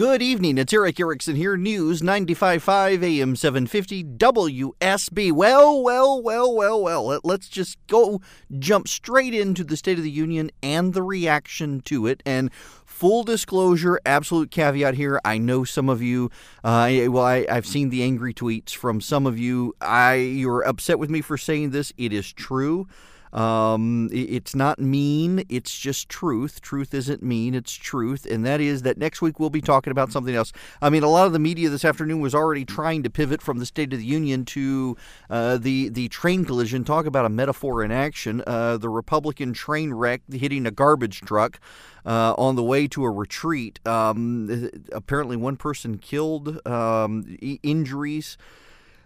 Good 0.00 0.22
evening. 0.22 0.56
It's 0.56 0.72
Erick 0.72 0.98
Erickson 0.98 1.36
here. 1.36 1.58
News 1.58 2.00
95.5 2.00 3.02
AM 3.02 3.36
750 3.36 4.02
WSB. 4.02 5.30
Well, 5.30 5.82
well, 5.82 6.22
well, 6.22 6.56
well, 6.56 6.82
well. 6.82 7.20
Let's 7.22 7.50
just 7.50 7.76
go 7.86 8.22
jump 8.58 8.88
straight 8.88 9.34
into 9.34 9.62
the 9.62 9.76
State 9.76 9.98
of 9.98 10.04
the 10.04 10.10
Union 10.10 10.50
and 10.62 10.94
the 10.94 11.02
reaction 11.02 11.82
to 11.82 12.06
it. 12.06 12.22
And 12.24 12.50
full 12.86 13.24
disclosure, 13.24 14.00
absolute 14.06 14.50
caveat 14.50 14.94
here. 14.94 15.20
I 15.22 15.36
know 15.36 15.64
some 15.64 15.90
of 15.90 16.00
you. 16.00 16.30
Uh, 16.64 17.08
well, 17.08 17.24
I, 17.24 17.44
have 17.50 17.66
seen 17.66 17.90
the 17.90 18.02
angry 18.02 18.32
tweets 18.32 18.74
from 18.74 19.02
some 19.02 19.26
of 19.26 19.38
you. 19.38 19.74
I 19.82 20.14
you're 20.14 20.62
upset 20.62 20.98
with 20.98 21.10
me 21.10 21.20
for 21.20 21.36
saying 21.36 21.72
this. 21.72 21.92
It 21.98 22.14
is 22.14 22.32
true. 22.32 22.86
Um, 23.32 24.08
it's 24.12 24.54
not 24.54 24.78
mean, 24.78 25.44
it's 25.48 25.78
just 25.78 26.08
truth. 26.08 26.60
Truth 26.60 26.94
isn't 26.94 27.22
mean, 27.22 27.54
it's 27.54 27.72
truth. 27.72 28.26
And 28.26 28.44
that 28.44 28.60
is 28.60 28.82
that 28.82 28.98
next 28.98 29.22
week 29.22 29.38
we'll 29.38 29.50
be 29.50 29.60
talking 29.60 29.90
about 29.90 30.12
something 30.12 30.34
else. 30.34 30.52
I 30.82 30.90
mean, 30.90 31.02
a 31.02 31.08
lot 31.08 31.26
of 31.26 31.32
the 31.32 31.38
media 31.38 31.68
this 31.68 31.84
afternoon 31.84 32.20
was 32.20 32.34
already 32.34 32.64
trying 32.64 33.02
to 33.04 33.10
pivot 33.10 33.42
from 33.42 33.58
the 33.58 33.66
State 33.66 33.92
of 33.92 33.98
the 33.98 34.04
Union 34.04 34.44
to 34.46 34.96
uh, 35.28 35.58
the, 35.58 35.88
the 35.88 36.08
train 36.08 36.44
collision. 36.44 36.84
Talk 36.84 37.06
about 37.06 37.24
a 37.24 37.28
metaphor 37.28 37.84
in 37.84 37.92
action. 37.92 38.42
Uh, 38.46 38.76
the 38.76 38.88
Republican 38.88 39.52
train 39.52 39.92
wreck 39.92 40.22
hitting 40.30 40.66
a 40.66 40.70
garbage 40.70 41.20
truck. 41.20 41.60
Uh, 42.02 42.34
on 42.38 42.56
the 42.56 42.62
way 42.62 42.88
to 42.88 43.04
a 43.04 43.10
retreat. 43.10 43.78
Um, 43.86 44.70
apparently, 44.90 45.36
one 45.36 45.58
person 45.58 45.98
killed, 45.98 46.66
um, 46.66 47.36
injuries. 47.62 48.38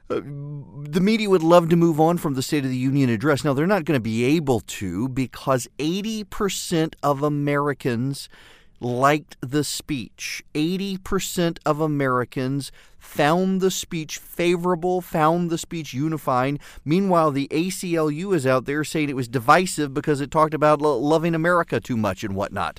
The 0.09 1.01
media 1.01 1.31
would 1.31 1.43
love 1.43 1.69
to 1.71 1.77
move 1.77 1.99
on 1.99 2.19
from 2.19 2.35
the 2.35 2.43
State 2.43 2.65
of 2.65 2.71
the 2.71 2.77
Union 2.77 3.09
address. 3.09 3.43
Now, 3.43 3.55
they're 3.55 3.67
not 3.67 3.85
going 3.85 3.97
to 3.97 4.03
be 4.03 4.25
able 4.25 4.61
to 4.61 5.09
because 5.09 5.67
80% 5.79 6.95
of 7.03 7.23
Americans 7.23 8.29
liked 8.81 9.37
the 9.41 9.65
speech. 9.65 10.45
80% 10.55 11.59
of 11.65 11.81
Americans 11.81 12.71
found 12.99 13.61
the 13.61 13.71
speech 13.71 14.19
favorable, 14.19 15.01
found 15.01 15.49
the 15.49 15.59
speech 15.59 15.95
unifying. 15.95 16.59
Meanwhile, 16.85 17.31
the 17.31 17.49
ACLU 17.51 18.35
is 18.35 18.47
out 18.47 18.67
there 18.67 18.85
saying 18.85 19.09
it 19.09 19.17
was 19.17 19.29
divisive 19.29 19.95
because 19.95 20.21
it 20.21 20.31
talked 20.31 20.53
about 20.55 20.83
loving 20.83 21.35
America 21.35 21.81
too 21.81 21.97
much 21.97 22.23
and 22.25 22.35
whatnot. 22.35 22.79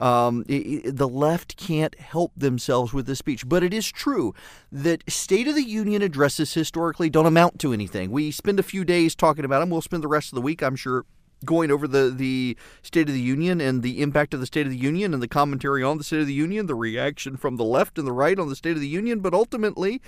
Um, 0.00 0.44
it, 0.48 0.96
the 0.96 1.08
left 1.08 1.56
can't 1.56 1.98
help 2.00 2.32
themselves 2.36 2.92
with 2.92 3.06
this 3.06 3.18
speech. 3.18 3.48
But 3.48 3.62
it 3.62 3.74
is 3.74 3.92
true 3.92 4.34
that 4.72 5.08
State 5.08 5.46
of 5.46 5.54
the 5.54 5.62
Union 5.62 6.02
addresses 6.02 6.54
historically 6.54 7.10
don't 7.10 7.26
amount 7.26 7.60
to 7.60 7.72
anything. 7.72 8.10
We 8.10 8.30
spend 8.30 8.58
a 8.58 8.64
few 8.64 8.84
days 8.84 9.14
talking 9.14 9.44
about 9.44 9.60
them. 9.60 9.70
We'll 9.70 9.82
spend 9.82 10.02
the 10.02 10.08
rest 10.08 10.32
of 10.32 10.36
the 10.36 10.40
week, 10.40 10.62
I'm 10.62 10.76
sure, 10.76 11.04
going 11.44 11.70
over 11.70 11.86
the, 11.86 12.12
the 12.14 12.56
State 12.82 13.08
of 13.08 13.14
the 13.14 13.20
Union 13.20 13.60
and 13.60 13.82
the 13.82 14.02
impact 14.02 14.34
of 14.34 14.40
the 14.40 14.46
State 14.46 14.66
of 14.66 14.72
the 14.72 14.78
Union 14.78 15.14
and 15.14 15.22
the 15.22 15.28
commentary 15.28 15.82
on 15.82 15.98
the 15.98 16.04
State 16.04 16.20
of 16.20 16.26
the 16.26 16.32
Union, 16.32 16.66
the 16.66 16.74
reaction 16.74 17.36
from 17.36 17.56
the 17.56 17.64
left 17.64 17.98
and 17.98 18.06
the 18.06 18.12
right 18.12 18.38
on 18.38 18.48
the 18.48 18.56
State 18.56 18.76
of 18.76 18.80
the 18.80 18.88
Union. 18.88 19.20
But 19.20 19.34
ultimately, 19.34 20.00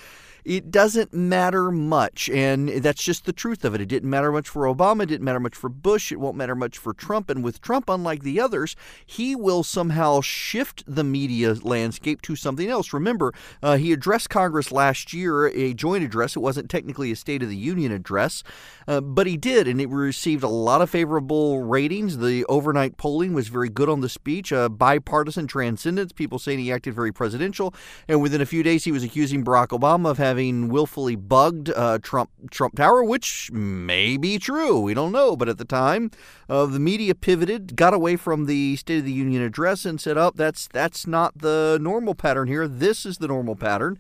it 0.45 0.71
doesn't 0.71 1.15
matter 1.15 1.71
much. 1.71 2.29
And 2.31 2.69
that's 2.69 3.03
just 3.03 3.25
the 3.25 3.33
truth 3.33 3.65
of 3.65 3.75
it. 3.75 3.81
It 3.81 3.87
didn't 3.89 4.11
matter 4.11 4.33
much 4.33 4.49
for 4.49 4.63
Obama, 4.63 5.03
it 5.03 5.07
didn't 5.07 5.25
matter 5.25 5.41
much 5.41 5.55
for 5.55 5.69
Bush, 5.69 6.13
it 6.13 6.21
won't 6.21 6.37
matter 6.37 6.55
much 6.55 6.79
for 6.79 6.93
Trump. 6.93 7.31
And 7.31 7.45
with 7.45 7.61
Trump, 7.61 7.89
unlike 7.89 8.23
the 8.23 8.41
others, 8.41 8.77
he 9.07 9.35
will 9.35 9.63
somehow 9.63 10.21
shift 10.21 10.83
the 10.87 11.05
media 11.05 11.55
landscape 11.63 12.23
to 12.23 12.37
something 12.37 12.69
else. 12.69 12.93
Remember, 12.93 13.33
uh, 13.63 13.77
he 13.77 13.93
addressed 13.93 14.31
Congress 14.31 14.73
last 14.73 15.13
year, 15.13 15.47
a 15.49 15.75
joint 15.75 16.05
address. 16.05 16.37
It 16.37 16.41
wasn't 16.41 16.71
technically 16.71 17.13
a 17.13 17.17
State 17.17 17.43
of 17.43 17.49
the 17.49 17.57
Union 17.57 17.93
address, 17.93 18.43
uh, 18.89 19.01
but 19.01 19.27
he 19.27 19.37
did, 19.37 19.69
and 19.69 19.81
it 19.81 19.89
received 19.89 20.43
a 20.43 20.49
lot 20.49 20.83
of 20.83 20.91
favorable 20.91 21.22
ratings. 21.63 22.19
The 22.19 22.45
overnight 22.47 22.97
polling 22.97 23.33
was 23.33 23.49
very 23.49 23.69
good 23.69 23.89
on 23.89 24.01
the 24.01 24.09
speech, 24.09 24.53
bipartisan 24.71 25.47
transcendence, 25.47 26.13
people 26.13 26.39
saying 26.39 26.59
he 26.59 26.73
acted 26.73 26.95
very 26.95 27.13
presidential. 27.13 27.75
And 28.09 28.21
within 28.21 28.41
a 28.41 28.47
few 28.47 28.63
days, 28.63 28.85
he 28.85 28.93
was 28.93 29.03
accusing 29.03 29.45
Barack 29.45 29.69
Obama 29.69 30.11
of 30.11 30.19
having 30.19 30.43
having 30.43 30.69
willfully 30.69 31.15
bugged 31.15 31.71
uh, 31.71 31.99
Trump 32.03 32.31
Trump 32.51 32.77
Tower, 32.77 33.05
which 33.05 33.51
may 33.53 34.17
be 34.17 34.39
true. 34.39 34.81
We 34.81 34.95
don't 34.95 35.13
know. 35.13 35.37
But 35.37 35.49
at 35.49 35.59
the 35.59 35.65
time, 35.65 36.11
uh, 36.49 36.67
the 36.67 36.81
media 36.81 37.15
pivoted, 37.15 37.77
got 37.77 37.95
away 37.95 38.17
from 38.17 38.47
the 38.47 38.77
State 38.77 39.01
of 39.01 39.05
the 39.05 39.13
Union 39.13 39.43
address, 39.43 39.85
and 39.85 40.01
said, 40.01 40.17
"Oh, 40.17 40.33
that's 40.35 40.69
that's 40.73 41.07
not 41.07 41.39
the 41.39 41.79
normal 41.81 42.15
pattern 42.15 42.49
here. 42.49 42.67
This 42.67 43.07
is 43.07 43.19
the 43.19 43.29
normal 43.29 43.57
pattern." 43.57 43.99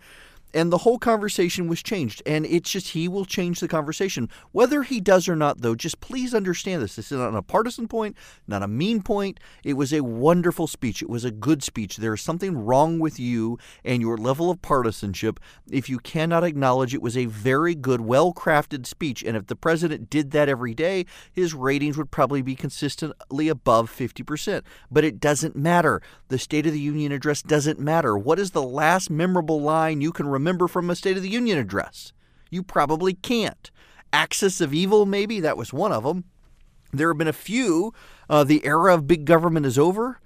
And 0.54 0.72
the 0.72 0.78
whole 0.78 0.98
conversation 0.98 1.68
was 1.68 1.82
changed. 1.82 2.22
And 2.26 2.44
it's 2.46 2.70
just 2.70 2.88
he 2.88 3.08
will 3.08 3.24
change 3.24 3.60
the 3.60 3.68
conversation. 3.68 4.28
Whether 4.52 4.82
he 4.82 5.00
does 5.00 5.28
or 5.28 5.36
not, 5.36 5.62
though, 5.62 5.74
just 5.74 6.00
please 6.00 6.34
understand 6.34 6.82
this. 6.82 6.96
This 6.96 7.10
is 7.10 7.18
not 7.18 7.34
a 7.34 7.42
partisan 7.42 7.88
point, 7.88 8.16
not 8.46 8.62
a 8.62 8.68
mean 8.68 9.02
point. 9.02 9.40
It 9.64 9.74
was 9.74 9.92
a 9.92 10.02
wonderful 10.02 10.66
speech. 10.66 11.02
It 11.02 11.08
was 11.08 11.24
a 11.24 11.30
good 11.30 11.62
speech. 11.62 11.96
There 11.96 12.14
is 12.14 12.20
something 12.20 12.56
wrong 12.56 12.98
with 12.98 13.18
you 13.18 13.58
and 13.84 14.02
your 14.02 14.16
level 14.16 14.50
of 14.50 14.62
partisanship 14.62 15.40
if 15.70 15.88
you 15.88 15.98
cannot 15.98 16.44
acknowledge 16.44 16.94
it 16.94 17.02
was 17.02 17.16
a 17.16 17.26
very 17.26 17.74
good, 17.74 18.02
well 18.02 18.32
crafted 18.32 18.86
speech. 18.86 19.22
And 19.22 19.36
if 19.36 19.46
the 19.46 19.56
president 19.56 20.10
did 20.10 20.32
that 20.32 20.48
every 20.48 20.74
day, 20.74 21.06
his 21.32 21.54
ratings 21.54 21.96
would 21.96 22.10
probably 22.10 22.42
be 22.42 22.54
consistently 22.54 23.48
above 23.48 23.90
50%. 23.90 24.62
But 24.90 25.04
it 25.04 25.20
doesn't 25.20 25.56
matter. 25.56 26.02
The 26.28 26.38
State 26.38 26.66
of 26.66 26.72
the 26.72 26.80
Union 26.80 27.12
address 27.12 27.42
doesn't 27.42 27.78
matter. 27.78 28.16
What 28.16 28.38
is 28.38 28.50
the 28.50 28.62
last 28.62 29.10
memorable 29.10 29.60
line 29.60 30.00
you 30.00 30.12
can 30.12 30.26
remember? 30.26 30.41
Remember 30.42 30.66
from 30.66 30.90
a 30.90 30.96
State 30.96 31.16
of 31.16 31.22
the 31.22 31.28
Union 31.28 31.56
address? 31.56 32.12
You 32.50 32.62
probably 32.64 33.14
can't. 33.14 33.70
Axis 34.12 34.60
of 34.60 34.74
Evil, 34.74 35.06
maybe, 35.06 35.38
that 35.40 35.56
was 35.56 35.72
one 35.72 35.92
of 35.92 36.02
them. 36.02 36.24
There 36.92 37.08
have 37.08 37.16
been 37.16 37.28
a 37.28 37.32
few. 37.32 37.94
Uh, 38.28 38.44
the 38.44 38.64
era 38.66 38.92
of 38.92 39.06
big 39.06 39.24
government 39.24 39.66
is 39.66 39.78
over, 39.78 40.20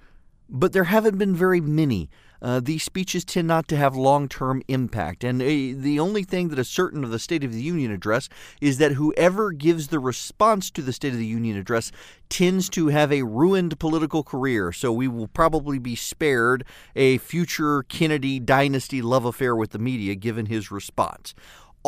but 0.49 0.73
there 0.73 0.85
haven't 0.85 1.19
been 1.19 1.35
very 1.35 1.61
many 1.61 2.09
uh, 2.41 2.59
these 2.59 2.83
speeches 2.83 3.25
tend 3.25 3.47
not 3.47 3.67
to 3.67 3.77
have 3.77 3.95
long 3.95 4.27
term 4.27 4.61
impact. 4.67 5.23
And 5.23 5.41
uh, 5.41 5.45
the 5.45 5.99
only 5.99 6.23
thing 6.23 6.49
that 6.49 6.59
is 6.59 6.69
certain 6.69 7.03
of 7.03 7.09
the 7.09 7.19
State 7.19 7.43
of 7.43 7.53
the 7.53 7.61
Union 7.61 7.91
address 7.91 8.29
is 8.61 8.77
that 8.77 8.93
whoever 8.93 9.51
gives 9.51 9.87
the 9.87 9.99
response 9.99 10.69
to 10.71 10.81
the 10.81 10.93
State 10.93 11.13
of 11.13 11.19
the 11.19 11.25
Union 11.25 11.57
address 11.57 11.91
tends 12.29 12.69
to 12.69 12.87
have 12.87 13.11
a 13.11 13.23
ruined 13.23 13.79
political 13.79 14.23
career. 14.23 14.71
So 14.71 14.91
we 14.91 15.07
will 15.07 15.27
probably 15.27 15.79
be 15.79 15.95
spared 15.95 16.65
a 16.95 17.17
future 17.19 17.83
Kennedy 17.83 18.39
dynasty 18.39 19.01
love 19.01 19.25
affair 19.25 19.55
with 19.55 19.71
the 19.71 19.79
media 19.79 20.15
given 20.15 20.47
his 20.47 20.71
response. 20.71 21.33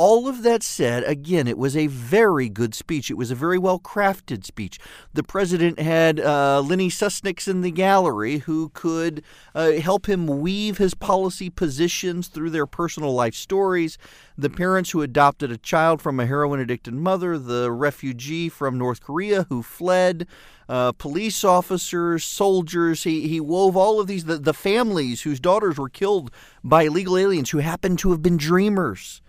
All 0.01 0.29
of 0.29 0.43
that 0.43 0.63
said, 0.63 1.03
again, 1.03 1.45
it 1.45 1.57
was 1.57 1.75
a 1.75 1.87
very 1.87 2.47
good 2.47 2.73
speech. 2.73 3.11
It 3.11 3.17
was 3.17 3.31
a 3.31 3.35
very 3.35 3.57
well 3.57 3.81
crafted 3.81 4.45
speech. 4.45 4.79
The 5.13 5.23
president 5.23 5.77
had 5.77 6.21
uh, 6.21 6.61
Lenny 6.61 6.87
Skutniks 6.87 7.49
in 7.49 7.59
the 7.59 7.69
gallery 7.69 8.37
who 8.37 8.69
could 8.69 9.25
uh, 9.53 9.73
help 9.73 10.07
him 10.07 10.25
weave 10.25 10.77
his 10.77 10.93
policy 10.93 11.49
positions 11.49 12.29
through 12.29 12.51
their 12.51 12.65
personal 12.65 13.13
life 13.13 13.35
stories. 13.35 13.97
The 14.37 14.49
parents 14.49 14.91
who 14.91 15.01
adopted 15.01 15.51
a 15.51 15.57
child 15.57 16.01
from 16.01 16.17
a 16.21 16.25
heroin 16.25 16.61
addicted 16.61 16.93
mother, 16.93 17.37
the 17.37 17.69
refugee 17.69 18.47
from 18.47 18.77
North 18.77 19.03
Korea 19.03 19.47
who 19.49 19.61
fled. 19.61 20.27
Uh, 20.69 20.93
police 20.93 21.43
officers, 21.43 22.23
soldiers. 22.23 23.03
He, 23.03 23.27
he 23.27 23.41
wove 23.41 23.75
all 23.75 23.99
of 23.99 24.07
these, 24.07 24.23
the, 24.23 24.37
the 24.37 24.53
families 24.53 25.23
whose 25.23 25.41
daughters 25.41 25.77
were 25.77 25.89
killed 25.89 26.31
by 26.63 26.83
illegal 26.83 27.17
aliens 27.17 27.49
who 27.49 27.57
happened 27.57 27.99
to 27.99 28.11
have 28.11 28.21
been 28.21 28.37
dreamers. 28.37 29.21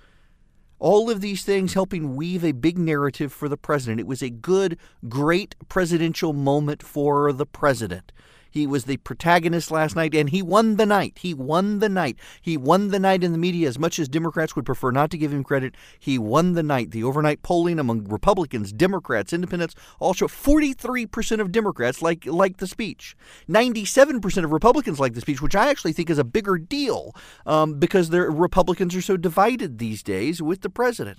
All 0.81 1.11
of 1.11 1.21
these 1.21 1.45
things 1.45 1.75
helping 1.75 2.17
weave 2.17 2.43
a 2.43 2.53
big 2.53 2.79
narrative 2.79 3.35
for 3.35 3.51
the 3.51 3.59
president. 3.59 4.01
It 4.01 4.07
was 4.07 4.23
a 4.23 4.31
good, 4.31 4.79
great 5.09 5.55
presidential 5.69 6.33
moment 6.33 6.83
for 6.83 7.33
the 7.35 7.45
president. 7.45 8.13
He 8.51 8.67
was 8.67 8.85
the 8.85 8.97
protagonist 8.99 9.71
last 9.71 9.97
night, 9.97 10.15
and 10.15 10.31
he 10.31 10.43
won 10.43 10.77
the 10.77 10.87
night. 10.87 11.19
He 11.19 11.35
won 11.35 11.79
the 11.79 11.89
night. 11.89 12.19
He 12.43 12.57
won 12.57 12.89
the 12.89 12.99
night 12.99 13.23
in 13.23 13.33
the 13.33 13.39
media 13.39 13.69
as 13.69 13.79
much 13.79 13.99
as 13.99 14.09
Democrats 14.09 14.57
would 14.57 14.67
prefer 14.67 14.91
not 14.91 15.11
to 15.11 15.19
give 15.19 15.33
him 15.33 15.45
credit. 15.45 15.75
He 15.99 16.19
won 16.19 16.55
the 16.55 16.63
night. 16.63 16.91
The 16.91 17.05
overnight 17.05 17.43
polling 17.43 17.79
among 17.79 18.05
Republicans, 18.05 18.73
Democrats, 18.73 19.33
Independents 19.33 19.75
all 19.99 20.15
show 20.15 20.29
43% 20.29 21.41
of 21.41 21.53
Democrats 21.53 22.03
like 22.03 22.27
like 22.27 22.59
the 22.59 22.67
speech. 22.67 23.17
97% 23.49 24.45
of 24.45 24.53
Republicans 24.53 25.01
like 25.01 25.15
the 25.15 25.21
speech, 25.21 25.41
which 25.41 25.57
I 25.57 25.71
actually 25.71 25.93
think 25.93 26.11
is 26.11 26.19
a 26.19 26.25
bigger 26.25 26.59
deal 26.59 27.15
um, 27.47 27.79
because 27.79 28.11
the 28.11 28.23
Republicans 28.23 28.95
are 28.95 29.03
so 29.03 29.17
divided 29.17 29.79
these 29.79 30.03
days 30.03 30.43
with 30.43 30.63
the 30.63 30.71
president. 30.71 31.19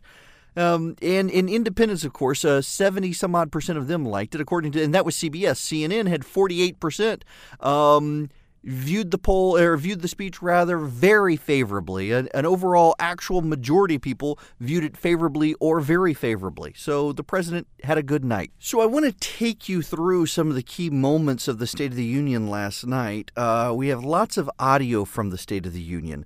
Um, 0.56 0.96
and 1.02 1.30
in 1.30 1.48
independents, 1.48 2.04
of 2.04 2.14
course, 2.14 2.44
uh, 2.44 2.62
70 2.62 3.14
some 3.14 3.36
odd 3.36 3.52
percent 3.52 3.78
of 3.78 3.88
them 3.88 4.06
liked 4.06 4.36
it, 4.36 4.42
according 4.42 4.74
to, 4.74 4.84
and 4.84 4.94
that 4.94 5.06
was 5.06 5.16
CBS. 5.16 5.58
CNN 5.58 6.08
had 6.08 6.26
48 6.26 6.80
percent. 6.80 7.26
Um, 7.60 8.30
viewed 8.64 9.10
the 9.12 9.18
poll 9.18 9.58
or 9.58 9.76
viewed 9.76 10.02
the 10.02 10.08
speech 10.08 10.42
rather 10.42 10.78
very 10.78 11.36
favorably. 11.36 12.12
An, 12.12 12.30
an, 12.34 12.46
overall 12.46 12.96
actual 13.00 13.42
majority 13.42 13.96
of 13.96 14.02
people 14.02 14.38
viewed 14.60 14.84
it 14.84 14.96
favorably 14.96 15.56
or 15.56 15.80
very 15.80 16.14
favorably. 16.14 16.74
So 16.76 17.12
the 17.12 17.24
president 17.24 17.68
had 17.84 17.98
a 17.98 18.04
good 18.04 18.24
night. 18.24 18.52
So 18.60 18.82
I 18.82 18.86
want 18.86 19.06
to 19.06 19.14
take 19.14 19.68
you 19.68 19.82
through 19.82 20.28
some 20.28 20.50
of 20.50 20.56
the 20.56 20.62
key 20.64 20.90
moments 20.90 21.48
of 21.48 21.58
the 21.58 21.68
State 21.68 21.92
of 21.92 21.98
the 21.98 22.04
Union 22.04 22.50
last 22.50 22.86
night. 22.86 23.32
Uh, 23.36 23.74
we 23.76 23.88
have 23.88 24.04
lots 24.04 24.38
of 24.38 24.50
audio 24.60 25.06
from 25.06 25.32
the 25.32 25.38
State 25.38 25.66
of 25.66 25.74
the 25.74 25.82
Union. 25.82 26.26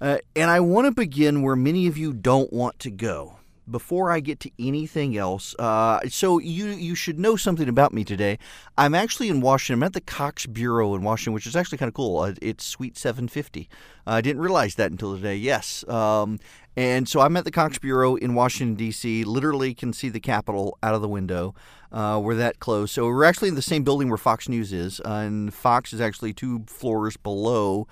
Uh, 0.00 0.18
and 0.34 0.50
I 0.50 0.60
want 0.60 0.86
to 0.86 0.92
begin 0.92 1.42
where 1.42 1.56
many 1.56 1.86
of 1.86 1.96
you 1.96 2.12
don't 2.12 2.52
want 2.52 2.78
to 2.80 2.90
go 2.90 3.38
before 3.70 4.10
I 4.10 4.20
get 4.20 4.40
to 4.40 4.50
anything 4.58 5.16
else, 5.16 5.54
uh, 5.58 6.00
so 6.08 6.38
you 6.38 6.66
you 6.66 6.94
should 6.94 7.18
know 7.18 7.36
something 7.36 7.68
about 7.68 7.92
me 7.92 8.04
today. 8.04 8.38
I'm 8.76 8.94
actually 8.94 9.28
in 9.28 9.40
Washington. 9.40 9.82
I'm 9.82 9.86
at 9.86 9.92
the 9.92 10.00
Cox 10.00 10.46
Bureau 10.46 10.94
in 10.94 11.02
Washington, 11.02 11.32
which 11.32 11.46
is 11.46 11.56
actually 11.56 11.78
kind 11.78 11.88
of 11.88 11.94
cool. 11.94 12.18
Uh, 12.18 12.34
it's 12.42 12.64
Suite 12.64 12.96
750. 12.96 13.68
I 14.06 14.20
didn't 14.20 14.42
realize 14.42 14.74
that 14.76 14.90
until 14.90 15.14
today. 15.14 15.36
Yes, 15.36 15.86
um, 15.88 16.38
and 16.76 17.08
so 17.08 17.20
I'm 17.20 17.36
at 17.36 17.44
the 17.44 17.50
Cox 17.50 17.78
Bureau 17.78 18.16
in 18.16 18.34
Washington 18.34 18.74
D.C. 18.74 19.24
Literally 19.24 19.74
can 19.74 19.92
see 19.92 20.08
the 20.08 20.20
Capitol 20.20 20.78
out 20.82 20.94
of 20.94 21.02
the 21.02 21.08
window. 21.08 21.54
Uh, 21.92 22.20
we're 22.22 22.34
that 22.34 22.58
close. 22.58 22.90
So 22.90 23.06
we're 23.06 23.24
actually 23.24 23.48
in 23.48 23.54
the 23.54 23.62
same 23.62 23.84
building 23.84 24.08
where 24.08 24.18
Fox 24.18 24.48
News 24.48 24.72
is, 24.72 25.00
uh, 25.00 25.22
and 25.26 25.52
Fox 25.52 25.92
is 25.92 26.00
actually 26.00 26.32
two 26.32 26.64
floors 26.66 27.16
below 27.16 27.86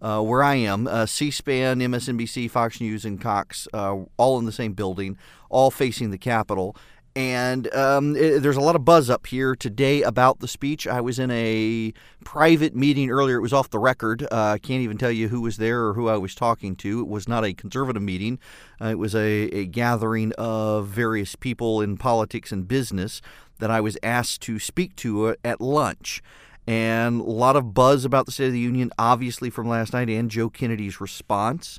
uh, 0.00 0.20
where 0.22 0.42
I 0.42 0.56
am. 0.56 0.86
Uh, 0.86 1.06
C 1.06 1.30
SPAN, 1.30 1.80
MSNBC, 1.80 2.50
Fox 2.50 2.80
News, 2.80 3.04
and 3.04 3.20
Cox, 3.20 3.66
uh, 3.72 3.96
all 4.16 4.38
in 4.38 4.44
the 4.44 4.52
same 4.52 4.72
building, 4.72 5.16
all 5.50 5.70
facing 5.70 6.10
the 6.10 6.18
Capitol. 6.18 6.76
And 7.16 7.74
um, 7.74 8.14
it, 8.14 8.42
there's 8.42 8.58
a 8.58 8.60
lot 8.60 8.76
of 8.76 8.84
buzz 8.84 9.08
up 9.08 9.26
here 9.26 9.56
today 9.56 10.02
about 10.02 10.40
the 10.40 10.46
speech. 10.46 10.86
I 10.86 11.00
was 11.00 11.18
in 11.18 11.30
a 11.30 11.94
private 12.24 12.76
meeting 12.76 13.10
earlier. 13.10 13.38
It 13.38 13.40
was 13.40 13.54
off 13.54 13.70
the 13.70 13.78
record. 13.78 14.24
Uh, 14.24 14.52
I 14.52 14.58
can't 14.58 14.82
even 14.82 14.98
tell 14.98 15.10
you 15.10 15.28
who 15.28 15.40
was 15.40 15.56
there 15.56 15.86
or 15.86 15.94
who 15.94 16.08
I 16.08 16.18
was 16.18 16.34
talking 16.34 16.76
to. 16.76 17.00
It 17.00 17.08
was 17.08 17.26
not 17.26 17.42
a 17.42 17.54
conservative 17.54 18.02
meeting, 18.02 18.38
uh, 18.82 18.88
it 18.88 18.98
was 18.98 19.14
a, 19.14 19.44
a 19.44 19.64
gathering 19.64 20.32
of 20.36 20.88
various 20.88 21.36
people 21.36 21.80
in 21.80 21.96
politics 21.96 22.52
and 22.52 22.68
business 22.68 23.22
that 23.60 23.70
I 23.70 23.80
was 23.80 23.96
asked 24.02 24.42
to 24.42 24.58
speak 24.58 24.94
to 24.96 25.28
uh, 25.28 25.34
at 25.42 25.58
lunch 25.58 26.22
and 26.66 27.20
a 27.20 27.24
lot 27.24 27.56
of 27.56 27.74
buzz 27.74 28.04
about 28.04 28.26
the 28.26 28.32
State 28.32 28.48
of 28.48 28.52
the 28.52 28.58
Union, 28.58 28.90
obviously, 28.98 29.50
from 29.50 29.68
last 29.68 29.92
night 29.92 30.08
and 30.08 30.30
Joe 30.30 30.50
Kennedy's 30.50 31.00
response. 31.00 31.78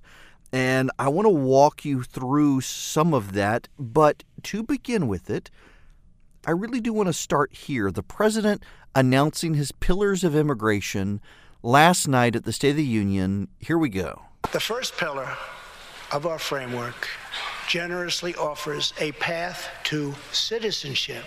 And 0.54 0.92
I 0.98 1.10
want 1.10 1.26
to 1.26 1.30
walk 1.30 1.84
you 1.84 2.04
through 2.04 2.62
some 2.62 3.14
of 3.14 3.34
that. 3.34 3.68
But 3.78 4.24
to 4.44 4.64
begin 4.64 5.08
with 5.08 5.30
it, 5.30 5.52
I 6.46 6.52
really 6.52 6.80
do 6.80 6.94
want 6.94 7.08
to 7.08 7.14
start 7.14 7.54
here. 7.54 7.92
The 7.92 8.04
president 8.04 8.64
announcing 8.96 9.56
his 9.56 9.74
pillars 9.74 10.24
of 10.24 10.36
immigration 10.36 11.20
last 11.62 12.08
night 12.08 12.36
at 12.36 12.46
the 12.46 12.54
State 12.54 12.72
of 12.72 12.76
the 12.78 12.86
Union. 12.86 13.50
Here 13.60 13.78
we 13.78 13.90
go. 13.90 14.22
The 14.54 14.60
first 14.62 14.96
pillar 14.98 15.28
of 16.14 16.26
our 16.26 16.40
framework 16.40 17.10
generously 17.68 18.34
offers 18.36 18.94
a 19.02 19.12
path 19.14 19.68
to 19.84 20.16
citizenship 20.32 21.26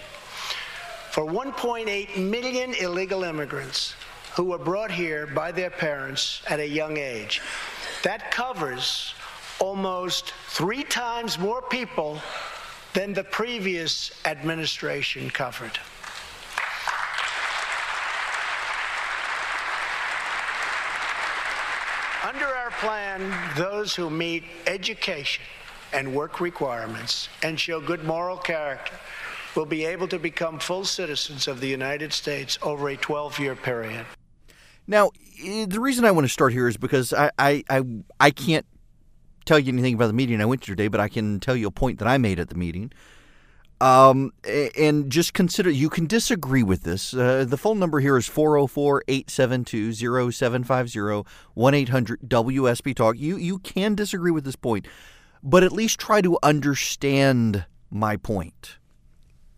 for 1.11 1.25
1.8 1.25 2.17
million 2.17 2.73
illegal 2.75 3.25
immigrants 3.25 3.95
who 4.37 4.45
were 4.45 4.59
brought 4.59 4.93
here 4.93 5.27
by 5.27 5.51
their 5.51 5.69
parents 5.71 6.41
at 6.49 6.61
a 6.61 6.67
young 6.67 6.97
age. 6.97 7.43
That 8.05 8.31
covers 8.31 9.13
almost 9.59 10.33
three 10.51 10.85
times 10.85 11.37
more 11.37 11.63
people 11.63 12.21
than 12.93 13.13
the 13.13 13.25
previous 13.25 14.13
administration 14.25 15.29
covered. 15.31 15.79
Under 22.23 22.47
our 22.47 22.71
plan, 22.79 23.35
those 23.57 23.97
who 23.97 24.11
meet 24.11 24.45
education 24.69 25.43
and 25.93 26.15
work 26.15 26.41
requirements 26.41 27.29
and 27.43 27.59
show 27.59 27.81
good 27.81 28.05
moral 28.05 28.37
character 28.37 28.95
will 29.57 29.67
be 29.67 29.85
able 29.85 30.09
to 30.09 30.19
become 30.19 30.59
full 30.59 30.85
citizens 30.85 31.49
of 31.49 31.61
the 31.61 31.69
United 31.69 32.13
States 32.13 32.59
over 32.63 32.89
a 32.89 32.97
12 32.97 33.39
year 33.39 33.55
period. 33.55 34.07
Now, 34.87 35.11
the 35.43 35.79
reason 35.81 36.05
I 36.05 36.11
want 36.11 36.25
to 36.25 36.29
start 36.29 36.53
here 36.53 36.69
is 36.69 36.77
because 36.77 37.13
I, 37.13 37.31
I, 37.39 37.65
I, 37.71 37.83
I, 38.19 38.31
can't 38.31 38.67
tell 39.45 39.59
you 39.59 39.73
anything 39.73 39.95
about 39.95 40.09
the 40.09 40.13
meeting 40.13 40.41
I 40.41 40.47
went 40.47 40.63
to 40.63 40.73
today, 40.73 40.89
but 40.89 41.01
I 41.01 41.09
can 41.09 41.39
tell 41.39 41.55
you 41.55 41.69
a 41.69 41.71
point 41.71 42.01
that 42.01 42.09
I 42.09 42.19
made 42.19 42.41
at 42.41 42.49
the 42.49 42.57
meeting. 42.57 42.93
Um, 43.81 44.33
and 44.77 45.11
just 45.11 45.33
consider 45.33 45.71
you 45.71 45.89
can 45.89 46.07
disagree 46.07 46.63
with 46.63 46.83
this. 46.83 47.15
Uh, 47.15 47.47
the 47.49 47.57
phone 47.57 47.79
number 47.79 48.01
here 48.01 48.19
is 48.19 48.27
404 48.27 49.05
872 49.09 49.93
0750 50.33 51.31
1 51.55 51.75
800 51.75 52.21
WSB 52.21 52.95
Talk. 52.95 53.17
You, 53.17 53.37
you 53.37 53.59
can 53.59 53.95
disagree 53.95 54.33
with 54.33 54.45
this 54.45 54.57
point, 54.57 54.87
but 55.43 55.63
at 55.63 55.73
least 55.73 55.99
try 55.99 56.21
to 56.21 56.37
understand 56.43 57.65
my 57.91 58.17
point 58.17 58.80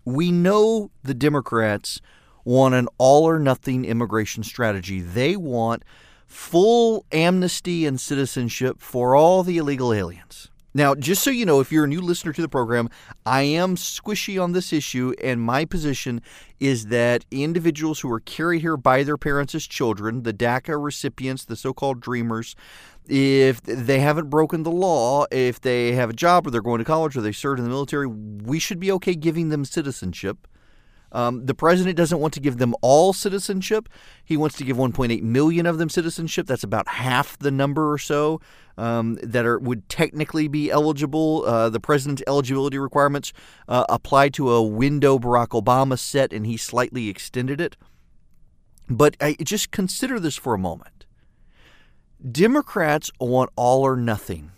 we 0.04 0.31
know 0.31 0.90
the 1.02 1.14
Democrats 1.14 2.00
want 2.44 2.75
an 2.75 2.88
all 2.99 3.25
or 3.25 3.38
nothing 3.38 3.84
immigration 3.84 4.43
strategy. 4.43 5.00
They 5.00 5.37
want 5.37 5.84
full 6.26 7.04
amnesty 7.12 7.87
and 7.87 8.00
citizenship 8.00 8.81
for 8.81 9.14
all 9.14 9.43
the 9.43 9.58
illegal 9.58 9.93
aliens. 9.93 10.50
Now, 10.74 10.94
just 10.94 11.22
so 11.22 11.30
you 11.30 11.44
know, 11.44 11.60
if 11.60 11.70
you're 11.70 11.84
a 11.84 11.88
new 11.88 12.00
listener 12.00 12.32
to 12.32 12.40
the 12.40 12.48
program, 12.48 12.88
I 13.26 13.42
am 13.42 13.76
squishy 13.76 14.42
on 14.42 14.52
this 14.52 14.72
issue, 14.72 15.12
and 15.22 15.40
my 15.40 15.66
position 15.66 16.22
is 16.60 16.86
that 16.86 17.26
individuals 17.30 18.00
who 18.00 18.10
are 18.10 18.20
carried 18.20 18.62
here 18.62 18.78
by 18.78 19.02
their 19.02 19.19
parents 19.19 19.54
as 19.54 19.66
children, 19.66 20.22
the 20.22 20.32
DACA 20.32 20.82
recipients, 20.82 21.44
the 21.44 21.56
so 21.56 21.74
called 21.74 22.00
dreamers, 22.00 22.56
if 23.06 23.60
they 23.62 24.00
haven't 24.00 24.30
broken 24.30 24.62
the 24.62 24.70
law, 24.70 25.26
if 25.30 25.60
they 25.60 25.92
have 25.92 26.08
a 26.08 26.14
job 26.14 26.46
or 26.46 26.50
they're 26.50 26.62
going 26.62 26.78
to 26.78 26.84
college 26.84 27.16
or 27.16 27.20
they 27.20 27.32
served 27.32 27.58
in 27.58 27.64
the 27.64 27.70
military, 27.70 28.06
we 28.06 28.58
should 28.58 28.80
be 28.80 28.92
okay 28.92 29.14
giving 29.14 29.50
them 29.50 29.64
citizenship. 29.64 30.46
Um, 31.12 31.44
the 31.47 31.55
president 31.55 31.97
doesn't 31.97 32.19
want 32.19 32.35
to 32.35 32.41
give 32.41 32.56
them 32.56 32.75
all 32.81 33.12
citizenship. 33.12 33.88
He 34.25 34.37
wants 34.37 34.56
to 34.56 34.64
give 34.64 34.76
1.8 34.76 35.23
million 35.23 35.67
of 35.67 35.79
them 35.79 35.88
citizenship. 35.88 36.47
That's 36.47 36.64
about 36.64 36.88
half 36.88 37.38
the 37.38 37.50
number 37.50 37.93
or 37.93 37.99
so 37.99 38.41
um, 38.76 39.19
that 39.23 39.44
are 39.44 39.59
would 39.59 39.88
technically 39.88 40.49
be 40.49 40.70
eligible. 40.70 41.44
Uh, 41.47 41.69
the 41.69 41.81
president's 41.81 42.23
eligibility 42.26 42.79
requirements 42.79 43.32
uh, 43.69 43.85
apply 43.88 44.31
to 44.31 44.50
a 44.50 44.62
window 44.62 45.19
Barack 45.19 45.49
Obama 45.49 45.99
set, 45.99 46.32
and 46.32 46.47
he 46.47 46.56
slightly 46.56 47.09
extended 47.09 47.61
it. 47.61 47.76
But 48.88 49.17
I, 49.20 49.35
just 49.43 49.70
consider 49.70 50.19
this 50.19 50.37
for 50.37 50.55
a 50.55 50.59
moment. 50.59 51.06
Democrats 52.31 53.11
want 53.20 53.50
all 53.56 53.82
or 53.82 53.97
nothing. 53.97 54.53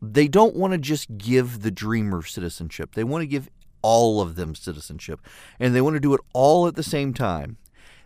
They 0.00 0.28
don't 0.28 0.56
want 0.56 0.72
to 0.72 0.78
just 0.78 1.16
give 1.16 1.62
the 1.62 1.70
dreamer 1.70 2.22
citizenship. 2.22 2.94
They 2.94 3.04
want 3.04 3.22
to 3.22 3.26
give 3.26 3.48
all 3.82 4.20
of 4.20 4.36
them 4.36 4.54
citizenship. 4.54 5.20
And 5.60 5.74
they 5.74 5.80
want 5.80 5.94
to 5.94 6.00
do 6.00 6.14
it 6.14 6.20
all 6.32 6.66
at 6.66 6.74
the 6.74 6.82
same 6.82 7.12
time. 7.12 7.58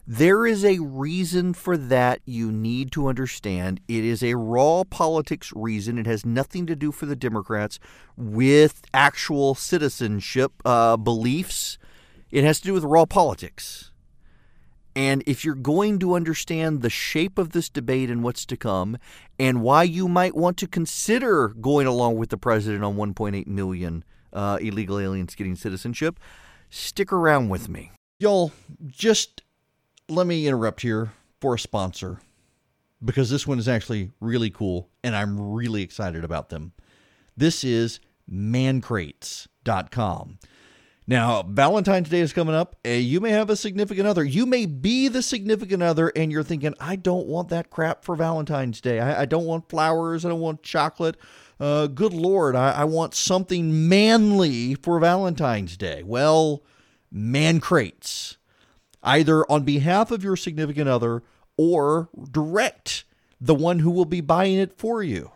There 0.09 0.47
is 0.47 0.65
a 0.65 0.79
reason 0.79 1.53
for 1.53 1.77
that 1.77 2.21
you 2.25 2.53
need 2.53 2.93
to 2.93 3.09
understand. 3.09 3.81
It 3.89 4.05
is 4.05 4.23
a 4.23 4.35
raw 4.35 4.85
politics 4.85 5.53
reason. 5.57 5.99
It 5.99 6.07
has 6.07 6.25
nothing 6.25 6.65
to 6.67 6.77
do 6.77 6.93
for 6.93 7.07
the 7.07 7.17
Democrats 7.17 7.81
with 8.17 8.83
actual 8.95 9.57
citizenship 9.57 10.53
uh, 10.65 10.97
beliefs. 10.97 11.77
It 12.31 12.45
has 12.45 12.61
to 12.61 12.67
do 12.67 12.73
with 12.73 12.85
raw 12.85 13.05
politics. 13.05 13.91
And 14.95 15.25
if 15.27 15.45
you're 15.45 15.57
going 15.57 15.99
to 15.99 16.15
understand 16.15 16.83
the 16.83 16.89
shape 16.89 17.37
of 17.37 17.51
this 17.51 17.69
debate 17.69 18.09
and 18.09 18.23
what's 18.23 18.47
to 18.47 18.57
come, 18.57 18.99
and 19.41 19.61
why 19.61 19.83
you 19.83 20.07
might 20.07 20.37
want 20.37 20.57
to 20.59 20.69
consider 20.69 21.49
going 21.49 21.89
along 21.89 22.17
with 22.17 22.31
the 22.31 22.39
president 22.39 22.85
on 22.85 22.97
1.8 22.97 23.47
million 23.49 24.05
uh, 24.33 24.59
illegal 24.61 24.99
aliens 24.99 25.35
getting 25.35 25.57
citizenship, 25.57 26.21
stick 26.71 27.13
around 27.13 27.49
with 27.49 27.69
me. 27.69 27.93
Y'all, 28.19 28.53
just 28.87 29.43
let 30.09 30.27
me 30.27 30.47
interrupt 30.47 30.83
here 30.83 31.13
for 31.41 31.55
a 31.55 31.59
sponsor 31.59 32.21
because 33.05 33.31
this 33.31 33.47
one 33.47 33.59
is 33.59 33.69
actually 33.69 34.11
really 34.21 34.51
cool 34.51 34.89
and 35.05 35.15
I'm 35.15 35.53
really 35.53 35.83
excited 35.83 36.25
about 36.25 36.49
them. 36.49 36.73
This 37.37 37.65
is 37.65 38.01
mancrates.com. 38.31 40.39
Now, 41.09 41.43
Valentine's 41.43 42.09
Day 42.09 42.19
is 42.19 42.33
coming 42.33 42.55
up. 42.55 42.77
You 42.85 43.21
may 43.21 43.31
have 43.31 43.49
a 43.49 43.57
significant 43.57 44.09
other. 44.09 44.25
You 44.25 44.45
may 44.45 44.67
be 44.67 45.07
the 45.07 45.23
significant 45.23 45.83
other, 45.83 46.13
and 46.17 46.33
you're 46.33 46.43
thinking, 46.43 46.75
I 46.81 46.97
don't 46.97 47.29
want 47.29 47.49
that 47.51 47.71
crap 47.71 48.05
for 48.05 48.17
Valentine's 48.17 48.81
Day. 48.81 48.99
I, 48.99 49.23
I 49.23 49.25
don't 49.25 49.45
want 49.45 49.69
flowers. 49.69 50.25
I 50.25 50.31
don't 50.31 50.41
want 50.41 50.65
chocolate. 50.65 51.17
Uh, 51.61 51.87
good 51.87 52.13
Lord, 52.13 52.55
I, 52.55 52.73
I 52.73 52.85
want 52.85 53.15
something 53.15 53.89
manly 53.89 54.75
for 54.75 54.99
Valentine's 54.99 55.77
Day. 55.77 56.03
Well, 56.03 56.63
man 57.11 57.61
crates. 57.61 58.37
Either 59.03 59.51
on 59.51 59.63
behalf 59.63 60.11
of 60.11 60.25
your 60.25 60.37
significant 60.37 60.89
other 60.89 61.23
or 61.57 62.11
direct 62.31 63.05
the 63.41 63.55
one 63.55 63.79
who 63.79 63.91
will 63.91 64.05
be 64.05 64.21
buying 64.21 64.59
it 64.59 64.77
for 64.77 65.03
you 65.03 65.31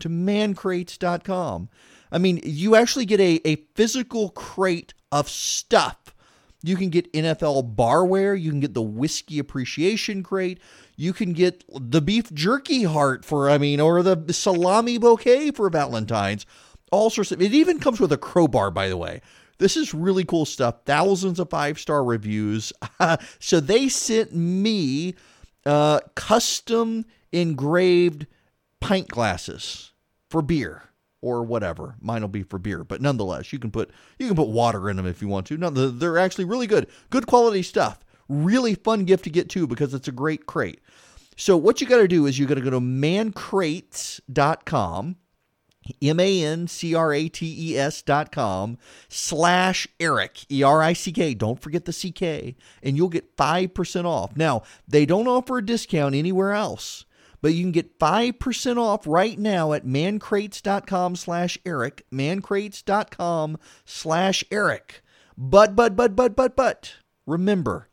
to 0.00 0.08
mancrates.com. 0.08 1.68
I 2.12 2.18
mean, 2.18 2.40
you 2.44 2.74
actually 2.76 3.06
get 3.06 3.20
a, 3.20 3.40
a 3.44 3.56
physical 3.74 4.30
crate 4.30 4.94
of 5.10 5.28
stuff. 5.28 6.14
You 6.62 6.76
can 6.76 6.88
get 6.88 7.12
NFL 7.12 7.74
barware, 7.74 8.40
you 8.40 8.50
can 8.50 8.60
get 8.60 8.72
the 8.72 8.82
whiskey 8.82 9.38
appreciation 9.38 10.22
crate, 10.22 10.60
you 10.96 11.12
can 11.12 11.34
get 11.34 11.62
the 11.68 12.00
beef 12.00 12.32
jerky 12.32 12.84
heart 12.84 13.24
for, 13.24 13.50
I 13.50 13.58
mean, 13.58 13.80
or 13.80 14.02
the 14.02 14.32
salami 14.32 14.96
bouquet 14.96 15.50
for 15.50 15.68
Valentine's. 15.68 16.46
All 16.90 17.10
sorts 17.10 17.32
of 17.32 17.42
it 17.42 17.52
even 17.52 17.80
comes 17.80 18.00
with 18.00 18.12
a 18.12 18.16
crowbar, 18.16 18.70
by 18.70 18.88
the 18.88 18.96
way. 18.96 19.20
This 19.58 19.76
is 19.76 19.92
really 19.94 20.24
cool 20.24 20.46
stuff. 20.46 20.84
Thousands 20.84 21.38
of 21.38 21.50
five 21.50 21.78
star 21.78 22.02
reviews. 22.02 22.72
so 23.38 23.60
they 23.60 23.88
sent 23.88 24.34
me 24.34 25.14
uh, 25.66 26.00
custom 26.14 27.04
engraved 27.32 28.26
pint 28.80 29.08
glasses 29.08 29.92
for 30.30 30.42
beer 30.42 30.82
or 31.24 31.42
whatever. 31.42 31.96
Mine 32.00 32.20
will 32.20 32.28
be 32.28 32.42
for 32.42 32.58
beer, 32.58 32.84
but 32.84 33.00
nonetheless, 33.00 33.50
you 33.52 33.58
can 33.58 33.70
put 33.70 33.90
you 34.18 34.26
can 34.26 34.36
put 34.36 34.48
water 34.48 34.90
in 34.90 34.96
them 34.96 35.06
if 35.06 35.22
you 35.22 35.28
want 35.28 35.46
to. 35.46 35.56
No, 35.56 35.70
they're 35.70 36.18
actually 36.18 36.44
really 36.44 36.66
good, 36.66 36.86
good 37.10 37.26
quality 37.26 37.62
stuff. 37.62 38.00
Really 38.28 38.74
fun 38.74 39.04
gift 39.04 39.24
to 39.24 39.30
get 39.30 39.48
too 39.48 39.66
because 39.66 39.94
it's 39.94 40.08
a 40.08 40.12
great 40.12 40.44
crate. 40.46 40.80
So 41.36 41.56
what 41.56 41.80
you 41.80 41.86
got 41.86 41.96
to 41.96 42.06
do 42.06 42.26
is 42.26 42.38
you 42.38 42.46
got 42.46 42.54
to 42.54 42.60
go 42.60 42.70
to 42.70 42.80
mancrates.com 42.80 45.16
M-A-N-C-R-A-T-E-S 46.02 48.02
dot 48.02 48.30
com 48.32 48.78
slash 49.08 49.88
Erick 50.00 50.50
E-R-I-C-K. 50.50 51.34
Don't 51.34 51.60
forget 51.60 51.84
the 51.84 51.92
C-K. 51.92 52.56
And 52.82 52.96
you'll 52.96 53.10
get 53.10 53.36
5% 53.36 54.06
off. 54.06 54.34
Now, 54.36 54.62
they 54.88 55.04
don't 55.04 55.28
offer 55.28 55.58
a 55.58 55.64
discount 55.64 56.14
anywhere 56.14 56.52
else, 56.52 57.04
but 57.44 57.52
you 57.52 57.62
can 57.62 57.72
get 57.72 57.98
5% 57.98 58.78
off 58.78 59.06
right 59.06 59.38
now 59.38 59.74
at 59.74 59.84
mancrates.com 59.84 61.14
slash 61.14 61.58
Erick, 61.66 62.06
mancrates.com 62.10 63.58
slash 63.84 64.42
Erick. 64.50 65.02
But, 65.36 65.76
but, 65.76 65.94
but, 65.94 66.16
but, 66.16 66.34
but, 66.34 66.56
but, 66.56 66.94
remember, 67.26 67.90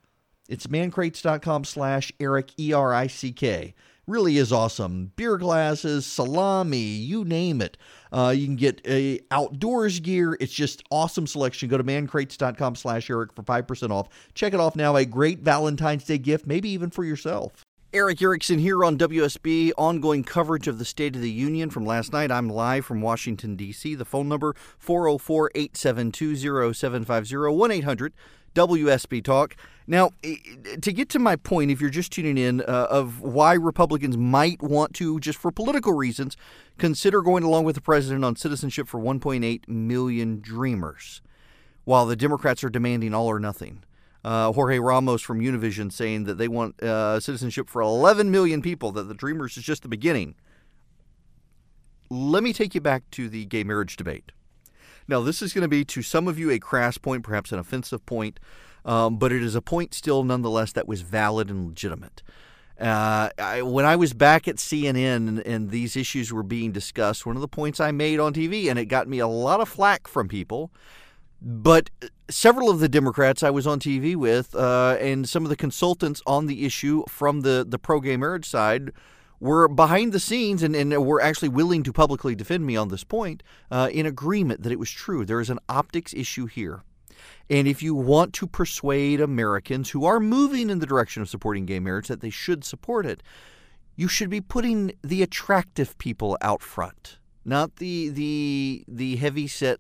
it's 0.48 0.68
mancrates.com 0.68 1.66
slash 1.66 2.14
Erick, 2.18 2.58
E-R-I-C-K 2.58 3.76
really 4.08 4.38
is 4.38 4.54
awesome. 4.54 5.12
Beer 5.16 5.38
glasses, 5.38 6.06
salami, 6.06 6.78
you 6.78 7.26
name 7.26 7.62
it. 7.62 7.78
Uh, 8.12 8.34
you 8.36 8.46
can 8.46 8.56
get 8.56 8.82
a 8.86 9.20
outdoors 9.32 10.00
gear. 10.00 10.38
It's 10.40 10.54
just 10.54 10.84
awesome 10.92 11.28
selection. 11.28 11.70
Go 11.70 11.78
to 11.78 11.84
mancrates.com 11.84 12.76
slash 12.76 13.10
Erick 13.10 13.34
for 13.34 13.44
5% 13.44 13.92
off. 13.92 14.08
Check 14.34 14.54
it 14.54 14.60
off 14.60 14.76
now. 14.76 14.96
A 14.96 15.06
great 15.06 15.40
Valentine's 15.40 16.06
Day 16.06 16.18
gift, 16.18 16.48
maybe 16.48 16.70
even 16.70 16.90
for 16.90 17.04
yourself. 17.04 17.66
Erick 17.94 18.22
Erickson 18.22 18.60
here 18.60 18.86
on 18.86 18.98
WSB, 18.98 19.74
ongoing 19.78 20.24
coverage 20.24 20.70
of 20.70 20.80
the 20.80 20.86
State 20.86 21.14
of 21.14 21.22
the 21.22 21.30
Union 21.30 21.70
from 21.70 21.86
last 21.86 22.14
night. 22.14 22.32
I'm 22.32 22.48
live 22.48 22.86
from 22.86 23.02
Washington, 23.02 23.58
D.C. 23.58 23.96
The 23.96 24.06
phone 24.06 24.30
number 24.30 24.56
404 24.80 25.52
872 25.54 26.74
0750 26.74 27.36
1 27.54 27.72
800 27.72 28.14
WSB 28.56 29.22
Talk. 29.22 29.58
Now, 29.88 30.12
to 30.24 30.94
get 30.94 31.10
to 31.10 31.20
my 31.20 31.36
point, 31.36 31.70
if 31.70 31.82
you're 31.82 31.90
just 31.90 32.14
tuning 32.14 32.38
in, 32.38 32.62
uh, 32.62 32.88
of 32.90 33.20
why 33.20 33.56
Republicans 33.56 34.16
might 34.16 34.62
want 34.62 34.94
to, 34.96 35.20
just 35.20 35.38
for 35.38 35.52
political 35.52 35.92
reasons, 35.92 36.38
consider 36.78 37.22
going 37.22 37.44
along 37.44 37.66
with 37.66 37.76
the 37.76 37.82
president 37.82 38.24
on 38.24 38.38
citizenship 38.38 38.88
for 38.88 39.02
1.8 39.02 39.68
million 39.68 40.40
dreamers, 40.40 41.22
while 41.84 42.06
the 42.06 42.16
Democrats 42.16 42.64
are 42.64 42.70
demanding 42.70 43.14
all 43.14 43.28
or 43.28 43.38
nothing. 43.38 43.84
Uh, 44.24 44.52
Jorge 44.52 44.78
Ramos 44.78 45.22
from 45.22 45.40
Univision 45.40 45.92
saying 45.92 46.26
that 46.26 46.38
they 46.38 46.48
want 46.48 46.82
uh, 46.84 47.20
citizenship 47.20 47.70
for 47.70 47.82
11 47.82 48.30
million 48.30 48.62
people, 48.62 48.92
that 48.92 49.04
the 49.04 49.16
Dreamers 49.16 49.58
is 49.58 49.64
just 49.64 49.82
the 49.82 49.88
beginning. 49.88 50.36
Let 52.10 52.44
me 52.44 52.54
take 52.54 52.76
you 52.76 52.82
back 52.82 53.10
to 53.12 53.30
the 53.30 53.46
gay 53.46 53.64
marriage 53.64 53.96
debate. 53.96 54.32
Now, 55.08 55.22
this 55.22 55.42
is 55.42 55.54
going 55.54 55.64
to 55.64 55.68
be 55.68 55.84
to 55.86 56.02
some 56.02 56.28
of 56.28 56.38
you 56.38 56.52
a 56.52 56.60
crass 56.60 56.98
point, 56.98 57.24
perhaps 57.24 57.52
an 57.52 57.60
offensive 57.60 58.06
point, 58.06 58.40
um, 58.86 59.18
but 59.18 59.32
it 59.32 59.42
is 59.42 59.56
a 59.56 59.62
point 59.62 59.94
still 59.94 60.24
nonetheless 60.24 60.72
that 60.74 60.88
was 60.88 61.02
valid 61.02 61.50
and 61.50 61.68
legitimate. 61.68 62.22
Uh, 62.80 63.30
I, 63.38 63.62
when 63.62 63.86
I 63.86 63.96
was 63.96 64.14
back 64.14 64.48
at 64.48 64.56
CNN 64.56 65.28
and, 65.28 65.40
and, 65.40 65.70
these 65.70 65.96
issues 65.96 66.34
were 66.34 66.42
being 66.42 66.72
discussed, 66.72 67.28
one 67.28 67.36
of 67.36 67.42
the 67.42 67.48
points 67.48 67.80
I 67.80 67.92
made 67.92 68.20
on 68.20 68.34
TV, 68.34 68.72
and 68.72 68.80
it 68.80 68.86
got 68.86 69.08
me 69.08 69.20
a 69.20 69.28
lot 69.28 69.62
of 69.62 69.70
flack 69.70 70.08
from 70.08 70.28
people, 70.28 70.72
but 71.42 71.90
several 72.30 72.70
of 72.70 72.80
the 72.80 72.90
Democrats 72.90 73.42
I 73.42 73.50
was 73.50 73.66
on 73.66 73.80
TV 73.80 74.16
with 74.16 74.56
uh, 74.56 74.98
and 75.00 75.28
some 75.28 75.44
of 75.44 75.50
the 75.50 75.56
consultants 75.56 76.22
on 76.28 76.46
the 76.46 76.66
issue 76.66 77.04
from 77.08 77.42
the, 77.42 77.66
the 77.68 77.80
pro 77.80 78.00
gay 78.00 78.16
marriage 78.16 78.48
side 78.48 78.92
were 79.40 79.68
behind 79.68 80.14
the 80.14 80.20
scenes 80.20 80.62
and, 80.62 80.76
and 80.76 81.04
were 81.04 81.20
actually 81.20 81.50
willing 81.50 81.82
to 81.84 81.92
publicly 81.92 82.36
defend 82.36 82.66
me 82.66 82.78
on 82.78 82.90
this 82.90 83.04
point 83.04 83.42
uh, 83.72 83.90
in 83.92 84.06
agreement 84.06 84.62
that 84.62 84.72
it 84.72 84.80
was 84.80 84.92
true. 84.92 85.26
There 85.26 85.42
is 85.42 85.50
an 85.50 85.60
optics 85.68 86.14
issue 86.14 86.46
here. 86.46 86.84
And 87.50 87.68
if 87.68 87.82
you 87.82 87.96
want 87.96 88.34
to 88.34 88.48
persuade 88.48 89.20
Americans 89.20 89.90
who 89.90 90.06
are 90.06 90.20
moving 90.20 90.70
in 90.70 90.80
the 90.80 90.86
direction 90.86 91.22
of 91.22 91.30
supporting 91.30 91.66
gay 91.66 91.80
marriage 91.80 92.08
that 92.08 92.22
they 92.22 92.30
should 92.30 92.64
support 92.64 93.06
it, 93.06 93.24
you 93.96 94.08
should 94.08 94.30
be 94.30 94.42
putting 94.42 94.94
the 95.04 95.24
attractive 95.24 95.98
people 95.98 96.38
out 96.42 96.62
front, 96.62 97.18
not 97.44 97.76
the 97.76 98.10
the 98.10 98.86
the 98.88 99.18
heavy 99.18 99.48
set 99.48 99.80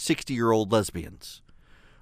60 0.00 0.34
year 0.34 0.50
old 0.50 0.72
lesbians 0.72 1.42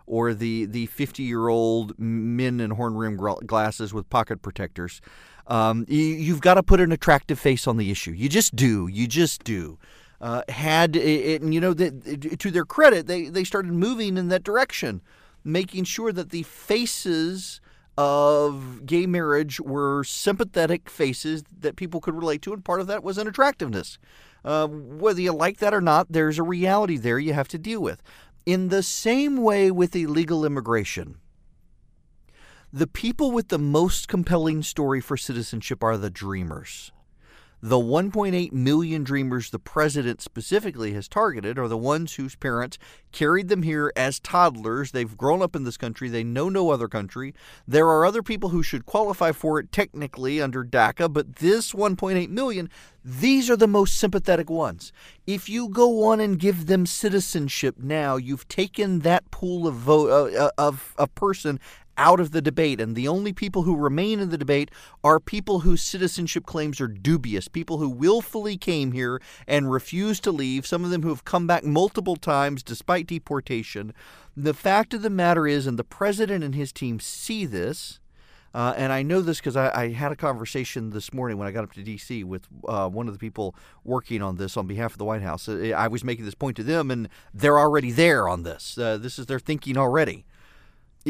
or 0.07 0.35
the 0.35 0.64
the 0.64 0.87
50 0.87 1.23
year 1.23 1.49
old 1.49 1.99
men 1.99 2.61
in 2.61 2.71
horn 2.73 2.97
rimmed 2.97 3.21
glasses 3.47 3.93
with 3.93 4.09
pocket 4.11 4.43
protectors. 4.43 5.00
Um, 5.47 5.87
you, 5.88 6.33
have 6.35 6.43
got 6.43 6.55
to 6.55 6.62
put 6.62 6.78
an 6.78 6.93
attractive 6.93 7.38
face 7.38 7.67
on 7.67 7.78
the 7.78 7.90
issue. 7.90 8.11
You 8.11 8.28
just 8.28 8.55
do. 8.55 8.87
You 8.87 9.07
just 9.07 9.45
do. 9.45 9.78
Uh, 10.21 10.43
had 10.49 10.95
it, 10.95 11.40
and 11.40 11.55
you 11.55 11.61
know 11.61 11.73
that 11.73 12.38
to 12.38 12.50
their 12.50 12.64
credit, 12.64 13.07
they 13.07 13.26
they 13.26 13.45
started 13.45 13.73
moving 13.73 14.17
in 14.17 14.28
that 14.28 14.43
direction, 14.43 15.00
making 15.45 15.85
sure 15.85 16.12
that 16.12 16.31
the 16.31 16.43
faces 16.43 17.61
of 17.99 18.87
gay 18.87 19.07
marriage 19.07 19.61
were 19.61 20.05
sympathetic 20.05 20.88
faces 20.88 21.43
that 21.59 21.75
people 21.75 22.00
could 22.00 22.14
relate 22.14 22.43
to, 22.43 22.52
and 22.52 22.64
part 22.64 22.81
of 22.81 22.87
that 22.87 23.02
was 23.02 23.19
an 23.19 23.26
attractiveness. 23.26 23.99
Uh, 24.45 24.69
whether 24.69 25.21
you 25.21 25.33
like 25.33 25.59
that 25.59 25.75
or 25.75 25.81
not, 25.81 26.07
there's 26.09 26.38
a 26.38 26.45
reality 26.45 26.97
there 26.97 27.19
you 27.19 27.33
have 27.33 27.49
to 27.49 27.59
deal 27.59 27.83
with. 27.83 28.00
In 28.47 28.69
the 28.69 28.85
same 28.85 29.38
way 29.38 29.73
with 29.73 29.97
illegal 29.97 30.45
immigration, 30.45 31.17
the 32.73 32.87
people 32.87 33.33
with 33.33 33.49
the 33.49 33.59
most 33.59 34.07
compelling 34.07 34.62
story 34.62 35.00
for 35.00 35.17
citizenship 35.17 35.83
are 35.83 35.97
the 35.97 36.09
dreamers. 36.09 36.93
The 37.60 37.76
1.8 37.76 38.52
million 38.52 39.02
dreamers 39.02 39.50
the 39.50 39.58
president 39.58 40.20
specifically 40.22 40.92
has 40.92 41.08
targeted 41.08 41.58
are 41.58 41.66
the 41.66 41.76
ones 41.76 42.14
whose 42.14 42.36
parents 42.36 42.78
carried 43.10 43.48
them 43.48 43.64
here 43.64 43.92
as 43.96 44.20
toddlers. 44.20 44.92
They've 44.92 45.16
grown 45.16 45.42
up 45.42 45.56
in 45.56 45.64
this 45.64 45.76
country. 45.76 46.08
They 46.08 46.22
know 46.22 46.48
no 46.48 46.70
other 46.70 46.86
country. 46.86 47.34
There 47.66 47.88
are 47.88 48.04
other 48.04 48.22
people 48.22 48.50
who 48.50 48.62
should 48.62 48.86
qualify 48.86 49.32
for 49.32 49.58
it 49.58 49.72
technically 49.72 50.40
under 50.40 50.64
DACA, 50.64 51.12
but 51.12 51.36
this 51.36 51.72
1.8 51.72 52.28
million, 52.28 52.70
these 53.04 53.50
are 53.50 53.56
the 53.56 53.66
most 53.66 53.96
sympathetic 53.96 54.48
ones. 54.48 54.92
If 55.26 55.48
you 55.48 55.68
go 55.68 56.04
on 56.04 56.20
and 56.20 56.38
give 56.38 56.66
them 56.66 56.86
citizenship 56.86 57.74
now, 57.78 58.14
you've 58.14 58.46
taken 58.46 59.00
that 59.00 59.32
pool 59.32 59.66
of 59.66 59.74
vote 59.74 60.10
uh, 60.10 60.44
uh 60.44 60.50
of 60.58 60.94
a 60.96 61.08
person 61.08 61.58
out 61.99 62.21
of 62.21 62.31
the 62.31 62.40
debate. 62.40 62.81
And 62.81 62.97
the 62.97 63.09
only 63.09 63.33
people 63.33 63.62
who 63.62 63.76
remain 63.76 64.21
in 64.21 64.31
the 64.31 64.38
debate 64.38 64.71
are 65.05 65.21
people 65.21 65.61
whose 65.61 65.83
citizenship 65.83 66.47
claims 66.47 66.81
are 66.81 66.88
dubious, 66.88 67.49
people 67.49 67.78
who 67.78 67.90
willfully 67.90 68.57
came 68.57 68.93
here 68.93 69.21
and 69.47 69.71
refused 69.71 70.25
to 70.25 70.33
leave, 70.33 70.67
some 70.67 70.85
of 70.85 70.90
them 70.90 71.02
who 71.02 71.11
have 71.11 71.25
come 71.25 71.47
back 71.47 71.64
multiple 71.64 72.17
times 72.17 72.62
despite 72.62 73.07
deportation. 73.07 73.93
The 74.37 74.55
fact 74.55 74.95
of 74.95 75.02
the 75.02 75.11
matter 75.11 75.47
is, 75.47 75.67
and 75.67 75.78
the 75.78 75.85
president 75.85 76.45
and 76.45 76.55
his 76.55 76.73
team 76.73 77.00
see 77.00 77.45
this. 77.45 77.99
Uh, 78.55 78.73
and 78.76 78.93
I 78.93 79.02
know 79.02 79.21
this 79.21 79.38
because 79.38 79.57
I, 79.57 79.71
I, 79.75 79.88
had 79.90 80.11
a 80.11 80.17
conversation 80.17 80.90
this 80.90 81.12
morning 81.12 81.37
when 81.37 81.47
I 81.47 81.50
got 81.50 81.64
up 81.64 81.73
to 81.75 81.83
D.C. 81.83 82.25
with 82.25 82.47
uh, 82.67 82.88
one 82.88 83.07
of 83.07 83.12
the 83.12 83.19
people 83.19 83.55
working 83.85 84.23
on 84.23 84.37
this 84.37 84.57
on 84.57 84.67
behalf 84.67 84.93
of 84.93 84.99
the 84.99 85.05
White 85.05 85.21
House. 85.21 85.49
I 85.50 85.87
was 85.87 86.02
making 86.02 86.25
this 86.25 86.35
point 86.35 86.57
to 86.57 86.62
them, 86.62 86.90
and 86.90 87.11
they're 87.35 87.59
already 87.59 87.90
there 87.90 88.26
on 88.26 88.45
this. 88.45 88.78
Uh, 88.78 88.97
this 88.97 89.19
is 89.19 89.26
their 89.26 89.38
thinking 89.38 89.76
already 89.76 90.25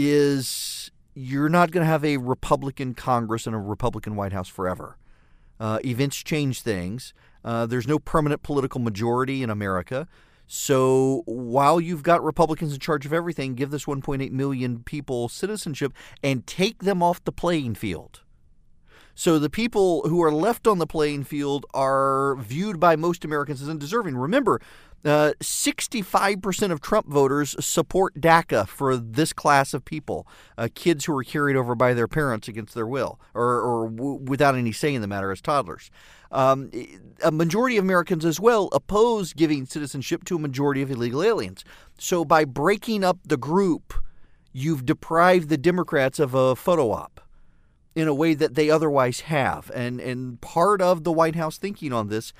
is 0.01 0.93
you're 1.15 1.49
not 1.49 1.73
going 1.73 1.85
to 1.85 1.91
have 1.91 2.05
a 2.05 2.19
Republican 2.19 2.95
Congress 2.95 3.47
and 3.47 3.57
a 3.57 3.59
Republican 3.59 4.15
White 4.15 4.33
House 4.33 4.49
forever. 4.49 4.97
Uh, 5.59 5.81
events 5.85 6.23
change 6.23 6.63
things. 6.63 7.13
Uh, 7.45 7.67
there's 7.67 7.89
no 7.89 7.99
permanent 7.99 8.45
political 8.45 8.81
majority 8.81 9.43
in 9.43 9.51
America. 9.51 10.07
So 10.47 11.25
while 11.27 11.81
you've 11.81 12.05
got 12.05 12.23
Republicans 12.23 12.73
in 12.73 12.79
charge 12.79 13.07
of 13.07 13.13
everything, 13.13 13.55
give 13.55 13.71
this 13.71 13.87
1.8 13.87 14.31
million 14.31 14.85
people 14.85 15.29
citizenship 15.29 15.93
and 16.23 16.47
take 16.47 16.85
them 16.85 17.03
off 17.03 17.25
the 17.25 17.33
playing 17.33 17.75
field. 17.75 18.21
So 19.19 19.41
the 19.41 19.51
people 19.51 20.03
who 20.09 20.23
are 20.23 20.31
left 20.31 20.69
on 20.69 20.79
the 20.79 20.87
playing 20.87 21.25
field 21.25 21.67
are 21.75 22.37
viewed 22.37 22.79
by 22.79 22.95
most 22.95 23.25
Americans 23.25 23.61
as 23.61 23.69
undeserving. 23.69 24.17
Remember, 24.17 24.61
uh, 25.05 25.33
65% 25.41 26.71
of 26.71 26.81
Trump 26.81 27.09
voters 27.09 27.57
support 27.59 28.21
DACA 28.21 28.69
for 28.69 28.97
this 28.97 29.33
class 29.33 29.75
of 29.75 29.85
people, 29.85 30.25
uh, 30.57 30.69
kids 30.73 31.07
who 31.07 31.15
were 31.15 31.25
carried 31.25 31.57
over 31.57 31.75
by 31.75 31.95
their 31.95 32.07
parents 32.07 32.47
against 32.47 32.77
their 32.77 32.87
will 32.87 33.19
or, 33.35 33.61
or 33.61 33.91
w- 33.91 34.21
without 34.23 34.55
any 34.55 34.71
say 34.71 34.95
in 34.95 35.01
the 35.01 35.09
matter 35.09 35.33
as 35.33 35.41
toddlers. 35.41 35.91
Um, 36.31 36.71
a 37.25 37.33
majority 37.33 37.77
of 37.77 37.83
Americans 37.85 38.25
as 38.25 38.39
well 38.39 38.69
oppose 38.71 39.33
giving 39.33 39.67
citizenship 39.67 40.23
to 40.27 40.37
a 40.37 40.39
majority 40.39 40.81
of 40.81 40.93
illegal 40.93 41.25
aliens. 41.25 41.65
So 41.99 42.25
by 42.25 42.45
breaking 42.45 43.03
up 43.03 43.19
the 43.25 43.37
group, 43.37 43.95
you've 44.53 44.87
deprived 44.87 45.49
the 45.49 45.59
Democrats 45.59 46.21
of 46.21 46.35
a 46.35 46.55
photo 46.55 46.93
op 46.93 47.21
in 47.99 48.09
a 48.09 48.15
way 48.15 48.35
that 48.35 48.55
they 48.55 48.71
otherwise 48.71 49.21
have. 49.21 49.71
And, 49.75 50.01
and 50.01 50.41
part 50.41 50.81
of 50.81 51.05
the 51.05 51.13
White 51.13 51.37
House 51.37 51.59
thinking 51.59 51.93
on 51.93 52.09
this 52.09 52.33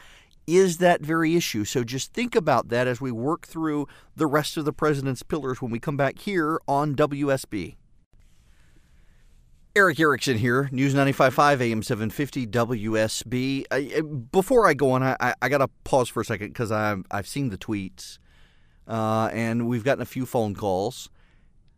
is 0.47 0.79
that 0.79 1.03
very 1.03 1.37
issue. 1.37 1.65
So 1.65 1.85
just 1.85 2.15
think 2.15 2.35
about 2.35 2.69
that 2.69 2.87
as 2.87 3.01
we 3.01 3.13
work 3.13 3.47
through 3.47 3.87
the 4.17 4.27
rest 4.27 4.57
of 4.57 4.65
the 4.65 4.73
president's 4.73 5.23
pillars 5.23 5.61
when 5.61 5.71
we 5.71 5.79
come 5.79 5.97
back 5.97 6.19
here 6.21 6.59
on 6.67 6.95
WSB. 6.95 7.77
Erick 9.77 10.01
Erickson 10.01 10.39
here, 10.39 10.69
News 10.73 10.95
95.5 10.95 11.61
AM 11.61 11.83
750 11.83 12.47
WSB. 12.47 13.65
I, 13.71 14.01
before 14.01 14.67
I 14.67 14.75
go 14.75 14.93
on, 14.93 15.03
I, 15.03 15.35
I 15.41 15.49
got 15.49 15.59
to 15.59 15.69
pause 15.85 16.09
for 16.09 16.21
a 16.21 16.25
second 16.25 16.49
because 16.49 16.73
I've, 16.73 17.05
I've 17.11 17.29
seen 17.29 17.51
the 17.51 17.59
tweets 17.59 18.19
uh, 18.89 19.29
and 19.33 19.69
we've 19.69 19.85
gotten 19.85 20.03
a 20.03 20.07
few 20.07 20.25
phone 20.25 20.55
calls. 20.55 21.11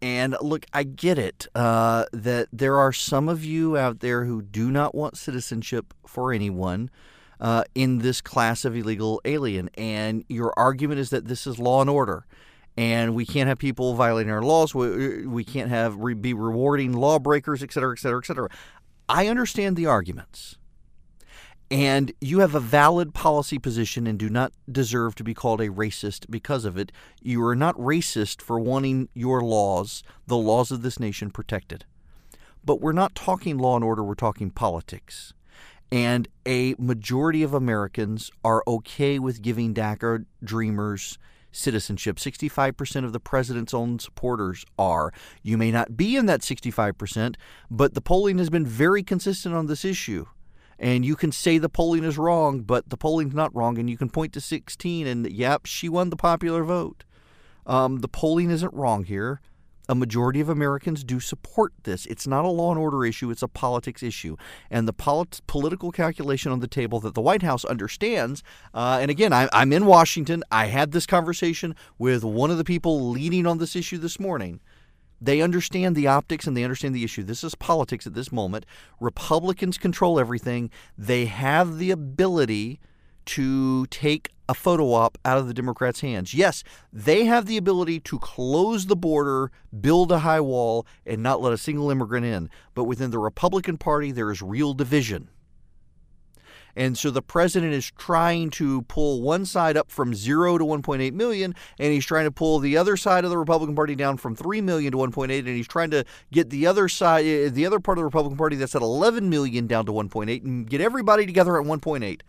And 0.02 0.36
look, 0.40 0.64
I 0.72 0.82
get 0.82 1.18
it 1.18 1.46
uh, 1.54 2.06
that 2.12 2.48
there 2.52 2.78
are 2.78 2.92
some 2.92 3.28
of 3.28 3.44
you 3.44 3.76
out 3.76 4.00
there 4.00 4.24
who 4.24 4.40
do 4.40 4.70
not 4.70 4.94
want 4.94 5.18
citizenship 5.18 5.92
for 6.06 6.32
anyone 6.32 6.90
uh, 7.38 7.64
in 7.74 7.98
this 7.98 8.20
class 8.20 8.64
of 8.64 8.74
illegal 8.74 9.20
alien. 9.24 9.68
And 9.74 10.24
your 10.28 10.54
argument 10.58 11.00
is 11.00 11.10
that 11.10 11.26
this 11.26 11.46
is 11.46 11.58
law 11.58 11.80
and 11.80 11.90
order. 11.90 12.24
And 12.76 13.14
we 13.14 13.26
can't 13.26 13.48
have 13.48 13.58
people 13.58 13.94
violating 13.94 14.32
our 14.32 14.42
laws. 14.42 14.74
We, 14.74 15.26
we 15.26 15.44
can't 15.44 15.68
have 15.68 15.98
be 16.22 16.32
rewarding 16.32 16.92
lawbreakers, 16.92 17.62
et 17.62 17.72
cetera, 17.72 17.92
et 17.92 17.98
cetera, 17.98 18.20
et 18.20 18.26
cetera. 18.26 18.48
I 19.08 19.26
understand 19.26 19.76
the 19.76 19.86
arguments 19.86 20.56
and 21.70 22.12
you 22.20 22.40
have 22.40 22.54
a 22.54 22.60
valid 22.60 23.14
policy 23.14 23.58
position 23.58 24.06
and 24.06 24.18
do 24.18 24.28
not 24.28 24.52
deserve 24.70 25.14
to 25.14 25.24
be 25.24 25.34
called 25.34 25.60
a 25.60 25.68
racist 25.68 26.26
because 26.28 26.64
of 26.64 26.76
it. 26.76 26.90
You 27.22 27.44
are 27.44 27.54
not 27.54 27.76
racist 27.76 28.42
for 28.42 28.58
wanting 28.58 29.08
your 29.14 29.40
laws, 29.40 30.02
the 30.26 30.36
laws 30.36 30.72
of 30.72 30.82
this 30.82 30.98
nation, 30.98 31.30
protected. 31.30 31.84
But 32.64 32.80
we're 32.80 32.92
not 32.92 33.14
talking 33.14 33.56
law 33.56 33.76
and 33.76 33.84
order, 33.84 34.02
we're 34.02 34.14
talking 34.14 34.50
politics. 34.50 35.32
And 35.92 36.28
a 36.46 36.74
majority 36.78 37.42
of 37.42 37.54
Americans 37.54 38.30
are 38.44 38.64
okay 38.66 39.18
with 39.18 39.42
giving 39.42 39.72
DACA 39.72 40.24
dreamers 40.42 41.18
citizenship. 41.52 42.16
65% 42.16 43.04
of 43.04 43.12
the 43.12 43.20
president's 43.20 43.74
own 43.74 43.98
supporters 43.98 44.64
are. 44.78 45.12
You 45.42 45.56
may 45.56 45.70
not 45.70 45.96
be 45.96 46.16
in 46.16 46.26
that 46.26 46.40
65%, 46.40 47.36
but 47.70 47.94
the 47.94 48.00
polling 48.00 48.38
has 48.38 48.50
been 48.50 48.66
very 48.66 49.02
consistent 49.02 49.54
on 49.54 49.66
this 49.66 49.84
issue. 49.84 50.26
And 50.80 51.04
you 51.04 51.14
can 51.14 51.30
say 51.30 51.58
the 51.58 51.68
polling 51.68 52.04
is 52.04 52.16
wrong, 52.16 52.62
but 52.62 52.88
the 52.88 52.96
polling's 52.96 53.34
not 53.34 53.54
wrong. 53.54 53.78
And 53.78 53.88
you 53.88 53.98
can 53.98 54.08
point 54.08 54.32
to 54.32 54.40
16 54.40 55.06
and, 55.06 55.30
yep, 55.30 55.66
she 55.66 55.90
won 55.90 56.08
the 56.08 56.16
popular 56.16 56.64
vote. 56.64 57.04
Um, 57.66 57.98
the 57.98 58.08
polling 58.08 58.50
isn't 58.50 58.72
wrong 58.72 59.04
here. 59.04 59.42
A 59.90 59.94
majority 59.94 60.40
of 60.40 60.48
Americans 60.48 61.04
do 61.04 61.20
support 61.20 61.72
this. 61.82 62.06
It's 62.06 62.26
not 62.26 62.44
a 62.44 62.48
law 62.48 62.70
and 62.70 62.78
order 62.78 63.04
issue, 63.04 63.30
it's 63.30 63.42
a 63.42 63.48
politics 63.48 64.04
issue. 64.04 64.36
And 64.70 64.86
the 64.86 64.92
polit- 64.92 65.40
political 65.48 65.90
calculation 65.90 66.52
on 66.52 66.60
the 66.60 66.68
table 66.68 67.00
that 67.00 67.14
the 67.14 67.20
White 67.20 67.42
House 67.42 67.64
understands, 67.64 68.42
uh, 68.72 68.98
and 69.02 69.10
again, 69.10 69.32
I, 69.32 69.48
I'm 69.52 69.72
in 69.72 69.86
Washington. 69.86 70.44
I 70.50 70.66
had 70.66 70.92
this 70.92 71.06
conversation 71.06 71.74
with 71.98 72.22
one 72.22 72.52
of 72.52 72.56
the 72.56 72.64
people 72.64 73.10
leading 73.10 73.46
on 73.46 73.58
this 73.58 73.74
issue 73.74 73.98
this 73.98 74.20
morning. 74.20 74.60
They 75.20 75.42
understand 75.42 75.96
the 75.96 76.06
optics 76.06 76.46
and 76.46 76.56
they 76.56 76.64
understand 76.64 76.94
the 76.94 77.04
issue. 77.04 77.22
This 77.22 77.44
is 77.44 77.54
politics 77.54 78.06
at 78.06 78.14
this 78.14 78.32
moment. 78.32 78.64
Republicans 79.00 79.78
control 79.78 80.18
everything. 80.18 80.70
They 80.96 81.26
have 81.26 81.78
the 81.78 81.90
ability 81.90 82.80
to 83.26 83.86
take 83.86 84.30
a 84.48 84.54
photo 84.54 84.92
op 84.92 85.16
out 85.24 85.38
of 85.38 85.46
the 85.46 85.54
Democrats' 85.54 86.00
hands. 86.00 86.34
Yes, 86.34 86.64
they 86.92 87.26
have 87.26 87.46
the 87.46 87.56
ability 87.56 88.00
to 88.00 88.18
close 88.18 88.86
the 88.86 88.96
border, 88.96 89.52
build 89.80 90.10
a 90.10 90.20
high 90.20 90.40
wall, 90.40 90.86
and 91.06 91.22
not 91.22 91.40
let 91.40 91.52
a 91.52 91.58
single 91.58 91.90
immigrant 91.90 92.26
in. 92.26 92.50
But 92.74 92.84
within 92.84 93.12
the 93.12 93.18
Republican 93.18 93.78
Party, 93.78 94.10
there 94.10 94.30
is 94.32 94.42
real 94.42 94.74
division. 94.74 95.28
And 96.76 96.96
so 96.96 97.10
the 97.10 97.22
president 97.22 97.72
is 97.72 97.90
trying 97.90 98.50
to 98.50 98.82
pull 98.82 99.22
one 99.22 99.44
side 99.44 99.76
up 99.76 99.90
from 99.90 100.14
zero 100.14 100.58
to 100.58 100.64
1.8 100.64 101.12
million, 101.12 101.54
and 101.78 101.92
he's 101.92 102.06
trying 102.06 102.24
to 102.24 102.30
pull 102.30 102.58
the 102.58 102.76
other 102.76 102.96
side 102.96 103.24
of 103.24 103.30
the 103.30 103.38
Republican 103.38 103.74
Party 103.74 103.94
down 103.94 104.16
from 104.16 104.34
3 104.34 104.60
million 104.60 104.92
to 104.92 104.98
1.8, 104.98 105.38
and 105.38 105.48
he's 105.48 105.68
trying 105.68 105.90
to 105.90 106.04
get 106.32 106.50
the 106.50 106.66
other 106.66 106.88
side, 106.88 107.24
eh, 107.24 107.48
the 107.48 107.66
other 107.66 107.80
part 107.80 107.98
of 107.98 108.00
the 108.00 108.06
Republican 108.06 108.38
Party 108.38 108.56
that's 108.56 108.74
at 108.74 108.82
11 108.82 109.28
million 109.28 109.66
down 109.66 109.86
to 109.86 109.92
1.8, 109.92 110.44
and 110.44 110.68
get 110.68 110.80
everybody 110.80 111.26
together 111.26 111.60
at 111.60 111.66
1.8, 111.66 112.20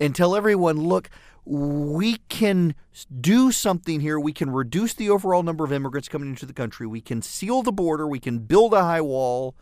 and 0.00 0.14
tell 0.14 0.34
everyone, 0.34 0.76
look, 0.76 1.10
we 1.44 2.18
can 2.28 2.74
do 3.20 3.50
something 3.50 4.00
here. 4.00 4.20
We 4.20 4.32
can 4.32 4.50
reduce 4.50 4.94
the 4.94 5.10
overall 5.10 5.42
number 5.42 5.64
of 5.64 5.72
immigrants 5.72 6.08
coming 6.08 6.28
into 6.28 6.46
the 6.46 6.52
country. 6.52 6.86
We 6.86 7.00
can 7.00 7.22
seal 7.22 7.62
the 7.62 7.72
border. 7.72 8.06
We 8.06 8.20
can 8.20 8.40
build 8.40 8.74
a 8.74 8.82
high 8.82 9.00
wall. 9.00 9.54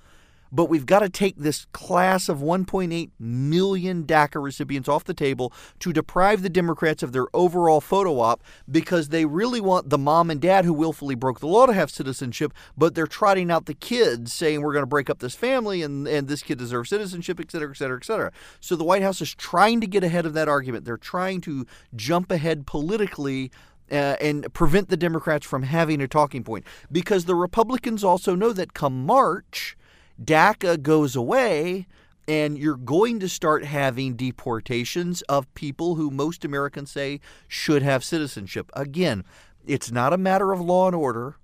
But 0.51 0.69
we've 0.69 0.87
got 0.87 1.01
to 1.01 1.09
take 1.09 1.37
this 1.37 1.67
class 1.73 2.29
of 2.29 2.39
1.8 2.39 3.11
million 3.19 4.05
DACA 4.05 4.43
recipients 4.43 4.89
off 4.89 5.05
the 5.05 5.15
table 5.15 5.53
to 5.81 5.93
deprive 5.93 6.43
the 6.43 6.49
Democrats 6.49 7.03
of 7.03 7.13
their 7.13 7.27
overall 7.35 7.81
photo 7.81 8.21
op 8.21 8.43
because 8.71 9.09
they 9.09 9.25
really 9.25 9.61
want 9.61 9.91
the 9.91 9.99
mom 9.99 10.31
and 10.31 10.41
dad 10.41 10.65
who 10.65 10.73
willfully 10.73 11.15
broke 11.15 11.41
the 11.41 11.47
law 11.47 11.67
to 11.67 11.73
have 11.73 11.91
citizenship, 11.91 12.53
but 12.77 12.95
they're 12.95 13.07
trotting 13.07 13.51
out 13.51 13.67
the 13.67 13.75
kids 13.75 14.33
saying 14.33 14.63
we're 14.63 14.73
going 14.73 14.83
to 14.83 14.87
break 14.87 15.11
up 15.11 15.19
this 15.19 15.35
family 15.35 15.83
and, 15.83 16.07
and 16.09 16.29
this 16.29 16.43
kid 16.43 16.59
deserves 16.59 16.91
citizenship, 16.91 17.41
et 17.41 17.51
cetera, 17.51 17.71
et 17.71 17.77
cetera, 17.77 17.97
et 17.97 18.05
cetera. 18.05 18.33
So 18.61 18.77
the 18.77 18.85
White 18.85 19.03
House 19.03 19.21
is 19.21 19.35
trying 19.35 19.81
to 19.81 19.87
get 19.87 20.05
ahead 20.05 20.27
of 20.27 20.35
that 20.35 20.49
argument. 20.49 20.85
They're 20.85 20.97
trying 20.97 21.41
to 21.43 21.67
jump 21.95 22.31
ahead 22.31 22.67
politically 22.67 23.51
uh, 23.91 24.17
and 24.21 24.53
prevent 24.53 24.89
the 24.89 24.97
Democrats 24.97 25.47
from 25.47 25.63
having 25.63 26.01
a 26.01 26.09
talking 26.09 26.45
point 26.45 26.65
because 26.91 27.25
the 27.25 27.35
Republicans 27.35 28.05
also 28.05 28.35
know 28.35 28.53
that 28.53 28.75
come 28.75 29.07
March, 29.07 29.77
DACA 30.23 30.83
goes 30.83 31.15
away, 31.15 31.87
and 32.27 32.59
you're 32.59 32.77
going 32.77 33.21
to 33.21 33.29
start 33.29 33.65
having 33.65 34.17
deportations 34.17 35.23
of 35.23 35.53
people 35.55 35.95
who 35.95 36.11
most 36.11 36.45
Americans 36.45 36.91
say 36.91 37.21
should 37.47 37.83
have 37.83 38.05
citizenship. 38.05 38.71
Again, 38.75 39.25
it's 39.67 39.91
not 39.91 40.13
a 40.13 40.19
matter 40.19 40.53
of 40.53 40.61
law 40.61 40.87
and 40.87 40.97
order, 40.97 41.37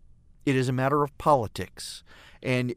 it 0.45 0.57
is 0.57 0.69
a 0.69 0.73
matter 0.73 1.03
of 1.03 1.17
politics. 1.19 2.03
And 2.43 2.75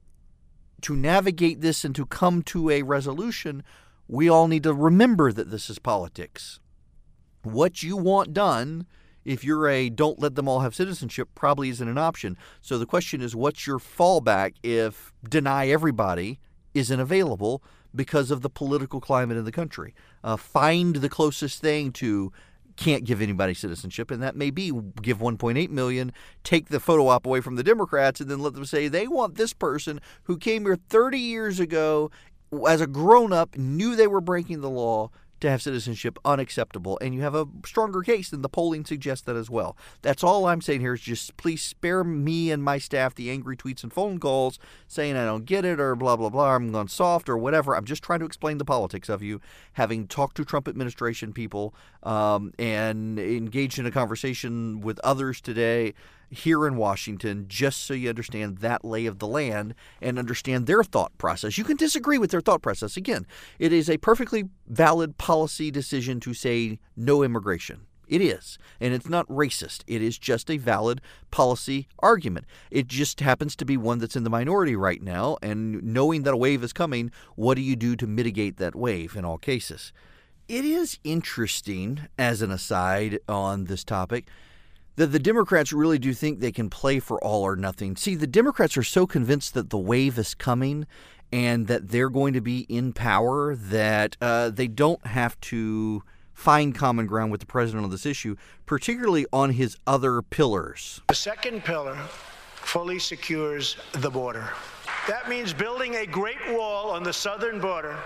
to 0.81 0.95
navigate 0.95 1.61
this 1.61 1.83
and 1.83 1.95
to 1.95 2.05
come 2.05 2.43
to 2.43 2.69
a 2.69 2.83
resolution, 2.83 3.63
we 4.07 4.29
all 4.29 4.47
need 4.47 4.63
to 4.63 4.73
remember 4.73 5.33
that 5.33 5.49
this 5.49 5.69
is 5.69 5.79
politics. 5.79 6.59
What 7.43 7.83
you 7.83 7.97
want 7.97 8.33
done 8.33 8.85
if 9.27 9.43
you're 9.43 9.67
a 9.67 9.89
don't 9.89 10.19
let 10.19 10.35
them 10.35 10.47
all 10.47 10.61
have 10.61 10.73
citizenship, 10.73 11.29
probably 11.35 11.69
isn't 11.69 11.87
an 11.87 11.97
option. 11.97 12.37
So 12.61 12.79
the 12.79 12.85
question 12.85 13.21
is, 13.21 13.35
what's 13.35 13.67
your 13.67 13.77
fallback 13.77 14.55
if 14.63 15.13
deny 15.27 15.67
everybody 15.67 16.39
isn't 16.73 16.99
available 16.99 17.61
because 17.93 18.31
of 18.31 18.41
the 18.41 18.49
political 18.49 19.01
climate 19.01 19.37
in 19.37 19.43
the 19.43 19.51
country? 19.51 19.93
Uh, 20.23 20.37
find 20.37 20.95
the 20.95 21.09
closest 21.09 21.61
thing 21.61 21.91
to 21.91 22.31
can't 22.77 23.03
give 23.03 23.21
anybody 23.21 23.53
citizenship, 23.53 24.11
and 24.11 24.23
that 24.23 24.35
may 24.35 24.49
be 24.49 24.71
give 25.01 25.17
1.8 25.17 25.69
million, 25.71 26.13
take 26.43 26.69
the 26.69 26.79
photo 26.79 27.07
op 27.07 27.25
away 27.25 27.41
from 27.41 27.55
the 27.55 27.63
Democrats, 27.63 28.21
and 28.21 28.29
then 28.29 28.39
let 28.39 28.53
them 28.53 28.65
say 28.65 28.87
they 28.87 29.07
want 29.07 29.35
this 29.35 29.51
person 29.51 29.99
who 30.23 30.37
came 30.37 30.63
here 30.63 30.77
30 30.87 31.17
years 31.17 31.59
ago 31.59 32.09
as 32.67 32.79
a 32.79 32.87
grown 32.87 33.33
up, 33.33 33.57
knew 33.57 33.95
they 33.95 34.07
were 34.07 34.21
breaking 34.21 34.61
the 34.61 34.69
law, 34.69 35.09
to 35.39 35.49
have 35.49 35.61
citizenship 35.61 36.17
unacceptable, 36.25 36.97
and 37.01 37.13
you 37.13 37.21
have 37.21 37.35
a 37.35 37.47
stronger 37.65 38.01
case 38.01 38.29
than 38.29 38.41
the 38.41 38.49
polling 38.49 38.85
suggests 38.85 39.25
that 39.25 39.35
as 39.35 39.49
well. 39.49 39.77
That's 40.01 40.23
all 40.23 40.45
I'm 40.45 40.61
saying 40.61 40.81
here 40.81 40.93
is 40.93 41.01
just 41.01 41.37
please 41.37 41.61
spare 41.61 42.03
me 42.03 42.51
and 42.51 42.63
my 42.63 42.77
staff 42.77 43.15
the 43.15 43.29
angry 43.29 43.55
tweets 43.57 43.83
and 43.83 43.93
phone 43.93 44.19
calls 44.19 44.59
saying 44.87 45.15
I 45.15 45.25
don't 45.25 45.45
get 45.45 45.65
it 45.65 45.79
or 45.79 45.95
blah 45.95 46.15
blah 46.15 46.29
blah. 46.29 46.55
I'm 46.55 46.71
going 46.71 46.87
soft 46.87 47.29
or 47.29 47.37
whatever. 47.37 47.75
I'm 47.75 47.85
just 47.85 48.03
trying 48.03 48.19
to 48.19 48.25
explain 48.25 48.57
the 48.57 48.65
politics 48.65 49.09
of 49.09 49.21
you. 49.21 49.41
Having 49.73 50.07
talked 50.07 50.37
to 50.37 50.45
Trump 50.45 50.67
administration 50.67 51.33
people 51.33 51.73
um, 52.03 52.53
and 52.57 53.19
engaged 53.19 53.79
in 53.79 53.85
a 53.85 53.91
conversation 53.91 54.81
with 54.81 54.99
others 55.03 55.41
today 55.41 55.93
here 56.29 56.67
in 56.67 56.75
Washington, 56.75 57.45
just 57.47 57.83
so 57.83 57.93
you 57.93 58.09
understand 58.09 58.59
that 58.59 58.83
lay 58.83 59.05
of 59.05 59.19
the 59.19 59.27
land 59.27 59.73
and 60.01 60.19
understand 60.19 60.67
their 60.67 60.83
thought 60.83 61.17
process. 61.17 61.57
You 61.57 61.63
can 61.63 61.77
disagree 61.77 62.17
with 62.17 62.31
their 62.31 62.41
thought 62.41 62.61
process. 62.61 62.97
Again, 62.97 63.25
it 63.59 63.71
is 63.71 63.89
a 63.89 63.97
perfectly 63.97 64.45
valid 64.67 65.17
policy 65.17 65.71
decision 65.71 66.19
to 66.21 66.33
say 66.33 66.79
no 66.95 67.23
immigration. 67.23 67.81
It 68.07 68.21
is. 68.21 68.57
And 68.79 68.93
it's 68.93 69.09
not 69.09 69.27
racist. 69.27 69.83
It 69.85 70.01
is 70.01 70.17
just 70.17 70.49
a 70.49 70.57
valid 70.57 71.01
policy 71.29 71.87
argument. 71.99 72.45
It 72.71 72.87
just 72.87 73.19
happens 73.19 73.55
to 73.57 73.65
be 73.65 73.75
one 73.75 73.99
that's 73.99 74.15
in 74.15 74.23
the 74.23 74.29
minority 74.29 74.75
right 74.75 75.01
now. 75.01 75.37
And 75.41 75.83
knowing 75.83 76.23
that 76.23 76.33
a 76.33 76.37
wave 76.37 76.63
is 76.63 76.71
coming, 76.71 77.11
what 77.35 77.55
do 77.55 77.61
you 77.61 77.75
do 77.75 77.95
to 77.97 78.07
mitigate 78.07 78.57
that 78.57 78.75
wave 78.75 79.15
in 79.15 79.25
all 79.25 79.37
cases? 79.37 79.91
It 80.47 80.63
is 80.63 80.97
interesting, 81.03 82.07
as 82.17 82.41
an 82.41 82.51
aside 82.51 83.19
on 83.27 83.65
this 83.65 83.83
topic, 83.83 84.29
that 84.97 85.07
the 85.07 85.19
Democrats 85.19 85.71
really 85.71 85.99
do 85.99 86.13
think 86.13 86.39
they 86.39 86.51
can 86.51 86.69
play 86.69 86.99
for 86.99 87.23
all 87.23 87.43
or 87.43 87.55
nothing. 87.55 87.95
See, 87.95 88.15
the 88.15 88.27
Democrats 88.27 88.75
are 88.77 88.83
so 88.83 89.07
convinced 89.07 89.53
that 89.53 89.69
the 89.69 89.77
wave 89.77 90.17
is 90.17 90.33
coming 90.33 90.85
and 91.31 91.67
that 91.67 91.89
they're 91.89 92.09
going 92.09 92.33
to 92.33 92.41
be 92.41 92.61
in 92.61 92.93
power 92.93 93.55
that 93.55 94.17
uh, 94.21 94.49
they 94.49 94.67
don't 94.67 95.05
have 95.05 95.39
to 95.41 96.01
find 96.33 96.73
common 96.73 97.05
ground 97.05 97.31
with 97.31 97.41
the 97.41 97.45
president 97.45 97.83
on 97.83 97.91
this 97.91 98.05
issue, 98.05 98.35
particularly 98.65 99.25
on 99.31 99.51
his 99.51 99.77
other 99.85 100.21
pillars. 100.21 101.01
The 101.07 101.15
second 101.15 101.63
pillar 101.63 101.95
fully 102.55 102.99
secures 102.99 103.77
the 103.93 104.09
border. 104.09 104.49
That 105.07 105.29
means 105.29 105.53
building 105.53 105.95
a 105.95 106.05
great 106.05 106.51
wall 106.51 106.89
on 106.89 107.03
the 107.03 107.13
southern 107.13 107.59
border, 107.59 107.97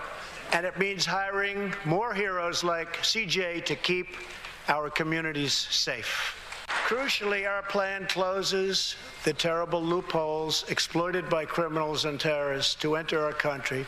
and 0.51 0.65
it 0.65 0.77
means 0.77 1.05
hiring 1.05 1.73
more 1.85 2.13
heroes 2.13 2.63
like 2.63 2.97
CJ 2.97 3.65
to 3.65 3.75
keep 3.75 4.07
our 4.67 4.89
communities 4.89 5.53
safe. 5.53 6.40
Crucially, 6.87 7.49
our 7.49 7.61
plan 7.63 8.05
closes 8.07 8.95
the 9.23 9.33
terrible 9.33 9.81
loopholes 9.81 10.65
exploited 10.69 11.29
by 11.29 11.45
criminals 11.45 12.05
and 12.05 12.19
terrorists 12.19 12.75
to 12.75 12.95
enter 12.95 13.23
our 13.23 13.33
country, 13.33 13.85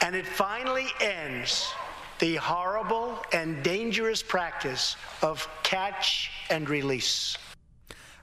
and 0.00 0.14
it 0.14 0.26
finally 0.26 0.86
ends 1.00 1.72
the 2.18 2.36
horrible 2.36 3.18
and 3.32 3.62
dangerous 3.62 4.22
practice 4.22 4.96
of 5.22 5.48
catch 5.62 6.30
and 6.50 6.68
release. 6.68 7.36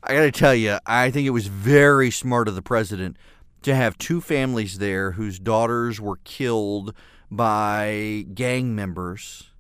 I 0.01 0.13
got 0.13 0.21
to 0.21 0.31
tell 0.31 0.55
you, 0.55 0.79
I 0.85 1.11
think 1.11 1.27
it 1.27 1.31
was 1.31 1.47
very 1.47 2.11
smart 2.11 2.47
of 2.47 2.55
the 2.55 2.61
president 2.61 3.17
to 3.61 3.75
have 3.75 3.97
two 3.97 4.19
families 4.19 4.79
there 4.79 5.11
whose 5.11 5.39
daughters 5.39 6.01
were 6.01 6.17
killed 6.23 6.93
by 7.31 8.25
gang 8.33 8.75
members, 8.75 9.51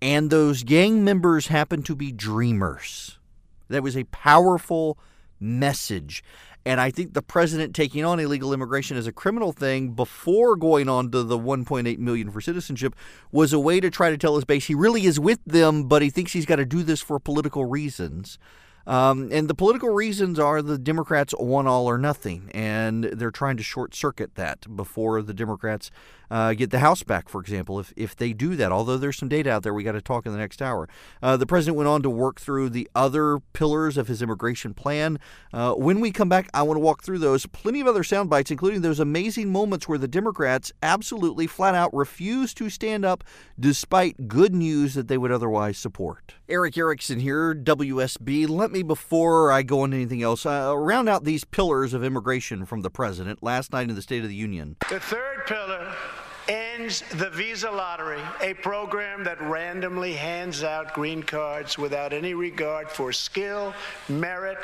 and 0.00 0.30
those 0.30 0.62
gang 0.62 1.04
members 1.04 1.48
happened 1.48 1.86
to 1.86 1.94
be 1.94 2.12
dreamers. 2.12 3.18
That 3.68 3.82
was 3.82 3.96
a 3.96 4.04
powerful 4.04 4.98
message. 5.40 6.22
And 6.66 6.80
I 6.80 6.90
think 6.90 7.12
the 7.12 7.22
president 7.22 7.74
taking 7.74 8.04
on 8.04 8.18
illegal 8.18 8.52
immigration 8.52 8.96
as 8.96 9.06
a 9.06 9.12
criminal 9.12 9.52
thing 9.52 9.90
before 9.90 10.56
going 10.56 10.88
on 10.88 11.10
to 11.10 11.22
the 11.22 11.38
1.8 11.38 11.98
million 11.98 12.30
for 12.30 12.40
citizenship 12.40 12.94
was 13.30 13.52
a 13.52 13.58
way 13.58 13.80
to 13.80 13.90
try 13.90 14.10
to 14.10 14.16
tell 14.16 14.36
his 14.36 14.46
base 14.46 14.66
he 14.66 14.74
really 14.74 15.04
is 15.04 15.20
with 15.20 15.40
them, 15.44 15.88
but 15.88 16.00
he 16.00 16.08
thinks 16.08 16.32
he's 16.32 16.46
got 16.46 16.56
to 16.56 16.64
do 16.64 16.82
this 16.82 17.02
for 17.02 17.20
political 17.20 17.66
reasons. 17.66 18.38
Um, 18.86 19.30
and 19.32 19.48
the 19.48 19.54
political 19.54 19.90
reasons 19.90 20.38
are 20.38 20.60
the 20.60 20.78
Democrats 20.78 21.34
want 21.38 21.68
all 21.68 21.86
or 21.86 21.96
nothing, 21.96 22.50
and 22.52 22.73
they're 22.90 23.30
trying 23.30 23.56
to 23.56 23.62
short 23.62 23.94
circuit 23.94 24.34
that 24.34 24.76
before 24.76 25.22
the 25.22 25.32
Democrats 25.32 25.90
uh, 26.30 26.52
get 26.54 26.70
the 26.70 26.80
House 26.80 27.02
back, 27.02 27.28
for 27.28 27.40
example, 27.40 27.78
if, 27.78 27.92
if 27.96 28.16
they 28.16 28.32
do 28.32 28.56
that. 28.56 28.72
Although 28.72 28.96
there's 28.96 29.16
some 29.16 29.28
data 29.28 29.50
out 29.50 29.62
there 29.62 29.72
we 29.72 29.84
got 29.84 29.92
to 29.92 30.00
talk 30.00 30.26
in 30.26 30.32
the 30.32 30.38
next 30.38 30.60
hour. 30.60 30.88
Uh, 31.22 31.36
the 31.36 31.46
president 31.46 31.76
went 31.76 31.88
on 31.88 32.02
to 32.02 32.10
work 32.10 32.40
through 32.40 32.70
the 32.70 32.88
other 32.94 33.38
pillars 33.52 33.96
of 33.96 34.08
his 34.08 34.22
immigration 34.22 34.74
plan. 34.74 35.18
Uh, 35.52 35.74
when 35.74 36.00
we 36.00 36.10
come 36.10 36.28
back, 36.28 36.48
I 36.52 36.62
want 36.62 36.76
to 36.76 36.80
walk 36.80 37.02
through 37.02 37.18
those. 37.18 37.46
Plenty 37.46 37.80
of 37.80 37.86
other 37.86 38.02
sound 38.02 38.30
bites, 38.30 38.50
including 38.50 38.80
those 38.80 39.00
amazing 39.00 39.52
moments 39.52 39.88
where 39.88 39.98
the 39.98 40.08
Democrats 40.08 40.72
absolutely 40.82 41.46
flat 41.46 41.74
out 41.74 41.94
refuse 41.94 42.54
to 42.54 42.68
stand 42.68 43.04
up 43.04 43.22
despite 43.58 44.28
good 44.28 44.54
news 44.54 44.94
that 44.94 45.08
they 45.08 45.18
would 45.18 45.32
otherwise 45.32 45.78
support. 45.78 46.34
Erick 46.46 46.76
Erickson 46.76 47.20
here, 47.20 47.54
WSB. 47.54 48.46
Let 48.46 48.70
me, 48.70 48.82
before 48.82 49.50
I 49.50 49.62
go 49.62 49.82
into 49.82 49.96
anything 49.96 50.22
else, 50.22 50.44
uh, 50.44 50.74
round 50.76 51.08
out 51.08 51.24
these 51.24 51.42
pillars 51.42 51.94
of 51.94 52.04
immigration 52.04 52.66
from 52.66 52.82
the 52.82 52.90
president 52.90 53.42
last 53.42 53.72
night 53.72 53.88
in 53.88 53.94
the 53.94 54.02
State 54.02 54.22
of 54.24 54.28
the 54.28 54.34
Union. 54.34 54.76
The 54.90 55.00
third 55.00 55.46
pillar 55.46 55.90
ends 56.46 57.02
the 57.12 57.30
visa 57.30 57.70
lottery, 57.70 58.20
a 58.42 58.52
program 58.52 59.24
that 59.24 59.40
randomly 59.40 60.12
hands 60.12 60.62
out 60.62 60.92
green 60.92 61.22
cards 61.22 61.78
without 61.78 62.12
any 62.12 62.34
regard 62.34 62.90
for 62.90 63.10
skill, 63.10 63.72
merit, 64.10 64.58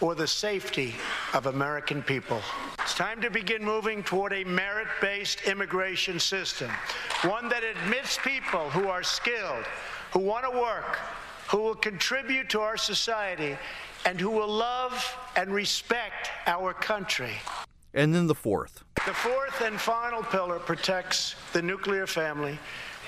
or 0.00 0.14
the 0.14 0.26
safety 0.26 0.94
of 1.34 1.44
American 1.44 2.02
people. 2.02 2.40
It's 2.80 2.94
time 2.94 3.20
to 3.20 3.28
begin 3.28 3.62
moving 3.62 4.02
toward 4.02 4.32
a 4.32 4.44
merit 4.44 4.88
based 5.02 5.42
immigration 5.42 6.18
system, 6.18 6.70
one 7.24 7.50
that 7.50 7.62
admits 7.62 8.18
people 8.24 8.70
who 8.70 8.88
are 8.88 9.02
skilled, 9.02 9.66
who 10.12 10.20
want 10.20 10.50
to 10.50 10.58
work, 10.58 10.98
who 11.48 11.58
will 11.58 11.74
contribute 11.74 12.48
to 12.50 12.60
our 12.60 12.76
society, 12.76 13.56
and 14.04 14.20
who 14.20 14.30
will 14.30 14.48
love 14.48 15.16
and 15.36 15.52
respect 15.52 16.30
our 16.46 16.72
country. 16.72 17.32
And 17.94 18.14
then 18.14 18.26
the 18.26 18.34
fourth. 18.34 18.84
The 19.06 19.14
fourth 19.14 19.60
and 19.62 19.80
final 19.80 20.22
pillar 20.22 20.58
protects 20.58 21.34
the 21.52 21.62
nuclear 21.62 22.06
family 22.06 22.58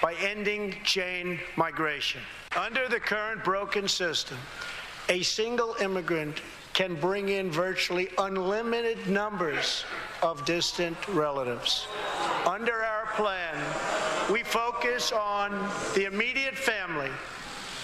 by 0.01 0.14
ending 0.14 0.77
chain 0.85 1.38
migration. 1.57 2.20
Under 2.57 2.88
the 2.88 3.01
current 3.01 3.44
broken 3.44 3.87
system, 3.87 4.38
a 5.09 5.22
single 5.22 5.74
immigrant 5.81 6.42
can 6.72 6.94
bring 6.94 7.31
in 7.31 7.51
virtually 7.51 8.09
unlimited 8.18 9.09
numbers 9.09 9.85
of 10.22 10.44
distant 10.44 10.96
relatives. 11.09 11.87
Under 12.46 12.83
our 12.83 13.07
plan, 13.14 13.57
we 14.33 14.42
focus 14.42 15.12
on 15.12 15.51
the 15.94 16.05
immediate 16.05 16.57
family 16.57 17.11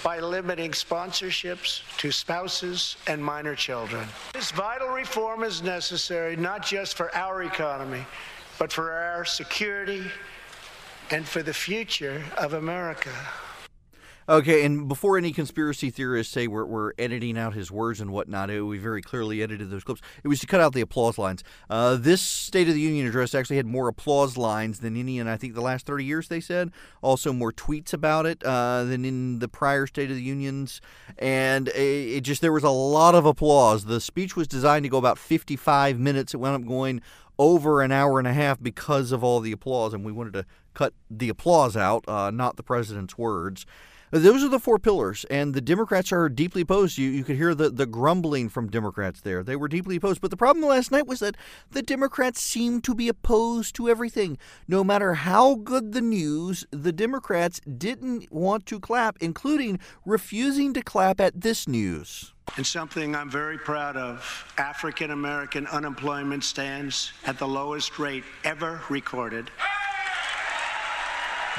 by 0.04 0.20
limiting 0.20 0.70
sponsorships 0.72 1.80
to 1.96 2.12
spouses 2.12 2.98
and 3.06 3.24
minor 3.24 3.54
children. 3.56 4.06
This 4.34 4.50
vital 4.50 4.88
reform 4.88 5.42
is 5.42 5.62
necessary 5.62 6.36
not 6.36 6.62
just 6.62 6.94
for 6.94 7.12
our 7.16 7.42
economy, 7.42 8.04
but 8.58 8.70
for 8.70 8.92
our 8.92 9.24
security 9.24 10.04
and 11.10 11.26
for 11.26 11.42
the 11.42 11.54
future 11.54 12.22
of 12.36 12.52
America. 12.52 13.10
Okay, 14.26 14.64
and 14.64 14.88
before 14.88 15.18
any 15.18 15.32
conspiracy 15.32 15.90
theorists 15.90 16.32
say 16.32 16.46
we're, 16.46 16.64
we're 16.64 16.92
editing 16.98 17.36
out 17.36 17.52
his 17.52 17.70
words 17.70 18.00
and 18.00 18.10
whatnot, 18.10 18.48
it, 18.48 18.62
we 18.62 18.78
very 18.78 19.02
clearly 19.02 19.42
edited 19.42 19.70
those 19.70 19.84
clips. 19.84 20.00
It 20.22 20.28
was 20.28 20.40
to 20.40 20.46
cut 20.46 20.62
out 20.62 20.72
the 20.72 20.80
applause 20.80 21.18
lines. 21.18 21.44
Uh, 21.68 21.96
this 21.96 22.22
State 22.22 22.66
of 22.68 22.74
the 22.74 22.80
Union 22.80 23.06
address 23.06 23.34
actually 23.34 23.56
had 23.56 23.66
more 23.66 23.86
applause 23.86 24.38
lines 24.38 24.80
than 24.80 24.96
any 24.96 25.18
in, 25.18 25.28
I 25.28 25.36
think, 25.36 25.54
the 25.54 25.60
last 25.60 25.84
30 25.84 26.06
years, 26.06 26.28
they 26.28 26.40
said. 26.40 26.70
Also, 27.02 27.34
more 27.34 27.52
tweets 27.52 27.92
about 27.92 28.24
it 28.24 28.42
uh, 28.44 28.84
than 28.84 29.04
in 29.04 29.40
the 29.40 29.48
prior 29.48 29.86
State 29.86 30.08
of 30.08 30.16
the 30.16 30.22
Unions. 30.22 30.80
And 31.18 31.68
it, 31.68 32.16
it 32.16 32.20
just, 32.22 32.40
there 32.40 32.52
was 32.52 32.64
a 32.64 32.70
lot 32.70 33.14
of 33.14 33.26
applause. 33.26 33.84
The 33.84 34.00
speech 34.00 34.36
was 34.36 34.48
designed 34.48 34.84
to 34.84 34.88
go 34.88 34.96
about 34.96 35.18
55 35.18 35.98
minutes. 35.98 36.32
It 36.32 36.38
wound 36.38 36.62
up 36.62 36.66
going 36.66 37.02
over 37.38 37.82
an 37.82 37.92
hour 37.92 38.18
and 38.18 38.28
a 38.28 38.32
half 38.32 38.62
because 38.62 39.12
of 39.12 39.22
all 39.22 39.40
the 39.40 39.52
applause, 39.52 39.92
and 39.92 40.02
we 40.02 40.12
wanted 40.12 40.32
to 40.32 40.46
cut 40.72 40.94
the 41.10 41.28
applause 41.28 41.76
out, 41.76 42.08
uh, 42.08 42.30
not 42.30 42.56
the 42.56 42.62
president's 42.62 43.18
words. 43.18 43.66
Those 44.14 44.44
are 44.44 44.48
the 44.48 44.60
four 44.60 44.78
pillars, 44.78 45.24
and 45.28 45.54
the 45.54 45.60
Democrats 45.60 46.12
are 46.12 46.28
deeply 46.28 46.62
opposed. 46.62 46.98
You, 46.98 47.10
you 47.10 47.24
could 47.24 47.34
hear 47.34 47.52
the, 47.52 47.68
the 47.68 47.84
grumbling 47.84 48.48
from 48.48 48.70
Democrats 48.70 49.20
there. 49.20 49.42
They 49.42 49.56
were 49.56 49.66
deeply 49.66 49.96
opposed. 49.96 50.20
But 50.20 50.30
the 50.30 50.36
problem 50.36 50.64
last 50.64 50.92
night 50.92 51.08
was 51.08 51.18
that 51.18 51.36
the 51.72 51.82
Democrats 51.82 52.40
seemed 52.40 52.84
to 52.84 52.94
be 52.94 53.08
opposed 53.08 53.74
to 53.74 53.88
everything. 53.88 54.38
No 54.68 54.84
matter 54.84 55.14
how 55.14 55.56
good 55.56 55.94
the 55.94 56.00
news, 56.00 56.64
the 56.70 56.92
Democrats 56.92 57.60
didn't 57.62 58.30
want 58.30 58.66
to 58.66 58.78
clap, 58.78 59.16
including 59.20 59.80
refusing 60.06 60.72
to 60.74 60.82
clap 60.82 61.20
at 61.20 61.40
this 61.40 61.66
news. 61.66 62.34
And 62.56 62.64
something 62.64 63.16
I'm 63.16 63.28
very 63.28 63.58
proud 63.58 63.96
of 63.96 64.46
African 64.58 65.10
American 65.10 65.66
unemployment 65.66 66.44
stands 66.44 67.10
at 67.26 67.40
the 67.40 67.48
lowest 67.48 67.98
rate 67.98 68.22
ever 68.44 68.80
recorded. 68.88 69.50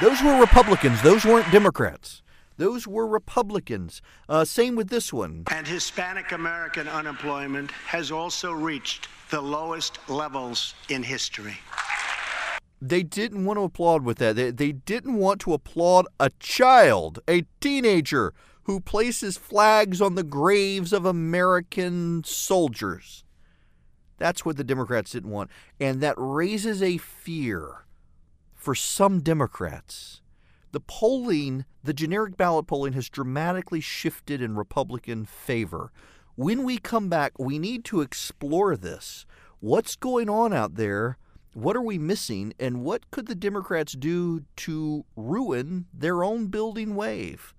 Those 0.00 0.22
were 0.22 0.40
Republicans, 0.40 1.02
those 1.02 1.26
weren't 1.26 1.52
Democrats. 1.52 2.22
Those 2.56 2.86
were 2.86 3.06
Republicans. 3.06 4.00
Uh, 4.28 4.44
same 4.44 4.76
with 4.76 4.88
this 4.88 5.12
one. 5.12 5.44
And 5.50 5.66
Hispanic 5.66 6.32
American 6.32 6.88
unemployment 6.88 7.70
has 7.70 8.10
also 8.10 8.52
reached 8.52 9.08
the 9.30 9.40
lowest 9.40 9.98
levels 10.08 10.74
in 10.88 11.02
history. 11.02 11.58
They 12.80 13.02
didn't 13.02 13.44
want 13.44 13.58
to 13.58 13.64
applaud 13.64 14.04
with 14.04 14.18
that. 14.18 14.36
They, 14.36 14.50
they 14.50 14.72
didn't 14.72 15.16
want 15.16 15.40
to 15.42 15.52
applaud 15.54 16.06
a 16.20 16.30
child, 16.38 17.20
a 17.28 17.44
teenager, 17.60 18.32
who 18.64 18.80
places 18.80 19.36
flags 19.36 20.00
on 20.00 20.14
the 20.14 20.24
graves 20.24 20.92
of 20.92 21.06
American 21.06 22.22
soldiers. 22.24 23.24
That's 24.18 24.44
what 24.44 24.56
the 24.56 24.64
Democrats 24.64 25.12
didn't 25.12 25.30
want. 25.30 25.50
And 25.78 26.00
that 26.00 26.14
raises 26.16 26.82
a 26.82 26.96
fear 26.96 27.86
for 28.54 28.74
some 28.74 29.20
Democrats 29.20 30.20
the 30.76 30.80
polling, 30.80 31.64
the 31.82 31.94
generic 31.94 32.36
ballot 32.36 32.66
polling, 32.66 32.92
has 32.92 33.08
dramatically 33.08 33.80
shifted 33.80 34.42
in 34.42 34.56
Republican 34.56 35.24
favor. 35.24 35.90
When 36.34 36.64
we 36.64 36.76
come 36.76 37.08
back, 37.08 37.38
we 37.38 37.58
need 37.58 37.82
to 37.86 38.02
explore 38.02 38.76
this. 38.76 39.24
What's 39.60 39.96
going 39.96 40.28
on 40.28 40.52
out 40.52 40.74
there? 40.74 41.16
What 41.54 41.76
are 41.76 41.80
we 41.80 41.96
missing? 41.96 42.52
And 42.60 42.82
what 42.82 43.10
could 43.10 43.26
the 43.26 43.34
Democrats 43.34 43.94
do 43.94 44.44
to 44.56 45.06
ruin 45.16 45.86
their 45.94 46.22
own 46.22 46.48
building 46.48 46.94
wave? 46.94 47.54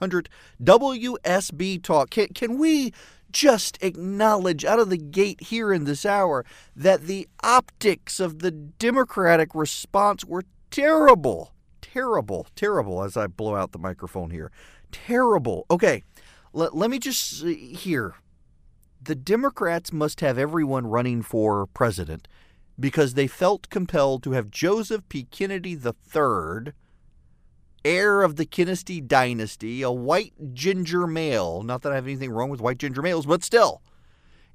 1-800-WSB 0.59 1.83
Talk. 1.83 2.09
Can, 2.09 2.29
can 2.29 2.57
we 2.57 2.93
just 3.31 3.77
acknowledge 3.83 4.65
out 4.65 4.79
of 4.79 4.89
the 4.89 4.97
gate 4.97 5.41
here 5.41 5.71
in 5.71 5.83
this 5.83 6.03
hour 6.03 6.45
that 6.75 7.03
the 7.03 7.27
optics 7.43 8.19
of 8.19 8.39
the 8.39 8.49
Democratic 8.49 9.53
response 9.53 10.25
were 10.25 10.45
terrible, 10.71 11.53
terrible, 11.81 12.47
terrible 12.55 13.03
as 13.03 13.15
I 13.15 13.27
blow 13.27 13.55
out 13.55 13.71
the 13.71 13.77
microphone 13.77 14.31
here. 14.31 14.51
Terrible. 14.91 15.67
Okay 15.69 16.01
let, 16.53 16.75
let 16.75 16.89
me 16.89 16.99
just 16.99 17.43
here. 17.43 18.15
The 19.01 19.15
Democrats 19.15 19.93
must 19.93 20.21
have 20.21 20.37
everyone 20.37 20.87
running 20.87 21.21
for 21.21 21.67
president 21.67 22.27
because 22.79 23.13
they 23.13 23.27
felt 23.27 23.69
compelled 23.69 24.23
to 24.23 24.31
have 24.31 24.51
Joseph 24.51 25.07
P. 25.09 25.23
Kennedy 25.23 25.73
III, 25.73 26.73
heir 27.85 28.21
of 28.21 28.35
the 28.35 28.45
Kennedy 28.45 29.01
dynasty, 29.01 29.81
a 29.81 29.91
white 29.91 30.53
ginger 30.53 31.07
male. 31.07 31.63
Not 31.63 31.81
that 31.81 31.91
I 31.91 31.95
have 31.95 32.05
anything 32.05 32.31
wrong 32.31 32.49
with 32.49 32.61
white 32.61 32.77
ginger 32.77 33.01
males, 33.01 33.25
but 33.25 33.43
still, 33.43 33.81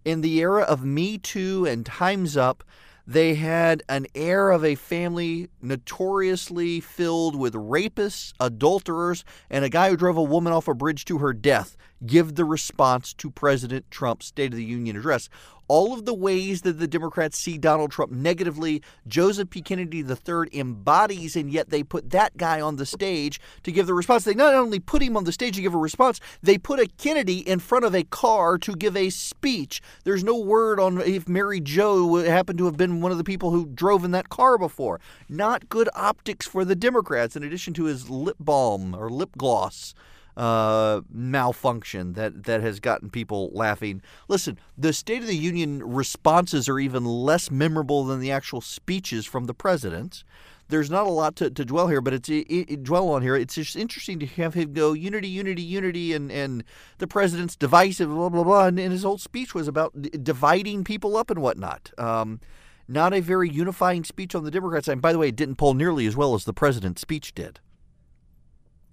In 0.05 0.20
the 0.20 0.38
era 0.38 0.62
of 0.62 0.85
Me 0.85 1.18
Too 1.18 1.66
and 1.66 1.87
Time's 1.87 2.37
Up, 2.37 2.64
they 3.07 3.35
had 3.35 3.83
an 3.88 4.07
air 4.15 4.51
of 4.51 4.65
a 4.65 4.75
family 4.75 5.49
notoriously 5.61 6.81
filled 6.81 7.37
with 7.37 7.55
rapists, 7.55 8.33
adulterers, 8.38 9.25
and 9.51 9.65
a 9.65 9.69
guy 9.69 9.91
who 9.91 9.97
drove 9.97 10.17
a 10.17 10.23
woman 10.23 10.53
off 10.53 10.69
a 10.69 10.75
bridge 10.75 11.05
to 11.07 11.19
her 11.19 11.33
death. 11.33 11.77
Give 12.05 12.35
the 12.35 12.45
response 12.45 13.12
to 13.15 13.31
President 13.31 13.91
Trump's 13.91 14.27
State 14.27 14.53
of 14.53 14.57
the 14.57 14.65
Union 14.65 14.97
address 14.97 15.29
all 15.68 15.92
of 15.92 16.05
the 16.05 16.14
ways 16.14 16.62
that 16.62 16.79
the 16.79 16.87
Democrats 16.87 17.38
see 17.38 17.59
Donald 17.59 17.90
Trump 17.90 18.12
negatively, 18.12 18.83
Joseph 19.07 19.51
P. 19.51 19.62
Kennedy 19.62 20.01
III 20.01 20.48
embodies, 20.53 21.37
and 21.37 21.51
yet 21.51 21.70
they 21.70 21.83
put 21.83 22.11
that 22.11 22.37
guy 22.37 22.61
on 22.61 22.77
the 22.77 22.87
stage 22.87 23.40
to 23.62 23.72
give 23.72 23.87
the 23.87 23.94
response. 23.94 24.25
They 24.25 24.35
not 24.35 24.55
only 24.55 24.79
put 24.79 25.03
him 25.03 25.16
on 25.16 25.25
the 25.25 25.33
stage 25.33 25.57
to 25.57 25.62
give 25.62 25.75
a 25.75 25.79
response, 25.79 26.20
they 26.42 26.59
put 26.59 26.81
a 26.81 26.87
Kennedy 26.87 27.38
in 27.38 27.59
front 27.59 27.85
of 27.85 27.94
a 27.94 28.05
car 28.05 28.59
to 28.59 28.75
give 28.75 28.96
a 28.96 29.11
speech. 29.11 29.81
There's 30.05 30.25
no 30.25 30.38
word 30.38 30.81
on 30.81 31.01
if 31.01 31.29
Mary 31.29 31.61
Jo 31.61 32.16
happened 32.16 32.59
to 32.59 32.66
have 32.66 32.77
been 32.77 33.01
one 33.01 33.12
of 33.12 33.18
the 33.18 33.25
people 33.25 33.51
who 33.51 33.66
drove 33.66 34.05
in 34.05 34.11
that 34.12 34.29
car 34.29 34.59
before. 34.59 35.01
Not 35.29 35.68
good 35.68 35.88
optics 35.94 36.46
for 36.46 36.64
the 36.64 36.77
Democrats, 36.77 37.37
in 37.37 37.42
addition 37.42 37.75
to 37.75 37.85
his 37.85 38.11
lip 38.11 38.37
balm 38.38 38.94
or 38.94 39.11
lip 39.11 39.31
gloss 39.37 39.94
uh, 40.37 41.03
malfunction 41.11 42.14
that 42.14 42.45
that 42.45 42.62
has 42.62 42.81
gotten 42.81 43.11
people 43.11 43.51
laughing. 43.53 44.03
Listen, 44.29 44.59
the 44.77 44.92
State 44.92 45.23
of 45.23 45.29
the 45.29 45.37
Union 45.37 45.83
responses 45.83 46.68
are 46.68 46.79
even 46.79 47.05
less 47.05 47.51
memorable 47.51 48.05
than 48.05 48.21
the 48.21 48.31
actual 48.31 48.61
speeches 48.61 49.27
from 49.27 49.45
the 49.45 49.55
president. 49.55 50.25
There's 50.68 50.90
not 50.90 51.07
a 51.07 51.11
lot 51.11 51.37
to, 51.37 51.51
to 51.51 51.64
dwell 51.66 51.88
here, 51.88 52.01
but 52.01 52.14
it's 52.14 52.31
it, 52.31 52.47
it, 52.49 52.83
dwell 52.83 53.11
on 53.11 53.21
here. 53.21 53.37
It's 53.37 53.57
just 53.57 53.77
interesting 53.77 54.18
to 54.21 54.27
have 54.27 54.55
him 54.55 54.73
go 54.73 54.95
unity, 54.95 55.29
unity, 55.29 55.62
unity, 55.62 56.14
and 56.14 56.33
and 56.33 56.64
the 56.99 57.07
president's 57.07 57.57
divisive, 57.57 58.09
blah 58.09 58.31
blah 58.31 58.45
blah. 58.45 58.66
And, 58.66 58.79
and 58.79 58.92
his 58.92 59.03
whole 59.03 59.18
speech 59.18 59.55
was 59.55 59.68
about 59.68 59.92
dividing 60.25 60.85
people 60.85 61.16
up 61.16 61.31
and 61.31 61.42
whatnot. 61.42 61.90
Um, 61.99 62.40
not 62.88 63.14
a 63.14 63.21
very 63.21 63.49
unifying 63.49 64.05
speech 64.05 64.35
on 64.35 64.45
the 64.45 64.51
Democrats 64.51 64.88
And 64.88 65.01
by 65.01 65.12
the 65.12 65.18
way, 65.18 65.29
it 65.29 65.37
didn't 65.37 65.57
poll 65.57 65.75
nearly 65.75 66.07
as 66.07 66.16
well 66.16 66.35
as 66.35 66.45
the 66.45 66.53
president's 66.53 67.01
speech 67.01 67.35
did. 67.35 67.61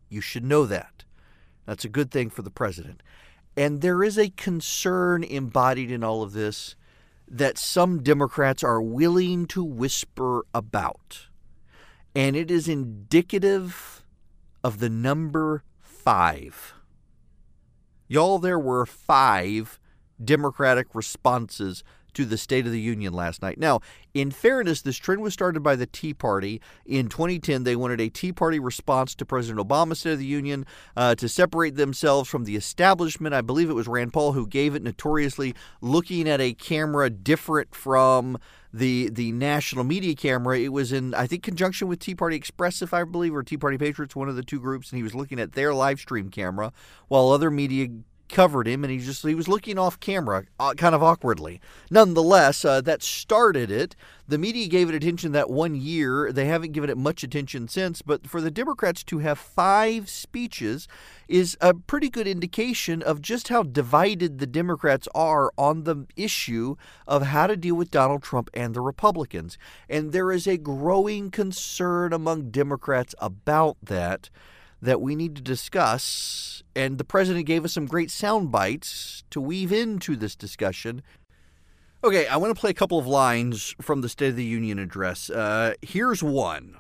You 0.10 0.22
should 0.22 0.44
know 0.44 0.66
that. 0.66 1.04
That's 1.70 1.86
a 1.86 1.90
good 1.90 2.10
thing 2.10 2.32
for 2.32 2.42
the 2.42 2.50
president. 2.50 3.04
And 3.56 3.82
there 3.82 4.04
is 4.04 4.18
a 4.18 4.32
concern 4.32 5.24
embodied 5.24 5.92
in 5.92 6.04
all 6.04 6.24
of 6.24 6.34
this 6.34 6.76
that 7.28 7.60
some 7.60 8.02
Democrats 8.02 8.64
are 8.64 8.82
willing 8.82 9.46
to 9.46 9.64
whisper 9.64 10.48
about. 10.52 11.28
And 12.16 12.36
it 12.36 12.50
is 12.50 12.68
indicative 12.68 14.04
of 14.64 14.80
the 14.80 14.90
number 14.90 15.64
five. 15.80 16.74
Y'all, 18.08 18.40
there 18.40 18.58
were 18.58 18.88
five 18.88 19.80
Democratic 20.20 20.96
responses 20.96 21.84
to 22.14 22.26
the 22.26 22.38
State 22.38 22.66
of 22.66 22.72
the 22.72 22.80
Union 22.80 23.14
last 23.14 23.42
night. 23.42 23.58
Now, 23.58 23.82
in 24.14 24.32
fairness, 24.32 24.82
this 24.82 24.98
trend 24.98 25.22
was 25.22 25.34
started 25.34 25.62
by 25.62 25.76
the 25.76 25.86
Tea 25.86 26.14
Party. 26.14 26.62
In 26.86 27.10
2010, 27.10 27.64
they 27.64 27.76
wanted 27.76 28.02
a 28.02 28.10
Tea 28.10 28.32
Party 28.32 28.60
response 28.60 29.16
to 29.16 29.26
President 29.26 29.66
Obama's 29.66 30.00
State 30.00 30.14
of 30.14 30.20
the 30.20 30.26
Union 30.26 30.66
uh, 30.96 31.16
to 31.16 31.30
separate 31.30 31.76
themselves 31.76 32.30
from 32.30 32.46
the 32.46 32.56
establishment. 32.56 33.36
I 33.36 33.42
believe 33.42 33.70
it 33.70 33.74
was 33.74 33.88
Rand 33.88 34.14
Paul 34.14 34.34
who 34.34 34.48
gave 34.48 34.76
it 34.76 34.84
notoriously 34.84 35.56
looking 35.82 36.28
at 36.28 36.42
a 36.42 36.54
camera 36.54 37.10
different 37.10 37.74
from 37.76 38.38
the 38.74 39.10
the 39.10 39.32
national 39.32 39.84
media 39.84 40.16
camera. 40.16 40.60
It 40.60 40.70
was 40.70 40.92
in 40.92 41.14
I 41.14 41.28
think 41.28 41.44
conjunction 41.44 41.88
with 41.88 42.00
Tea 42.00 42.16
Party 42.16 42.36
Express, 42.36 42.82
if 42.82 42.94
I 42.94 43.04
believe, 43.04 43.34
or 43.34 43.44
Tea 43.44 43.58
Party 43.58 43.78
Patriots, 43.78 44.16
one 44.16 44.30
of 44.30 44.36
the 44.36 44.44
two 44.44 44.60
groups, 44.60 44.92
and 44.92 44.98
he 44.98 45.04
was 45.04 45.16
looking 45.16 45.40
at 45.40 45.54
their 45.54 45.74
live 45.74 46.00
stream 46.00 46.30
camera 46.30 46.72
while 47.08 47.30
other 47.30 47.50
media 47.50 47.88
covered 48.30 48.68
him, 48.68 48.84
and 48.84 48.92
he 48.92 49.00
just 49.00 49.26
he 49.26 49.36
was 49.36 49.48
looking 49.48 49.78
off 49.78 50.00
camera, 50.00 50.46
uh, 50.60 50.74
kind 50.76 50.96
of 50.96 51.04
awkwardly. 51.04 51.60
Nonetheless, 51.92 52.64
uh, 52.64 52.80
that 52.82 53.04
started 53.04 53.70
it. 53.70 53.96
The 54.28 54.38
media 54.38 54.68
gave 54.68 54.90
it 54.90 54.96
attention 54.96 55.32
that 55.32 55.50
one 55.50 55.76
year. 55.76 56.32
They 56.32 56.46
haven't 56.46 56.72
given 56.72 56.90
it 56.90 56.98
much 56.98 57.24
attention 57.24 57.68
since. 57.68 58.02
But 58.02 58.28
for 58.28 58.42
the 58.42 58.52
Democrats 58.52 59.04
to 59.06 59.18
have 59.20 59.40
five 59.40 60.08
speeches 60.08 60.88
is 61.28 61.58
a 61.60 61.74
pretty 61.74 62.10
good 62.10 62.28
indication 62.28 63.02
of 63.02 63.22
just 63.22 63.48
how 63.48 63.64
divided 63.64 64.38
the 64.38 64.48
Democrats 64.48 65.08
are 65.16 65.52
on 65.58 65.84
the 65.84 66.06
issue 66.16 66.76
of 67.08 67.24
how 67.24 67.48
to 67.48 67.58
deal 67.58 67.76
with 67.76 67.92
Donald 67.92 68.22
Trump 68.22 68.50
and 68.54 68.74
the 68.76 68.82
Republicans. 68.82 69.58
And 69.90 70.12
there 70.12 70.32
is 70.32 70.48
a 70.48 70.58
growing 70.58 71.32
concern 71.32 72.14
among 72.14 72.52
Democrats 72.52 73.16
about 73.20 73.78
that 73.82 74.30
that 74.82 75.02
we 75.02 75.16
need 75.16 75.36
to 75.36 75.42
discuss. 75.42 76.64
And 76.76 76.98
the 76.98 77.04
president 77.04 77.46
gave 77.46 77.66
us 77.66 77.74
some 77.74 77.86
great 77.86 78.12
sound 78.12 78.52
bites 78.52 79.24
to 79.32 79.42
weave 79.42 79.72
into 79.72 80.16
this 80.16 80.36
discussion. 80.36 81.02
Okay, 82.04 82.28
I 82.28 82.38
want 82.38 82.56
to 82.56 82.60
play 82.60 82.70
a 82.70 82.74
couple 82.74 82.98
of 82.98 83.08
lines 83.08 83.76
from 83.82 84.02
the 84.02 84.08
State 84.08 84.30
of 84.30 84.36
the 84.38 84.44
Union 84.44 84.80
address. 84.80 85.30
Uh, 85.30 85.74
here's 85.82 86.24
one. 86.24 86.78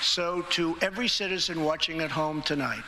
So, 0.00 0.42
to 0.50 0.78
every 0.80 1.08
citizen 1.08 1.64
watching 1.64 2.00
at 2.00 2.10
home 2.10 2.42
tonight, 2.42 2.84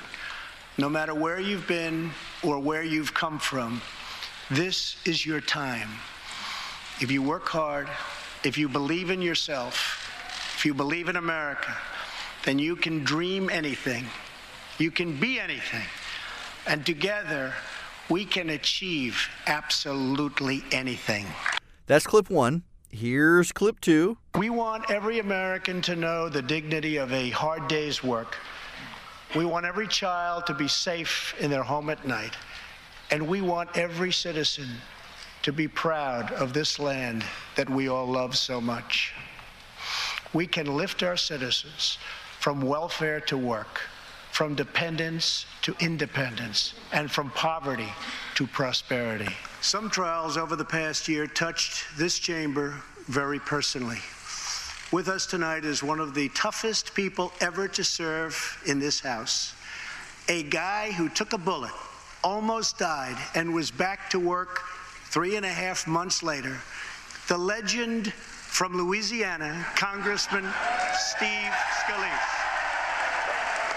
no 0.79 0.89
matter 0.89 1.13
where 1.13 1.41
you've 1.41 1.67
been 1.67 2.13
or 2.45 2.61
where 2.61 2.85
you've 2.85 3.13
come 3.13 3.41
from, 3.41 3.83
this 4.51 4.97
is 5.05 5.27
your 5.27 5.41
time. 5.41 5.89
If 7.01 7.11
you 7.11 7.21
work 7.21 7.49
hard, 7.49 7.89
if 8.45 8.57
you 8.57 8.69
believe 8.69 9.11
in 9.11 9.21
yourself, 9.21 10.07
if 10.57 10.65
you 10.65 10.73
believe 10.73 11.09
in 11.09 11.17
America, 11.17 11.77
then 12.45 12.59
you 12.59 12.77
can 12.77 13.05
dream 13.05 13.51
anything. 13.51 14.07
You 14.79 14.91
can 14.91 15.19
be 15.19 15.39
anything. 15.39 15.87
And 16.67 16.85
together, 16.85 17.53
we 18.09 18.25
can 18.25 18.51
achieve 18.51 19.29
absolutely 19.47 20.65
anything. 20.73 21.27
That's 21.87 22.07
clip 22.07 22.31
one. 22.31 22.63
Here's 22.91 23.53
clip 23.53 23.81
two. 23.81 24.19
We 24.37 24.51
want 24.51 24.91
every 24.91 25.21
American 25.21 25.81
to 25.83 25.95
know 25.97 26.29
the 26.29 26.43
dignity 26.43 26.97
of 26.97 27.13
a 27.13 27.31
hard 27.31 27.69
day's 27.69 28.03
work. 28.03 28.37
We 29.37 29.45
want 29.45 29.65
every 29.65 29.87
child 29.87 30.47
to 30.47 30.55
be 30.55 30.67
safe 30.67 31.35
in 31.39 31.51
their 31.51 31.63
home 31.63 31.89
at 31.89 32.07
night. 32.07 32.37
And 33.13 33.29
we 33.29 33.43
want 33.43 33.77
every 33.77 34.13
citizen 34.13 34.69
to 35.43 35.53
be 35.53 35.69
proud 35.69 36.33
of 36.33 36.53
this 36.53 36.79
land 36.79 37.25
that 37.57 37.69
we 37.69 37.89
all 37.89 38.07
love 38.07 38.37
so 38.37 38.61
much. 38.61 39.13
We 40.33 40.47
can 40.47 40.77
lift 40.77 41.03
our 41.03 41.17
citizens 41.17 41.99
from 42.41 42.63
welfare 42.63 43.21
to 43.21 43.37
work, 43.37 43.83
from 44.33 44.55
dependence 44.55 45.45
to 45.61 45.77
independence, 45.79 46.73
and 46.91 47.11
from 47.11 47.31
poverty 47.33 47.93
to 48.35 48.47
prosperity. 48.47 49.29
Some 49.61 49.91
trials 49.91 50.39
over 50.39 50.57
the 50.57 50.65
past 50.65 51.07
year 51.07 51.27
touched 51.27 51.85
this 51.99 52.19
chamber 52.19 52.81
very 53.07 53.39
personally. 53.39 53.99
With 54.91 55.09
us 55.09 55.27
tonight 55.27 55.67
is 55.67 55.83
one 55.83 56.01
of 56.01 56.15
the 56.15 56.31
toughest 56.31 56.95
people 56.95 57.31
ever 57.41 57.69
to 57.69 57.85
serve 57.85 58.61
in 58.67 58.79
this 58.79 59.01
House. 59.01 59.55
A 60.29 60.43
guy 60.45 60.93
who 60.93 61.11
took 61.11 61.35
a 61.35 61.39
bullet, 61.39 61.73
almost 62.25 62.79
died, 62.79 63.17
and 63.35 63.53
was 63.53 63.71
back 63.71 64.09
to 64.11 64.19
work 64.19 64.63
three 65.11 65.37
and 65.37 65.45
a 65.45 65.53
half 65.53 65.87
months 65.87 66.23
later. 66.23 66.57
The 67.29 67.37
legend 67.37 68.15
from 68.51 68.77
Louisiana, 68.77 69.65
Congressman 69.77 70.45
Steve 70.95 71.53
Scalise. 71.81 72.41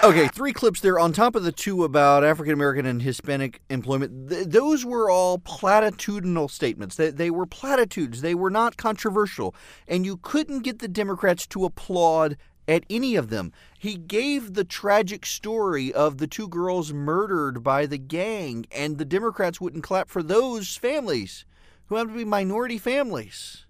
Okay, 0.03 0.27
three 0.27 0.51
clips 0.51 0.81
there 0.81 0.99
on 0.99 1.13
top 1.13 1.35
of 1.35 1.43
the 1.43 1.53
two 1.53 1.85
about 1.85 2.25
African 2.25 2.53
American 2.53 2.85
and 2.85 3.01
Hispanic 3.01 3.61
employment. 3.69 4.29
Th- 4.29 4.45
those 4.45 4.83
were 4.83 5.09
all 5.09 5.37
platitudinal 5.39 6.51
statements. 6.51 6.97
They, 6.97 7.11
they 7.11 7.31
were 7.31 7.45
platitudes. 7.45 8.19
They 8.19 8.35
were 8.35 8.49
not 8.49 8.75
controversial. 8.75 9.55
And 9.87 10.05
you 10.05 10.17
couldn't 10.17 10.63
get 10.63 10.79
the 10.79 10.89
Democrats 10.89 11.47
to 11.47 11.63
applaud 11.63 12.35
at 12.67 12.83
any 12.89 13.15
of 13.15 13.29
them. 13.29 13.53
He 13.79 13.95
gave 13.95 14.55
the 14.55 14.65
tragic 14.65 15.25
story 15.25 15.93
of 15.93 16.17
the 16.17 16.27
two 16.27 16.49
girls 16.49 16.91
murdered 16.91 17.63
by 17.63 17.85
the 17.85 17.97
gang, 17.97 18.65
and 18.71 18.97
the 18.97 19.05
Democrats 19.05 19.61
wouldn't 19.61 19.83
clap 19.83 20.09
for 20.09 20.23
those 20.23 20.75
families 20.75 21.45
who 21.85 21.95
happen 21.95 22.13
to 22.13 22.17
be 22.17 22.25
minority 22.25 22.77
families. 22.77 23.65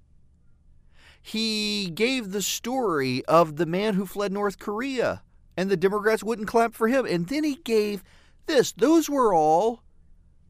He 1.26 1.90
gave 1.90 2.32
the 2.32 2.42
story 2.42 3.24
of 3.26 3.56
the 3.56 3.66
man 3.66 3.94
who 3.94 4.06
fled 4.06 4.34
North 4.34 4.60
Korea 4.60 5.24
and 5.56 5.72
the 5.72 5.78
Democrats 5.78 6.22
wouldn't 6.22 6.50
clap 6.50 6.74
for 6.74 6.90
him. 6.90 7.06
And 7.06 7.28
then 7.28 7.46
he 7.46 7.56
gave 7.56 8.04
this. 8.46 8.74
Those 8.74 9.10
were 9.10 9.34
all 9.34 9.84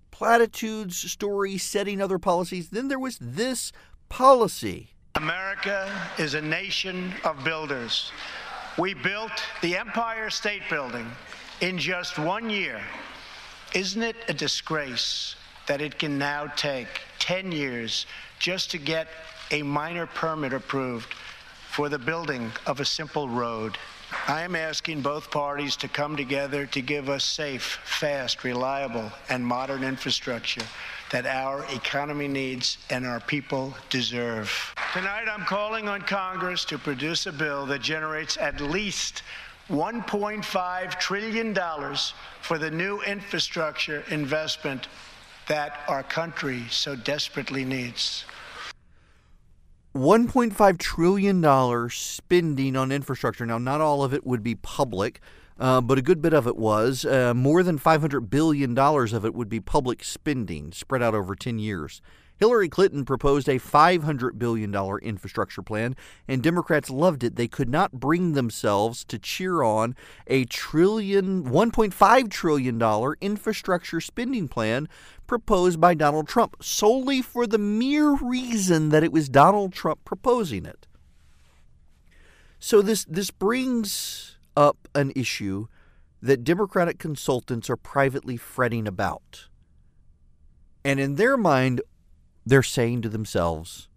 platitudes, 0.10 0.98
stories, 0.98 1.62
setting 1.62 2.02
other 2.02 2.18
policies. 2.18 2.70
Then 2.70 2.88
there 2.88 3.00
was 3.00 3.20
this 3.22 3.72
policy. 4.10 4.96
America 5.16 5.92
is 6.18 6.34
a 6.34 6.42
nation 6.42 7.14
of 7.24 7.44
builders. 7.44 8.12
We 8.80 8.96
built 8.96 9.44
the 9.62 9.78
Empire 9.78 10.32
State 10.32 10.64
Building 10.72 11.08
in 11.62 11.78
just 11.78 12.18
one 12.18 12.50
year. 12.50 12.82
Isn't 13.76 14.02
it 14.02 14.16
a 14.28 14.34
disgrace 14.34 15.36
that 15.68 15.82
it 15.82 16.00
can 16.00 16.18
now 16.18 16.48
take 16.56 16.88
10 17.20 17.52
years 17.52 18.08
just 18.40 18.72
to 18.72 18.78
get 18.80 19.08
a 19.52 19.64
minor 19.64 20.06
permit 20.06 20.54
approved 20.54 21.14
for 21.72 21.90
the 21.90 22.00
building 22.00 22.52
of 22.66 22.80
a 22.80 22.86
simple 22.86 23.28
road? 23.28 23.78
I 24.28 24.42
am 24.42 24.56
asking 24.56 25.02
both 25.02 25.32
parties 25.32 25.76
to 25.78 25.88
come 25.88 26.16
together 26.16 26.66
to 26.68 26.82
give 26.82 27.10
us 27.10 27.26
safe, 27.26 27.80
fast, 27.84 28.44
reliable, 28.44 29.12
and 29.30 29.46
modern 29.46 29.84
infrastructure 29.84 30.64
that 31.12 31.26
our 31.26 31.66
economy 31.74 32.28
needs 32.28 32.78
and 32.90 33.06
our 33.06 33.20
people 33.20 33.76
deserve. 33.90 34.74
Tonight, 34.94 35.26
I'm 35.28 35.46
calling 35.46 35.88
on 35.88 36.02
Congress 36.02 36.66
to 36.66 36.78
produce 36.78 37.26
a 37.26 37.32
bill 37.32 37.66
that 37.68 37.82
generates 37.82 38.38
at 38.38 38.62
least 38.62 39.24
$1.5 39.70 41.00
trillion 41.00 41.56
for 42.42 42.58
the 42.58 42.72
new 42.72 43.02
infrastructure 43.02 44.04
investment 44.10 44.88
that 45.48 45.82
our 45.88 46.04
country 46.04 46.64
so 46.70 46.96
desperately 46.96 47.66
needs. 47.66 48.26
$1.5 49.96 50.78
trillion 50.80 51.90
spending 51.90 52.76
on 52.76 52.92
infrastructure. 52.92 53.46
Now, 53.46 53.58
not 53.58 53.80
all 53.80 54.04
of 54.04 54.14
it 54.14 54.26
would 54.26 54.42
be 54.42 54.56
public, 54.56 55.22
uh, 55.60 55.82
but 55.82 55.98
a 56.00 56.02
good 56.02 56.22
bit 56.22 56.34
of 56.34 56.48
it 56.48 56.58
was. 56.58 57.06
Uh, 57.06 57.34
more 57.36 57.62
than 57.62 57.78
$500 57.78 58.30
billion 58.30 58.78
of 58.78 59.26
it 59.26 59.36
would 59.36 59.50
be 59.50 59.60
public 59.60 60.04
spending 60.04 60.72
spread 60.72 61.04
out 61.04 61.14
over 61.14 61.36
10 61.36 61.60
years. 61.60 62.02
Hillary 62.44 62.68
Clinton 62.68 63.06
proposed 63.06 63.48
a 63.48 63.58
$500 63.58 64.38
billion 64.38 64.76
infrastructure 65.02 65.62
plan, 65.62 65.96
and 66.28 66.44
Democrats 66.44 66.90
loved 66.90 67.24
it. 67.24 67.38
They 67.38 67.48
could 67.48 67.70
not 67.70 67.94
bring 67.94 68.34
themselves 68.34 69.06
to 69.06 69.18
cheer 69.18 69.64
on 69.64 69.96
a 70.28 70.44
trillion, 70.44 71.46
$1.5 71.46 72.30
trillion 72.30 73.16
infrastructure 73.22 74.02
spending 74.02 74.50
plan 74.50 74.90
proposed 75.26 75.80
by 75.80 75.94
Donald 75.94 76.28
Trump 76.28 76.58
solely 76.62 77.22
for 77.22 77.48
the 77.48 77.58
mere 77.58 78.12
reason 78.12 78.90
that 78.90 79.06
it 79.06 79.14
was 79.14 79.30
Donald 79.30 79.72
Trump 79.72 80.04
proposing 80.04 80.66
it. 80.66 80.86
So 82.60 82.82
this 82.82 83.06
this 83.06 83.32
brings 83.32 84.38
up 84.58 84.90
an 84.94 85.14
issue 85.16 85.68
that 86.22 86.44
Democratic 86.44 87.00
consultants 87.00 87.70
are 87.70 87.78
privately 87.78 88.36
fretting 88.36 88.86
about. 88.86 89.48
And 90.84 91.00
in 91.00 91.16
their 91.16 91.38
mind, 91.38 91.82
they're 92.46 92.64
saying 92.64 93.02
to 93.04 93.10
themselves, 93.10 93.90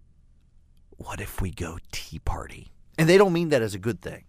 what 0.90 1.20
if 1.20 1.40
we 1.40 1.50
go 1.50 1.78
Tea 1.92 2.18
Party? 2.20 2.72
And 2.98 3.08
they 3.08 3.18
don't 3.18 3.32
mean 3.32 3.50
that 3.50 3.62
as 3.62 3.74
a 3.74 3.78
good 3.78 4.00
thing. 4.00 4.24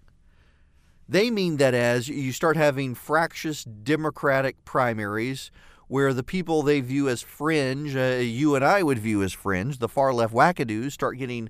They 1.08 1.32
mean 1.32 1.58
that 1.58 1.74
as 1.74 2.10
you 2.10 2.34
start 2.34 2.58
having 2.58 2.94
fractious 2.94 3.64
Democratic 3.64 4.66
primaries 4.66 5.52
where 5.88 6.14
the 6.14 6.24
people 6.24 6.64
they 6.64 6.82
view 6.82 7.08
as 7.08 7.22
fringe, 7.22 7.96
uh, 7.96 8.20
you 8.22 8.56
and 8.56 8.66
I 8.66 8.84
would 8.84 9.00
view 9.00 9.24
as 9.24 9.32
fringe, 9.32 9.78
the 9.78 9.88
far 9.88 10.14
left 10.14 10.34
wackadoos 10.34 10.92
start 10.92 11.18
getting 11.18 11.50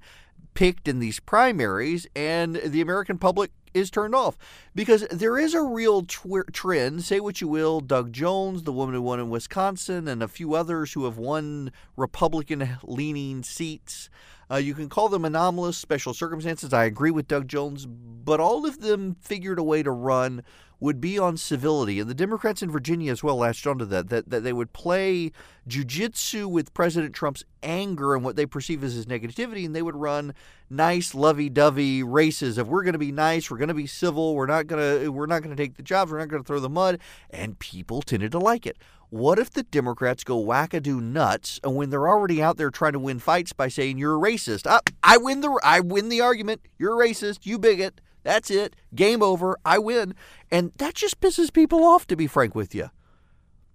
picked 0.54 0.88
in 0.88 1.00
these 1.00 1.20
primaries, 1.20 2.08
and 2.16 2.56
the 2.58 2.82
American 2.82 3.18
public 3.18 3.52
is 3.78 3.90
turned 3.90 4.16
off 4.16 4.38
because 4.76 5.08
there 5.10 5.38
is 5.38 5.54
a 5.54 5.62
real 5.62 6.04
trend. 6.04 7.04
Say 7.04 7.20
what 7.20 7.40
you 7.42 7.48
will, 7.48 7.80
Doug 7.80 8.12
Jones, 8.12 8.64
the 8.64 8.74
woman 8.74 8.96
who 8.96 9.02
won 9.02 9.20
in 9.20 9.30
Wisconsin, 9.30 10.08
and 10.08 10.22
a 10.22 10.28
few 10.28 10.54
others 10.54 10.94
who 10.94 11.06
have 11.06 11.18
won 11.18 11.72
Republican 11.96 12.78
leaning 12.84 13.44
seats. 13.44 14.10
Uh, 14.50 14.56
you 14.56 14.74
can 14.74 14.88
call 14.90 15.10
them 15.10 15.26
anomalous, 15.26 15.78
special 15.78 16.14
circumstances. 16.14 16.74
I 16.74 16.86
agree 16.86 17.12
with 17.12 17.28
Doug 17.28 17.48
Jones, 17.48 17.86
but 17.86 18.40
all 18.40 18.66
of 18.66 18.80
them 18.80 19.16
figured 19.22 19.60
a 19.60 19.64
way 19.64 19.84
to 19.84 19.92
run 19.92 20.44
would 20.80 21.02
be 21.02 21.18
on 21.18 21.38
civility. 21.38 22.00
And 22.00 22.10
the 22.10 22.14
Democrats 22.14 22.62
in 22.62 22.70
Virginia 22.70 23.12
as 23.12 23.24
well 23.24 23.38
latched 23.38 23.66
onto 23.66 23.86
that, 23.86 24.10
that, 24.10 24.30
that 24.30 24.44
they 24.44 24.54
would 24.54 24.74
play 24.74 25.32
jujitsu 25.68 26.46
with 26.46 26.74
President 26.74 27.14
Trump's 27.14 27.44
anger 27.64 28.14
and 28.14 28.24
what 28.24 28.36
they 28.36 28.46
perceive 28.46 28.84
as 28.84 28.94
his 28.94 29.06
negativity, 29.06 29.66
and 29.66 29.76
they 29.76 29.82
would 29.82 29.96
run 29.96 30.34
nice, 30.70 31.16
lovey-dovey 31.16 32.04
races 32.04 32.58
of 32.58 32.70
we're 32.70 32.84
going 32.84 32.94
to 32.94 33.00
be 33.00 33.12
nice, 33.12 33.50
we're 33.50 33.58
going 33.58 33.68
to 33.68 33.74
be 33.74 33.88
civil, 33.88 34.36
we're 34.36 34.46
not 34.46 34.68
going 34.68 35.02
to 35.02 35.10
we're 35.10 35.26
not 35.26 35.42
going 35.42 35.56
to 35.56 35.62
take 35.62 35.76
the 35.76 35.84
jobs, 35.84 36.12
we're 36.12 36.20
not 36.20 36.28
going 36.28 36.44
to 36.44 36.48
throw 36.48 36.60
the 36.60 36.70
mud, 36.70 37.00
and 37.30 37.58
people 37.60 38.02
tended 38.02 38.32
to 38.32 38.40
like 38.40 38.66
it. 38.66 38.78
What 39.10 39.40
if 39.40 39.52
the 39.52 39.64
Democrats 39.64 40.26
go 40.26 40.44
wackadoo 40.44 41.02
nuts 41.02 41.62
and 41.64 41.76
when 41.76 41.90
they're 41.90 42.10
already 42.10 42.42
out 42.42 42.58
there 42.58 42.70
trying 42.70 42.92
to 42.92 43.00
win 43.00 43.20
fights 43.20 43.54
by 43.54 43.70
saying 43.70 43.98
you're 43.98 44.18
a 44.18 44.20
racist? 44.20 44.68
I, 44.68 44.82
I 45.02 45.18
win 45.18 45.40
the 45.40 45.58
I 45.64 45.80
win 45.80 46.10
the 46.10 46.20
argument. 46.20 46.62
You're 46.78 47.02
a 47.02 47.08
racist. 47.08 47.46
You 47.46 47.58
bigot. 47.58 48.02
That's 48.28 48.52
it. 48.52 48.76
Game 48.94 49.24
over. 49.24 49.58
I 49.64 49.80
win. 49.80 50.14
And 50.52 50.74
that 50.80 50.96
just 50.96 51.22
pisses 51.22 51.52
people 51.52 51.86
off, 51.86 52.06
to 52.08 52.18
be 52.18 52.28
frank 52.28 52.56
with 52.56 52.76
you. 52.76 52.90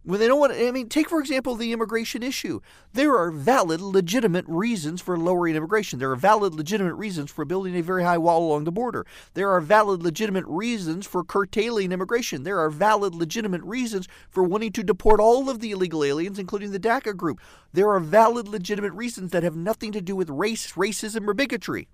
When 0.02 0.20
they 0.20 0.26
don't 0.26 0.38
want 0.38 0.52
to, 0.52 0.68
I 0.68 0.70
mean, 0.72 0.90
take 0.90 1.08
for 1.08 1.20
example 1.20 1.54
the 1.54 1.72
immigration 1.72 2.22
issue. 2.22 2.60
There 2.92 3.16
are 3.16 3.30
valid, 3.30 3.80
legitimate 3.80 4.44
reasons 4.46 5.00
for 5.00 5.16
lowering 5.16 5.56
immigration. 5.56 6.00
There 6.00 6.10
are 6.10 6.16
valid, 6.16 6.54
legitimate 6.54 6.96
reasons 6.96 7.30
for 7.30 7.46
building 7.46 7.74
a 7.74 7.82
very 7.82 8.02
high 8.02 8.18
wall 8.18 8.46
along 8.46 8.64
the 8.64 8.72
border. 8.72 9.06
There 9.32 9.48
are 9.48 9.60
valid, 9.62 10.02
legitimate 10.02 10.44
reasons 10.46 11.06
for 11.06 11.24
curtailing 11.24 11.90
immigration. 11.90 12.42
There 12.42 12.58
are 12.58 12.68
valid, 12.68 13.14
legitimate 13.14 13.62
reasons 13.62 14.06
for 14.28 14.42
wanting 14.42 14.72
to 14.72 14.82
deport 14.82 15.18
all 15.18 15.48
of 15.48 15.60
the 15.60 15.70
illegal 15.70 16.04
aliens, 16.04 16.38
including 16.38 16.72
the 16.72 16.80
DACA 16.80 17.16
group. 17.16 17.40
There 17.72 17.88
are 17.88 18.00
valid, 18.00 18.48
legitimate 18.48 18.92
reasons 18.92 19.30
that 19.30 19.44
have 19.44 19.56
nothing 19.56 19.92
to 19.92 20.02
do 20.02 20.14
with 20.14 20.28
race, 20.28 20.72
racism, 20.72 21.26
or 21.26 21.32
bigotry. 21.32 21.88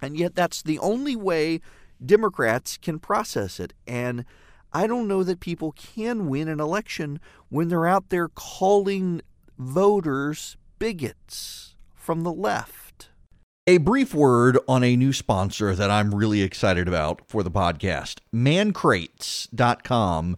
And 0.00 0.16
yet, 0.16 0.34
that's 0.34 0.62
the 0.62 0.78
only 0.78 1.16
way 1.16 1.60
Democrats 2.04 2.76
can 2.76 2.98
process 2.98 3.60
it. 3.60 3.72
And 3.86 4.24
I 4.72 4.86
don't 4.86 5.08
know 5.08 5.22
that 5.24 5.40
people 5.40 5.72
can 5.72 6.28
win 6.28 6.48
an 6.48 6.60
election 6.60 7.20
when 7.48 7.68
they're 7.68 7.86
out 7.86 8.10
there 8.10 8.28
calling 8.28 9.22
voters 9.58 10.58
bigots 10.78 11.74
from 11.94 12.22
the 12.22 12.32
left. 12.32 13.08
A 13.66 13.78
brief 13.78 14.14
word 14.14 14.58
on 14.66 14.82
a 14.82 14.96
new 14.96 15.12
sponsor 15.12 15.74
that 15.74 15.90
I'm 15.90 16.14
really 16.14 16.40
excited 16.42 16.88
about 16.88 17.20
for 17.28 17.42
the 17.42 17.50
podcast 17.50 18.20
mancrates.com 18.34 20.36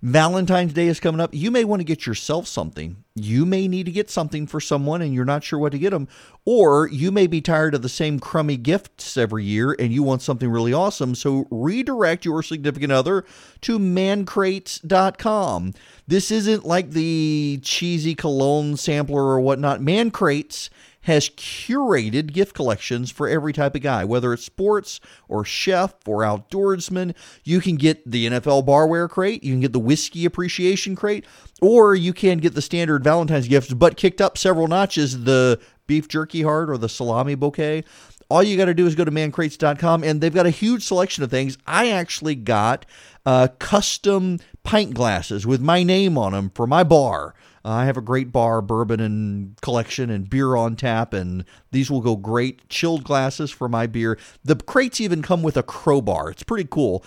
Valentine's 0.00 0.72
Day 0.72 0.86
is 0.86 1.00
coming 1.00 1.20
up. 1.20 1.34
You 1.34 1.50
may 1.50 1.64
want 1.64 1.80
to 1.80 1.84
get 1.84 2.06
yourself 2.06 2.46
something. 2.46 3.02
You 3.16 3.44
may 3.44 3.66
need 3.66 3.86
to 3.86 3.92
get 3.92 4.10
something 4.10 4.46
for 4.46 4.60
someone 4.60 5.02
and 5.02 5.12
you're 5.12 5.24
not 5.24 5.42
sure 5.42 5.58
what 5.58 5.72
to 5.72 5.78
get 5.78 5.90
them. 5.90 6.06
Or 6.44 6.86
you 6.88 7.10
may 7.10 7.26
be 7.26 7.40
tired 7.40 7.74
of 7.74 7.82
the 7.82 7.88
same 7.88 8.20
crummy 8.20 8.56
gifts 8.56 9.16
every 9.16 9.44
year 9.44 9.74
and 9.76 9.92
you 9.92 10.04
want 10.04 10.22
something 10.22 10.48
really 10.48 10.72
awesome. 10.72 11.16
So 11.16 11.48
redirect 11.50 12.24
your 12.24 12.44
significant 12.44 12.92
other 12.92 13.24
to 13.62 13.78
mancrates.com. 13.80 15.74
This 16.06 16.30
isn't 16.30 16.64
like 16.64 16.90
the 16.92 17.58
cheesy 17.64 18.14
cologne 18.14 18.76
sampler 18.76 19.24
or 19.24 19.40
whatnot. 19.40 19.80
Mancrates 19.80 20.70
has 21.02 21.28
curated 21.30 22.32
gift 22.32 22.54
collections 22.54 23.10
for 23.10 23.28
every 23.28 23.52
type 23.52 23.74
of 23.74 23.82
guy, 23.82 24.04
whether 24.04 24.32
it's 24.32 24.44
sports 24.44 25.00
or 25.28 25.44
chef 25.44 25.94
or 26.06 26.20
outdoorsman. 26.20 27.14
You 27.44 27.60
can 27.60 27.76
get 27.76 28.10
the 28.10 28.26
NFL 28.26 28.66
barware 28.66 29.08
crate, 29.08 29.44
you 29.44 29.52
can 29.52 29.60
get 29.60 29.72
the 29.72 29.78
whiskey 29.78 30.24
appreciation 30.24 30.96
crate, 30.96 31.24
or 31.60 31.94
you 31.94 32.12
can 32.12 32.38
get 32.38 32.54
the 32.54 32.62
standard 32.62 33.04
Valentine's 33.04 33.48
gifts, 33.48 33.72
but 33.72 33.96
kicked 33.96 34.20
up 34.20 34.36
several 34.36 34.66
notches 34.66 35.24
the 35.24 35.60
beef 35.86 36.08
jerky 36.08 36.42
heart 36.42 36.70
or 36.70 36.78
the 36.78 36.88
salami 36.88 37.34
bouquet. 37.34 37.84
All 38.30 38.42
you 38.42 38.58
got 38.58 38.66
to 38.66 38.74
do 38.74 38.86
is 38.86 38.94
go 38.94 39.04
to 39.04 39.10
mancrates.com 39.10 40.04
and 40.04 40.20
they've 40.20 40.34
got 40.34 40.44
a 40.44 40.50
huge 40.50 40.84
selection 40.84 41.24
of 41.24 41.30
things. 41.30 41.56
I 41.66 41.90
actually 41.90 42.34
got 42.34 42.84
uh, 43.24 43.48
custom 43.58 44.38
pint 44.62 44.92
glasses 44.92 45.46
with 45.46 45.62
my 45.62 45.82
name 45.82 46.18
on 46.18 46.32
them 46.32 46.50
for 46.54 46.66
my 46.66 46.84
bar. 46.84 47.34
Uh, 47.64 47.70
I 47.70 47.84
have 47.86 47.96
a 47.96 48.02
great 48.02 48.32
bar, 48.32 48.62
bourbon 48.62 49.00
and 49.00 49.60
collection, 49.60 50.10
and 50.10 50.28
beer 50.28 50.56
on 50.56 50.76
tap, 50.76 51.12
and 51.12 51.44
these 51.70 51.90
will 51.90 52.00
go 52.00 52.16
great. 52.16 52.68
Chilled 52.68 53.04
glasses 53.04 53.50
for 53.50 53.68
my 53.68 53.86
beer. 53.86 54.18
The 54.44 54.56
crates 54.56 55.00
even 55.00 55.22
come 55.22 55.42
with 55.42 55.56
a 55.56 55.62
crowbar. 55.62 56.30
It's 56.30 56.42
pretty 56.42 56.68
cool. 56.70 57.04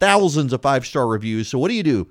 Thousands 0.00 0.52
of 0.52 0.62
five 0.62 0.86
star 0.86 1.06
reviews. 1.06 1.48
So 1.48 1.58
what 1.58 1.68
do 1.68 1.74
you 1.74 1.82
do? 1.82 2.08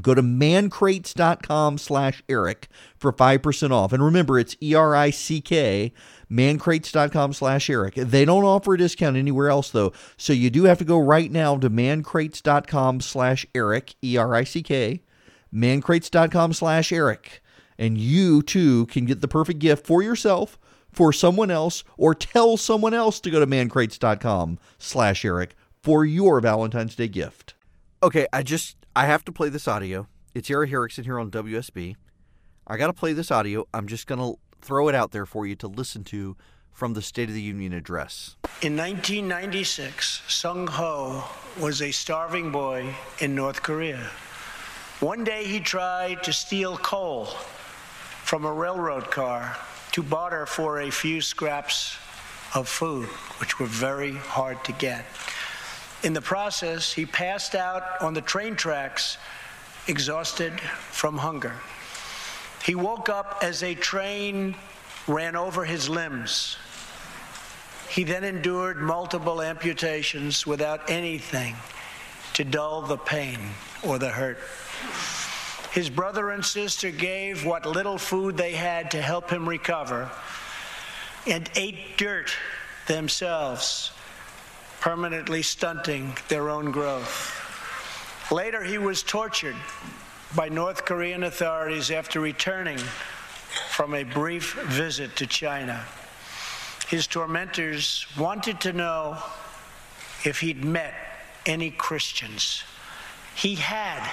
Go 0.00 0.14
to 0.14 0.22
mancrates.com 0.22 1.78
slash 1.78 2.22
Erick 2.28 2.68
for 2.96 3.12
5% 3.12 3.70
off. 3.70 3.92
And 3.92 4.04
remember, 4.04 4.38
it's 4.38 4.56
E 4.60 4.74
R 4.74 4.96
I 4.96 5.10
C 5.10 5.40
K, 5.40 5.92
mancrates.com 6.30 7.32
slash 7.32 7.70
Erick. 7.70 7.94
They 7.94 8.24
don't 8.24 8.44
offer 8.44 8.74
a 8.74 8.78
discount 8.78 9.16
anywhere 9.16 9.50
else, 9.50 9.70
though. 9.70 9.92
So 10.16 10.32
you 10.32 10.50
do 10.50 10.64
have 10.64 10.78
to 10.78 10.84
go 10.84 10.98
right 10.98 11.30
now 11.30 11.56
to 11.58 11.70
mancrates.com 11.70 13.00
slash 13.02 13.46
Erick, 13.54 13.94
E 14.02 14.16
R 14.16 14.34
I 14.34 14.44
C 14.44 14.62
K 14.62 15.00
mancrates.com 15.54 16.52
slash 16.52 16.92
Erick. 16.92 17.42
And 17.78 17.98
you 17.98 18.42
too 18.42 18.86
can 18.86 19.04
get 19.04 19.20
the 19.20 19.28
perfect 19.28 19.58
gift 19.58 19.86
for 19.86 20.02
yourself, 20.02 20.58
for 20.92 21.12
someone 21.12 21.50
else, 21.50 21.84
or 21.96 22.14
tell 22.14 22.56
someone 22.56 22.94
else 22.94 23.20
to 23.20 23.30
go 23.30 23.40
to 23.40 23.46
mancrates.com 23.46 24.58
slash 24.78 25.24
Erick 25.24 25.54
for 25.82 26.04
your 26.04 26.40
Valentine's 26.40 26.94
Day 26.94 27.08
gift. 27.08 27.54
Okay, 28.02 28.26
I 28.32 28.42
just, 28.42 28.76
I 28.94 29.06
have 29.06 29.24
to 29.24 29.32
play 29.32 29.48
this 29.48 29.66
audio. 29.66 30.08
It's 30.34 30.50
Erick 30.50 30.72
Erickson 30.72 31.04
here 31.04 31.18
on 31.18 31.30
WSB. 31.30 31.96
I 32.66 32.76
got 32.76 32.86
to 32.86 32.92
play 32.92 33.12
this 33.12 33.30
audio. 33.30 33.66
I'm 33.74 33.86
just 33.86 34.06
going 34.06 34.20
to 34.20 34.38
throw 34.60 34.88
it 34.88 34.94
out 34.94 35.12
there 35.12 35.26
for 35.26 35.46
you 35.46 35.54
to 35.56 35.68
listen 35.68 36.04
to 36.04 36.36
from 36.72 36.94
the 36.94 37.02
State 37.02 37.28
of 37.28 37.34
the 37.34 37.42
Union 37.42 37.72
address. 37.72 38.36
In 38.62 38.76
1996, 38.76 40.22
Sung 40.26 40.66
Ho 40.66 41.24
was 41.60 41.80
a 41.80 41.92
starving 41.92 42.50
boy 42.50 42.94
in 43.20 43.34
North 43.34 43.62
Korea. 43.62 44.10
One 45.00 45.24
day 45.24 45.44
he 45.44 45.60
tried 45.60 46.22
to 46.22 46.32
steal 46.32 46.76
coal 46.78 47.26
from 48.22 48.44
a 48.44 48.52
railroad 48.52 49.10
car 49.10 49.56
to 49.92 50.02
barter 50.02 50.46
for 50.46 50.80
a 50.80 50.90
few 50.90 51.20
scraps 51.20 51.96
of 52.54 52.68
food, 52.68 53.08
which 53.38 53.58
were 53.58 53.66
very 53.66 54.12
hard 54.12 54.62
to 54.64 54.72
get. 54.72 55.04
In 56.04 56.12
the 56.12 56.22
process, 56.22 56.92
he 56.92 57.06
passed 57.06 57.54
out 57.54 58.00
on 58.00 58.14
the 58.14 58.20
train 58.20 58.54
tracks, 58.54 59.18
exhausted 59.88 60.60
from 60.60 61.18
hunger. 61.18 61.54
He 62.64 62.74
woke 62.74 63.08
up 63.08 63.40
as 63.42 63.62
a 63.62 63.74
train 63.74 64.54
ran 65.06 65.36
over 65.36 65.64
his 65.64 65.88
limbs. 65.88 66.56
He 67.90 68.04
then 68.04 68.24
endured 68.24 68.78
multiple 68.78 69.42
amputations 69.42 70.46
without 70.46 70.88
anything 70.88 71.56
to 72.34 72.44
dull 72.44 72.82
the 72.82 72.96
pain 72.96 73.38
or 73.82 73.98
the 73.98 74.08
hurt. 74.08 74.38
His 75.74 75.90
brother 75.90 76.30
and 76.30 76.44
sister 76.44 76.92
gave 76.92 77.44
what 77.44 77.66
little 77.66 77.98
food 77.98 78.36
they 78.36 78.52
had 78.52 78.92
to 78.92 79.02
help 79.02 79.28
him 79.28 79.48
recover 79.48 80.08
and 81.26 81.50
ate 81.56 81.96
dirt 81.96 82.30
themselves, 82.86 83.90
permanently 84.80 85.42
stunting 85.42 86.16
their 86.28 86.48
own 86.48 86.70
growth. 86.70 88.30
Later, 88.30 88.62
he 88.62 88.78
was 88.78 89.02
tortured 89.02 89.56
by 90.36 90.48
North 90.48 90.84
Korean 90.84 91.24
authorities 91.24 91.90
after 91.90 92.20
returning 92.20 92.78
from 93.70 93.94
a 93.94 94.04
brief 94.04 94.54
visit 94.68 95.16
to 95.16 95.26
China. 95.26 95.84
His 96.86 97.08
tormentors 97.08 98.06
wanted 98.16 98.60
to 98.60 98.72
know 98.72 99.18
if 100.24 100.38
he'd 100.38 100.64
met 100.64 100.94
any 101.46 101.72
Christians. 101.72 102.62
He 103.34 103.56
had 103.56 104.08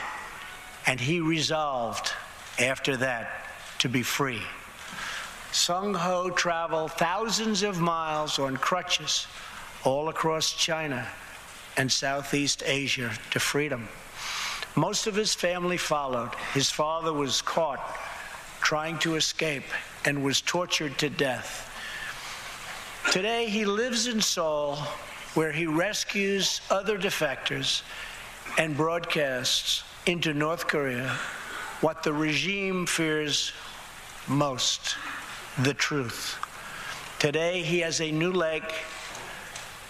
and 0.86 1.00
he 1.00 1.20
resolved 1.20 2.12
after 2.60 2.98
that 2.98 3.46
to 3.80 3.90
be 3.90 4.04
free. 4.04 4.42
Sung 5.52 5.94
Ho 5.94 6.30
traveled 6.30 6.92
thousands 6.94 7.64
of 7.64 7.80
miles 7.80 8.40
on 8.40 8.56
crutches 8.58 9.28
all 9.84 10.10
across 10.10 10.54
China 10.54 11.08
and 11.78 11.92
Southeast 11.92 12.64
Asia 12.66 13.12
to 13.32 13.40
freedom. 13.40 13.88
Most 14.76 15.08
of 15.08 15.16
his 15.16 15.34
family 15.34 15.78
followed. 15.78 16.34
His 16.54 16.70
father 16.70 17.12
was 17.12 17.42
caught 17.42 17.98
trying 18.62 18.98
to 19.00 19.16
escape 19.16 19.66
and 20.06 20.24
was 20.24 20.42
tortured 20.42 20.98
to 21.00 21.10
death. 21.10 21.68
Today, 23.12 23.48
he 23.48 23.66
lives 23.66 24.08
in 24.08 24.22
Seoul, 24.22 24.78
where 25.34 25.52
he 25.52 25.66
rescues 25.66 26.62
other 26.70 26.98
defectors 26.98 27.82
and 28.58 28.78
broadcasts 28.78 29.84
into 30.06 30.34
North 30.34 30.68
Korea 30.68 31.16
what 31.82 32.04
the 32.04 32.14
regime 32.14 32.86
fears 32.86 33.52
most 34.28 34.96
the 35.60 35.74
truth. 35.74 36.38
Today, 37.20 37.62
he 37.62 37.80
has 37.80 38.02
a 38.02 38.12
new 38.12 38.32
leg, 38.32 38.64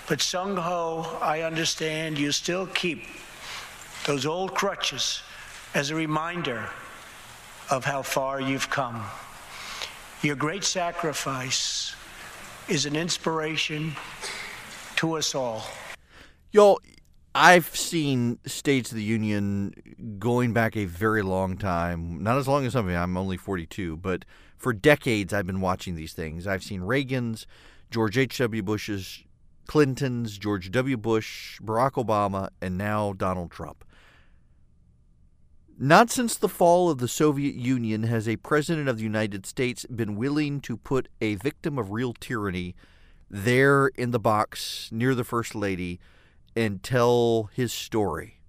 but 0.07 0.21
Sung 0.21 0.57
Ho, 0.57 1.17
I 1.21 1.41
understand 1.41 2.17
you 2.17 2.31
still 2.31 2.67
keep 2.67 3.05
those 4.05 4.25
old 4.25 4.53
crutches 4.53 5.21
as 5.73 5.91
a 5.91 5.95
reminder 5.95 6.69
of 7.69 7.85
how 7.85 8.01
far 8.01 8.41
you've 8.41 8.69
come. 8.69 9.03
Your 10.21 10.35
great 10.35 10.63
sacrifice 10.63 11.95
is 12.67 12.85
an 12.85 12.95
inspiration 12.95 13.95
to 14.97 15.13
us 15.17 15.35
all. 15.35 15.63
Y'all, 16.51 16.79
I've 17.33 17.75
seen 17.75 18.39
States 18.45 18.91
of 18.91 18.97
the 18.97 19.03
Union 19.03 19.73
going 20.19 20.51
back 20.51 20.75
a 20.75 20.85
very 20.85 21.21
long 21.21 21.57
time. 21.57 22.21
Not 22.21 22.37
as 22.37 22.47
long 22.47 22.65
as 22.65 22.73
some 22.73 22.85
of 22.85 22.91
you. 22.91 22.97
I'm 22.97 23.15
only 23.15 23.37
42, 23.37 23.97
but 23.97 24.25
for 24.57 24.73
decades 24.73 25.33
I've 25.33 25.47
been 25.47 25.61
watching 25.61 25.95
these 25.95 26.13
things. 26.13 26.45
I've 26.45 26.63
seen 26.63 26.81
Reagan's, 26.81 27.47
George 27.89 28.17
H.W. 28.17 28.63
Bush's, 28.63 29.23
Clinton's, 29.65 30.37
George 30.37 30.71
W. 30.71 30.97
Bush, 30.97 31.59
Barack 31.61 31.91
Obama, 31.91 32.49
and 32.61 32.77
now 32.77 33.13
Donald 33.13 33.51
Trump. 33.51 33.85
Not 35.79 36.11
since 36.11 36.35
the 36.35 36.49
fall 36.49 36.89
of 36.89 36.97
the 36.97 37.07
Soviet 37.07 37.55
Union 37.55 38.03
has 38.03 38.27
a 38.27 38.35
president 38.37 38.89
of 38.89 38.97
the 38.97 39.03
United 39.03 39.45
States 39.45 39.85
been 39.85 40.15
willing 40.15 40.59
to 40.61 40.75
put 40.75 41.07
a 41.21 41.35
victim 41.35 41.79
of 41.79 41.91
real 41.91 42.13
tyranny 42.13 42.75
there 43.29 43.87
in 43.87 44.11
the 44.11 44.19
box 44.19 44.89
near 44.91 45.15
the 45.15 45.23
First 45.23 45.55
Lady 45.55 45.99
and 46.55 46.81
tell 46.83 47.49
his 47.53 47.71
story. 47.71 48.39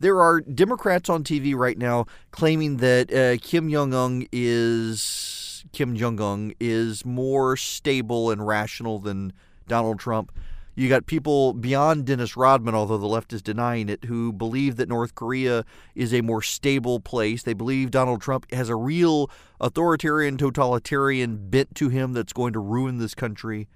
There 0.00 0.20
are 0.20 0.40
Democrats 0.40 1.08
on 1.08 1.22
TV 1.22 1.54
right 1.54 1.78
now 1.78 2.06
claiming 2.32 2.78
that 2.78 3.12
uh, 3.12 3.36
Kim 3.40 3.70
Jong 3.70 3.94
Un 3.94 4.26
is 4.32 5.64
Kim 5.72 5.96
Jong 5.96 6.20
Un 6.20 6.52
is 6.58 7.04
more 7.04 7.56
stable 7.56 8.30
and 8.30 8.44
rational 8.44 8.98
than 8.98 9.32
Donald 9.68 10.00
Trump. 10.00 10.32
You 10.74 10.88
got 10.88 11.06
people 11.06 11.52
beyond 11.52 12.06
Dennis 12.06 12.36
Rodman, 12.36 12.74
although 12.74 12.98
the 12.98 13.06
left 13.06 13.32
is 13.32 13.42
denying 13.42 13.88
it, 13.88 14.04
who 14.04 14.32
believe 14.32 14.76
that 14.76 14.88
North 14.88 15.14
Korea 15.14 15.64
is 15.94 16.14
a 16.14 16.22
more 16.22 16.40
stable 16.40 16.98
place. 16.98 17.42
They 17.42 17.52
believe 17.52 17.90
Donald 17.90 18.22
Trump 18.22 18.50
has 18.52 18.70
a 18.70 18.76
real 18.76 19.30
authoritarian, 19.60 20.38
totalitarian 20.38 21.50
bent 21.50 21.74
to 21.74 21.90
him 21.90 22.14
that's 22.14 22.32
going 22.32 22.54
to 22.54 22.58
ruin 22.58 22.98
this 22.98 23.14
country. 23.14 23.68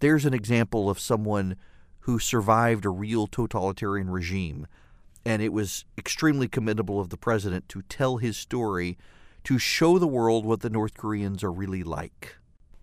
There's 0.00 0.24
an 0.24 0.34
example 0.34 0.90
of 0.90 0.98
someone 0.98 1.56
who 2.04 2.18
survived 2.18 2.84
a 2.84 2.90
real 2.90 3.26
totalitarian 3.26 4.10
regime. 4.10 4.66
And 5.24 5.40
it 5.40 5.54
was 5.54 5.86
extremely 5.96 6.48
commendable 6.48 7.00
of 7.00 7.08
the 7.08 7.16
president 7.16 7.66
to 7.70 7.80
tell 7.82 8.18
his 8.18 8.36
story 8.36 8.98
to 9.44 9.58
show 9.58 9.98
the 9.98 10.06
world 10.06 10.44
what 10.44 10.60
the 10.60 10.68
North 10.68 10.94
Koreans 10.98 11.42
are 11.42 11.52
really 11.52 11.82
like. 11.82 12.36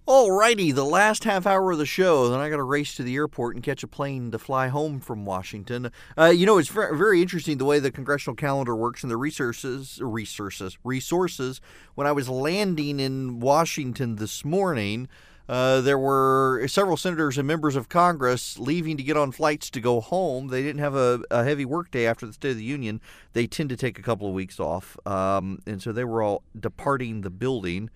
Alrighty, 0.07 0.73
the 0.73 0.83
last 0.83 1.23
half 1.23 1.45
hour 1.45 1.71
of 1.71 1.77
the 1.77 1.85
show, 1.85 2.29
then 2.29 2.39
I 2.39 2.49
got 2.49 2.55
to 2.55 2.63
race 2.63 2.95
to 2.95 3.03
the 3.03 3.15
airport 3.15 3.55
and 3.55 3.63
catch 3.63 3.83
a 3.83 3.87
plane 3.87 4.31
to 4.31 4.39
fly 4.39 4.69
home 4.69 4.99
from 4.99 5.23
Washington. 5.23 5.91
Uh, 6.17 6.25
you 6.25 6.47
know, 6.47 6.57
it's 6.57 6.69
very 6.69 7.21
interesting 7.21 7.59
the 7.59 7.65
way 7.65 7.77
the 7.77 7.91
congressional 7.91 8.35
calendar 8.35 8.75
works 8.75 9.03
and 9.03 9.11
the 9.11 9.17
resources, 9.17 9.99
resources, 10.01 10.79
resources. 10.83 11.61
When 11.93 12.07
I 12.07 12.11
was 12.11 12.27
landing 12.27 12.99
in 12.99 13.39
Washington 13.39 14.15
this 14.15 14.43
morning, 14.43 15.07
uh, 15.51 15.81
there 15.81 15.99
were 15.99 16.65
several 16.69 16.95
senators 16.95 17.37
and 17.37 17.45
members 17.45 17.75
of 17.75 17.89
Congress 17.89 18.57
leaving 18.57 18.95
to 18.95 19.03
get 19.03 19.17
on 19.17 19.33
flights 19.33 19.69
to 19.69 19.81
go 19.81 19.99
home. 19.99 20.47
They 20.47 20.63
didn't 20.63 20.79
have 20.79 20.95
a, 20.95 21.21
a 21.29 21.43
heavy 21.43 21.65
workday 21.65 22.05
after 22.05 22.25
the 22.25 22.31
State 22.31 22.51
of 22.51 22.57
the 22.57 22.63
Union. 22.63 23.01
They 23.33 23.47
tend 23.47 23.67
to 23.67 23.75
take 23.75 23.99
a 23.99 24.01
couple 24.01 24.29
of 24.29 24.33
weeks 24.33 24.61
off. 24.61 24.95
Um, 25.05 25.59
and 25.67 25.81
so 25.81 25.91
they 25.91 26.05
were 26.05 26.23
all 26.23 26.43
departing 26.57 27.19
the 27.19 27.29
building 27.29 27.89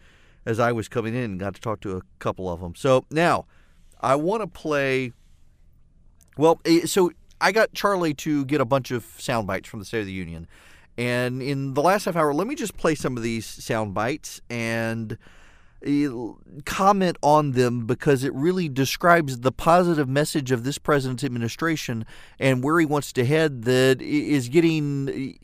as 0.45 0.59
I 0.59 0.73
was 0.73 0.89
coming 0.89 1.15
in 1.15 1.23
and 1.23 1.39
got 1.39 1.55
to 1.55 1.61
talk 1.61 1.79
to 1.81 1.95
a 1.95 2.01
couple 2.19 2.51
of 2.51 2.59
them. 2.59 2.75
So 2.75 3.05
now 3.09 3.45
I 4.01 4.15
want 4.15 4.41
to 4.41 4.47
play. 4.47 5.13
Well, 6.37 6.59
eh, 6.65 6.85
so 6.85 7.11
I 7.39 7.53
got 7.53 7.73
Charlie 7.73 8.13
to 8.15 8.43
get 8.43 8.59
a 8.59 8.65
bunch 8.65 8.91
of 8.91 9.05
sound 9.17 9.47
bites 9.47 9.69
from 9.69 9.79
the 9.79 9.85
State 9.85 10.01
of 10.01 10.07
the 10.07 10.11
Union. 10.11 10.45
And 10.97 11.41
in 11.41 11.73
the 11.73 11.81
last 11.81 12.03
half 12.03 12.17
hour, 12.17 12.33
let 12.33 12.47
me 12.47 12.55
just 12.55 12.75
play 12.75 12.95
some 12.95 13.15
of 13.15 13.23
these 13.23 13.45
sound 13.45 13.93
bites 13.93 14.41
and 14.49 15.17
comment 16.65 17.17
on 17.21 17.51
them 17.51 17.85
because 17.85 18.23
it 18.23 18.33
really 18.33 18.67
describes 18.67 19.41
the 19.41 19.51
positive 19.51 20.09
message 20.09 20.51
of 20.51 20.63
this 20.63 20.77
president's 20.77 21.23
administration 21.23 22.05
and 22.39 22.63
where 22.63 22.79
he 22.79 22.85
wants 22.85 23.13
to 23.13 23.25
head 23.25 23.63
that 23.63 24.01
is 24.01 24.49
getting 24.49 25.37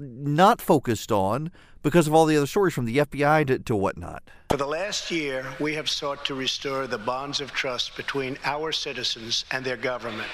not 0.00 0.60
focused 0.60 1.12
on 1.12 1.50
because 1.82 2.06
of 2.06 2.14
all 2.14 2.24
the 2.24 2.36
other 2.36 2.46
stories 2.46 2.72
from 2.72 2.86
the 2.86 2.98
FBI 2.98 3.46
to, 3.46 3.58
to 3.58 3.76
whatnot. 3.76 4.22
For 4.50 4.56
the 4.56 4.66
last 4.66 5.10
year, 5.10 5.44
we 5.60 5.74
have 5.74 5.90
sought 5.90 6.24
to 6.26 6.34
restore 6.34 6.86
the 6.86 6.98
bonds 6.98 7.40
of 7.40 7.52
trust 7.52 7.96
between 7.96 8.38
our 8.44 8.72
citizens 8.72 9.44
and 9.50 9.64
their 9.64 9.76
government. 9.76 10.30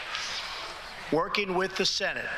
Working 1.10 1.54
with 1.54 1.76
the 1.76 1.86
Senate, 1.86 2.28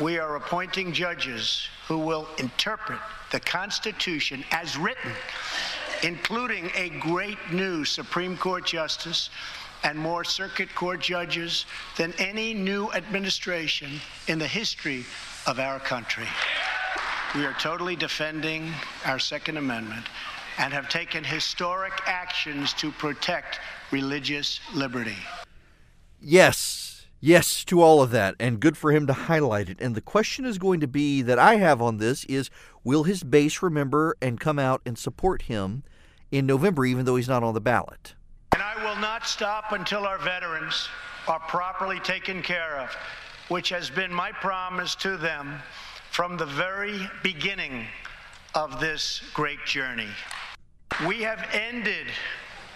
we 0.00 0.18
are 0.18 0.36
appointing 0.36 0.92
judges 0.92 1.66
who 1.88 1.98
will 1.98 2.28
interpret 2.38 3.00
the 3.32 3.40
Constitution 3.40 4.44
as 4.52 4.76
written 4.76 5.12
including 6.02 6.70
a 6.74 6.88
great 7.00 7.38
new 7.52 7.84
Supreme 7.84 8.36
Court 8.36 8.66
justice 8.66 9.30
and 9.82 9.98
more 9.98 10.24
circuit 10.24 10.74
court 10.74 11.00
judges 11.00 11.64
than 11.96 12.12
any 12.18 12.54
new 12.54 12.90
administration 12.92 14.00
in 14.28 14.38
the 14.38 14.46
history 14.46 15.04
of 15.46 15.58
our 15.58 15.78
country. 15.78 16.28
We 17.34 17.46
are 17.46 17.54
totally 17.54 17.96
defending 17.96 18.72
our 19.04 19.18
Second 19.18 19.56
Amendment 19.56 20.06
and 20.58 20.72
have 20.72 20.88
taken 20.88 21.24
historic 21.24 21.92
actions 22.06 22.72
to 22.74 22.90
protect 22.92 23.60
religious 23.90 24.60
liberty. 24.74 25.16
Yes, 26.20 26.89
yes 27.20 27.64
to 27.64 27.82
all 27.82 28.02
of 28.02 28.10
that, 28.10 28.34
and 28.40 28.60
good 28.60 28.76
for 28.76 28.92
him 28.92 29.06
to 29.06 29.12
highlight 29.12 29.68
it. 29.68 29.80
And 29.80 29.94
the 29.94 30.00
question 30.00 30.44
is 30.44 30.58
going 30.58 30.80
to 30.80 30.88
be 30.88 31.22
that 31.22 31.38
I 31.38 31.56
have 31.56 31.80
on 31.80 31.98
this 31.98 32.24
is 32.24 32.50
will 32.82 33.04
his 33.04 33.22
base 33.22 33.62
remember 33.62 34.16
and 34.20 34.40
come 34.40 34.58
out 34.58 34.80
and 34.86 34.98
support 34.98 35.42
him 35.42 35.82
in 36.30 36.46
November, 36.46 36.84
even 36.84 37.04
though 37.04 37.16
he's 37.16 37.28
not 37.28 37.42
on 37.42 37.54
the 37.54 37.60
ballot. 37.60 38.14
And 38.52 38.62
I 38.62 38.82
will 38.84 39.00
not 39.00 39.26
stop 39.26 39.72
until 39.72 40.04
our 40.04 40.18
veterans 40.18 40.88
are 41.28 41.40
properly 41.40 42.00
taken 42.00 42.42
care 42.42 42.78
of, 42.78 42.90
which 43.48 43.68
has 43.68 43.90
been 43.90 44.12
my 44.12 44.32
promise 44.32 44.94
to 44.96 45.16
them 45.16 45.60
from 46.10 46.36
the 46.36 46.46
very 46.46 47.08
beginning 47.22 47.86
of 48.54 48.80
this 48.80 49.22
great 49.34 49.64
journey. 49.64 50.08
We 51.06 51.22
have 51.22 51.46
ended 51.52 52.06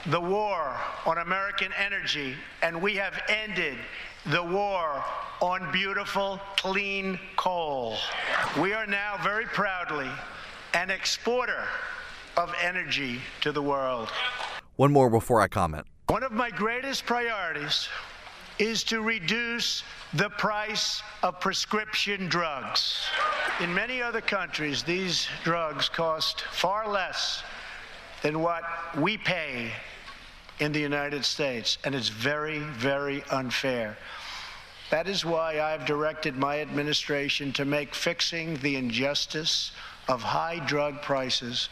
the 0.07 0.21
war 0.21 0.77
on 1.07 1.19
American 1.19 1.73
energy, 1.73 2.35
and 2.63 2.81
we 2.81 2.95
have 2.97 3.21
ended 3.29 3.77
the 4.27 4.43
war 4.43 5.05
on 5.43 5.71
beautiful, 5.71 6.41
clean 6.57 7.19
coal. 7.37 7.97
We 8.61 8.73
are 8.73 8.87
now 8.87 9.19
very 9.23 9.45
proudly 9.45 10.09
an 10.73 10.91
exporter 10.91 11.65
of 12.37 12.55
energy 12.61 13.21
to 13.43 13.53
the 13.53 13.61
world. 13.61 14.09
One 14.77 14.93
more 14.93 15.11
before 15.11 15.41
I 15.41 15.49
comment. 15.49 15.87
One 16.09 16.23
of 16.23 16.33
my 16.33 16.51
greatest 16.51 17.05
priorities 17.07 17.89
is 18.59 18.83
to 18.85 19.03
reduce 19.03 19.83
the 20.15 20.31
price 20.31 21.03
of 21.23 21.41
prescription 21.41 22.29
drugs. 22.29 23.07
In 23.61 23.75
many 23.75 24.01
other 24.01 24.21
countries, 24.21 24.83
these 24.83 25.29
drugs 25.43 25.89
cost 25.89 26.43
far 26.43 26.89
less 26.89 27.43
than 28.23 28.41
what 28.41 28.63
we 28.97 29.19
pay 29.19 29.71
in 30.61 30.73
the 30.73 30.81
United 30.81 31.25
States, 31.25 31.79
and 31.85 31.95
it's 31.95 32.09
very, 32.09 32.59
very 32.59 33.23
unfair. 33.31 33.97
That 34.91 35.09
is 35.09 35.25
why 35.25 35.61
I've 35.61 35.87
directed 35.87 36.37
my 36.37 36.61
administration 36.61 37.53
to 37.55 37.65
make 37.65 37.95
fixing 37.95 38.57
the 38.57 38.77
injustice 38.77 39.73
of 40.09 40.23
high 40.23 40.61
drug 40.67 41.03
prices 41.03 41.69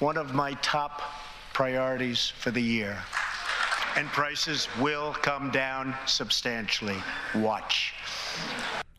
one 0.00 0.16
of 0.16 0.34
my 0.34 0.54
top 0.54 1.02
priorities 1.52 2.32
for 2.38 2.50
the 2.50 2.60
year. 2.60 2.98
And 3.96 4.06
prices 4.08 4.68
will 4.80 5.12
come 5.12 5.50
down 5.50 5.94
substantially. 6.06 6.96
Watch. 7.34 7.94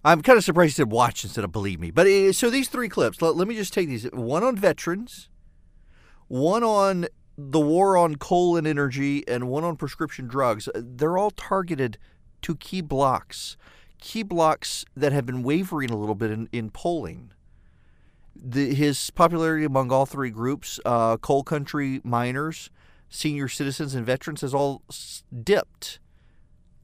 I'm 0.03 0.21
kind 0.21 0.38
of 0.38 0.43
surprised 0.43 0.73
he 0.73 0.82
said 0.82 0.91
watch 0.91 1.23
instead 1.23 1.43
of 1.43 1.51
believe 1.51 1.80
me. 1.80 1.91
But 1.91 2.07
uh, 2.07 2.34
so 2.34 2.49
these 2.49 2.69
three 2.69 2.89
clips, 2.89 3.21
let, 3.21 3.36
let 3.36 3.47
me 3.47 3.55
just 3.55 3.73
take 3.73 3.88
these 3.88 4.05
one 4.11 4.43
on 4.43 4.55
veterans, 4.55 5.30
one 6.27 6.63
on 6.63 7.07
the 7.42 7.60
war 7.60 7.96
on 7.96 8.16
coal 8.18 8.58
and 8.58 8.68
energy, 8.68 9.26
and 9.28 9.48
one 9.48 9.64
on 9.64 9.78
prescription 9.78 10.28
drugs. 10.28 10.68
They're 10.76 11.18
all 11.18 11.32
targeted 11.32 11.98
to 12.42 12.56
key 12.56 12.82
blocks, 12.82 13.56
key 14.00 14.24
blocks 14.24 14.84
that 14.96 15.14
have 15.14 15.26
been 15.26 15.42
wavering 15.42 15.90
a 15.90 15.98
little 15.98 16.16
bit 16.16 16.32
in, 16.32 16.50
in 16.52 16.70
polling. 16.70 17.32
The, 18.36 18.74
his 18.74 19.10
popularity 19.10 19.66
among 19.66 19.92
all 19.92 20.06
three 20.06 20.30
groups, 20.30 20.80
uh, 20.86 21.18
coal 21.18 21.44
country 21.44 22.02
miners, 22.04 22.70
senior 23.10 23.48
citizens, 23.48 23.96
and 23.96 24.06
veterans, 24.06 24.42
has 24.42 24.54
all 24.54 24.82
dipped. 25.44 26.00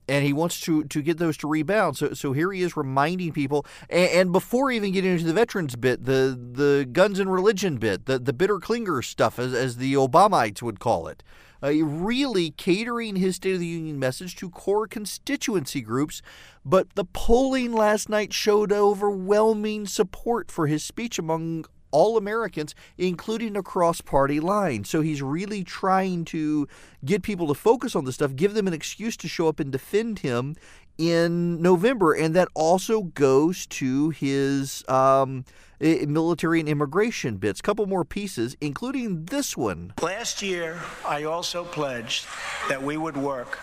And 0.07 0.23
he 0.23 0.33
wants 0.33 0.59
to, 0.61 0.83
to 0.83 1.01
get 1.01 1.17
those 1.17 1.35
to 1.37 1.47
rebound. 1.47 1.97
So, 1.97 2.13
so 2.13 2.31
here 2.33 2.51
he 2.51 2.61
is 2.61 2.77
reminding 2.77 3.31
people. 3.31 3.65
And, 3.89 4.09
and 4.11 4.31
before 4.31 4.71
even 4.71 4.91
getting 4.91 5.13
into 5.13 5.25
the 5.25 5.33
veterans 5.33 5.75
bit, 5.75 6.05
the, 6.05 6.37
the 6.39 6.87
guns 6.91 7.19
and 7.19 7.31
religion 7.31 7.77
bit, 7.77 8.05
the, 8.05 8.19
the 8.19 8.33
bitter 8.33 8.59
clinger 8.59 9.03
stuff, 9.03 9.39
as, 9.39 9.53
as 9.53 9.77
the 9.77 9.95
Obamites 9.95 10.61
would 10.61 10.79
call 10.79 11.07
it, 11.07 11.23
uh, 11.63 11.71
really 11.83 12.51
catering 12.51 13.15
his 13.15 13.37
State 13.37 13.55
of 13.55 13.59
the 13.59 13.65
Union 13.65 13.97
message 13.97 14.35
to 14.35 14.49
core 14.49 14.87
constituency 14.87 15.81
groups. 15.81 16.21
But 16.63 16.93
the 16.95 17.05
polling 17.05 17.73
last 17.73 18.07
night 18.07 18.33
showed 18.33 18.71
overwhelming 18.71 19.87
support 19.87 20.51
for 20.51 20.67
his 20.67 20.83
speech 20.83 21.17
among 21.17 21.65
all 21.95 22.17
Americans, 22.17 22.75
including 22.97 23.55
across 23.55 24.01
party 24.01 24.41
lines. 24.41 24.89
So 24.89 24.99
he's 24.99 25.21
really 25.21 25.63
trying 25.63 26.25
to 26.25 26.67
get 27.05 27.23
people 27.23 27.47
to 27.47 27.53
focus 27.53 27.95
on 27.95 28.03
this 28.03 28.15
stuff, 28.15 28.35
give 28.35 28.53
them 28.53 28.67
an 28.67 28.73
excuse 28.73 29.15
to 29.15 29.29
show 29.29 29.47
up 29.47 29.61
and 29.61 29.71
defend 29.71 30.19
him 30.19 30.57
in 30.97 31.61
November. 31.61 32.13
And 32.13 32.35
that 32.35 32.49
also 32.53 33.03
goes 33.03 33.65
to 33.67 34.09
his 34.09 34.83
um, 34.89 35.45
military 35.79 36.59
and 36.59 36.67
immigration 36.67 37.37
bits. 37.37 37.61
Couple 37.61 37.85
more 37.85 38.03
pieces, 38.03 38.57
including 38.59 39.23
this 39.25 39.55
one. 39.55 39.93
Last 40.01 40.41
year, 40.41 40.81
I 41.07 41.23
also 41.23 41.63
pledged 41.63 42.25
that 42.67 42.83
we 42.83 42.97
would 42.97 43.15
work 43.15 43.59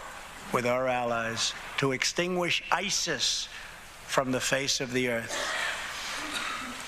with 0.54 0.66
our 0.66 0.88
allies 0.88 1.52
to 1.78 1.92
extinguish 1.92 2.62
ISIS 2.72 3.46
from 4.06 4.32
the 4.32 4.40
face 4.40 4.80
of 4.80 4.92
the 4.92 5.08
earth. 5.08 5.36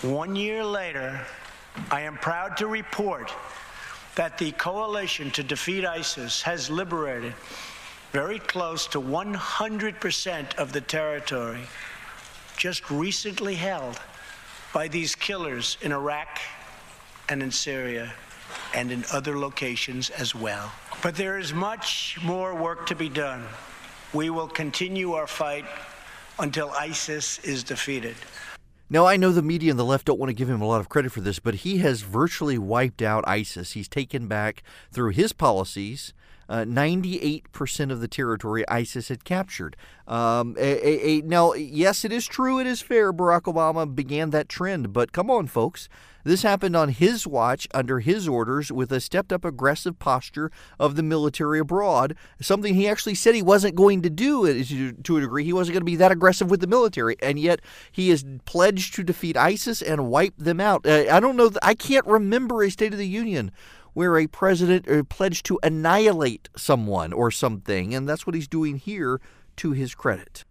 One 0.02 0.36
year 0.36 0.64
later, 0.64 1.20
I 1.90 2.02
am 2.02 2.16
proud 2.16 2.56
to 2.58 2.66
report 2.66 3.32
that 4.16 4.38
the 4.38 4.52
coalition 4.52 5.30
to 5.32 5.42
defeat 5.42 5.84
ISIS 5.84 6.42
has 6.42 6.70
liberated 6.70 7.34
very 8.12 8.38
close 8.38 8.86
to 8.88 9.00
100% 9.00 10.54
of 10.56 10.72
the 10.72 10.80
territory 10.80 11.62
just 12.56 12.88
recently 12.90 13.54
held 13.54 14.00
by 14.72 14.88
these 14.88 15.14
killers 15.14 15.78
in 15.82 15.90
Iraq 15.90 16.38
and 17.28 17.42
in 17.42 17.50
Syria 17.50 18.12
and 18.74 18.92
in 18.92 19.04
other 19.12 19.38
locations 19.38 20.10
as 20.10 20.34
well. 20.34 20.70
But 21.02 21.16
there 21.16 21.38
is 21.38 21.52
much 21.52 22.18
more 22.22 22.54
work 22.54 22.86
to 22.86 22.94
be 22.94 23.08
done. 23.08 23.44
We 24.12 24.30
will 24.30 24.48
continue 24.48 25.14
our 25.14 25.26
fight 25.26 25.64
until 26.38 26.70
ISIS 26.70 27.38
is 27.40 27.64
defeated. 27.64 28.16
Now, 28.90 29.06
I 29.06 29.16
know 29.16 29.32
the 29.32 29.42
media 29.42 29.70
and 29.70 29.78
the 29.78 29.84
left 29.84 30.06
don't 30.06 30.18
want 30.18 30.28
to 30.28 30.34
give 30.34 30.50
him 30.50 30.60
a 30.60 30.66
lot 30.66 30.80
of 30.80 30.90
credit 30.90 31.10
for 31.10 31.22
this, 31.22 31.38
but 31.38 31.56
he 31.56 31.78
has 31.78 32.02
virtually 32.02 32.58
wiped 32.58 33.00
out 33.00 33.24
ISIS. 33.26 33.72
He's 33.72 33.88
taken 33.88 34.28
back, 34.28 34.62
through 34.92 35.10
his 35.10 35.32
policies, 35.32 36.12
uh, 36.48 36.64
98% 36.64 37.90
of 37.90 38.00
the 38.00 38.08
territory 38.08 38.68
ISIS 38.68 39.08
had 39.08 39.24
captured. 39.24 39.76
Um, 40.06 40.56
a, 40.58 40.86
a, 40.86 41.06
a, 41.06 41.22
now, 41.22 41.54
yes, 41.54 42.04
it 42.04 42.12
is 42.12 42.26
true, 42.26 42.58
it 42.58 42.66
is 42.66 42.80
fair. 42.80 43.12
Barack 43.12 43.42
Obama 43.42 43.92
began 43.92 44.30
that 44.30 44.48
trend, 44.48 44.92
but 44.92 45.12
come 45.12 45.30
on, 45.30 45.46
folks. 45.46 45.88
This 46.24 46.42
happened 46.42 46.74
on 46.74 46.88
his 46.88 47.26
watch, 47.26 47.68
under 47.74 48.00
his 48.00 48.26
orders, 48.26 48.72
with 48.72 48.90
a 48.90 49.00
stepped 49.00 49.32
up 49.32 49.44
aggressive 49.44 49.98
posture 49.98 50.50
of 50.80 50.96
the 50.96 51.02
military 51.02 51.58
abroad, 51.58 52.16
something 52.40 52.74
he 52.74 52.88
actually 52.88 53.14
said 53.14 53.34
he 53.34 53.42
wasn't 53.42 53.74
going 53.74 54.00
to 54.00 54.10
do 54.10 54.64
to 54.64 55.16
a 55.16 55.20
degree. 55.20 55.44
He 55.44 55.52
wasn't 55.52 55.74
going 55.74 55.82
to 55.82 55.84
be 55.84 55.96
that 55.96 56.12
aggressive 56.12 56.50
with 56.50 56.60
the 56.60 56.66
military, 56.66 57.16
and 57.22 57.38
yet 57.38 57.60
he 57.92 58.10
is 58.10 58.24
pledged 58.46 58.94
to 58.94 59.04
defeat 59.04 59.36
ISIS 59.36 59.82
and 59.82 60.08
wipe 60.08 60.34
them 60.38 60.60
out. 60.60 60.86
Uh, 60.86 61.04
I 61.10 61.20
don't 61.20 61.36
know, 61.36 61.50
I 61.62 61.74
can't 61.74 62.06
remember 62.06 62.62
a 62.62 62.70
State 62.70 62.92
of 62.92 62.98
the 62.98 63.06
Union 63.06 63.52
where 63.94 64.18
a 64.18 64.26
president 64.26 64.88
uh, 64.88 65.02
pledged 65.04 65.46
to 65.46 65.58
annihilate 65.62 66.48
someone 66.56 67.12
or 67.12 67.30
something, 67.30 67.94
and 67.94 68.08
that's 68.08 68.26
what 68.26 68.34
he's 68.34 68.48
doing 68.48 68.76
here 68.76 69.20
to 69.56 69.72
his 69.72 69.94
credit. 69.94 70.44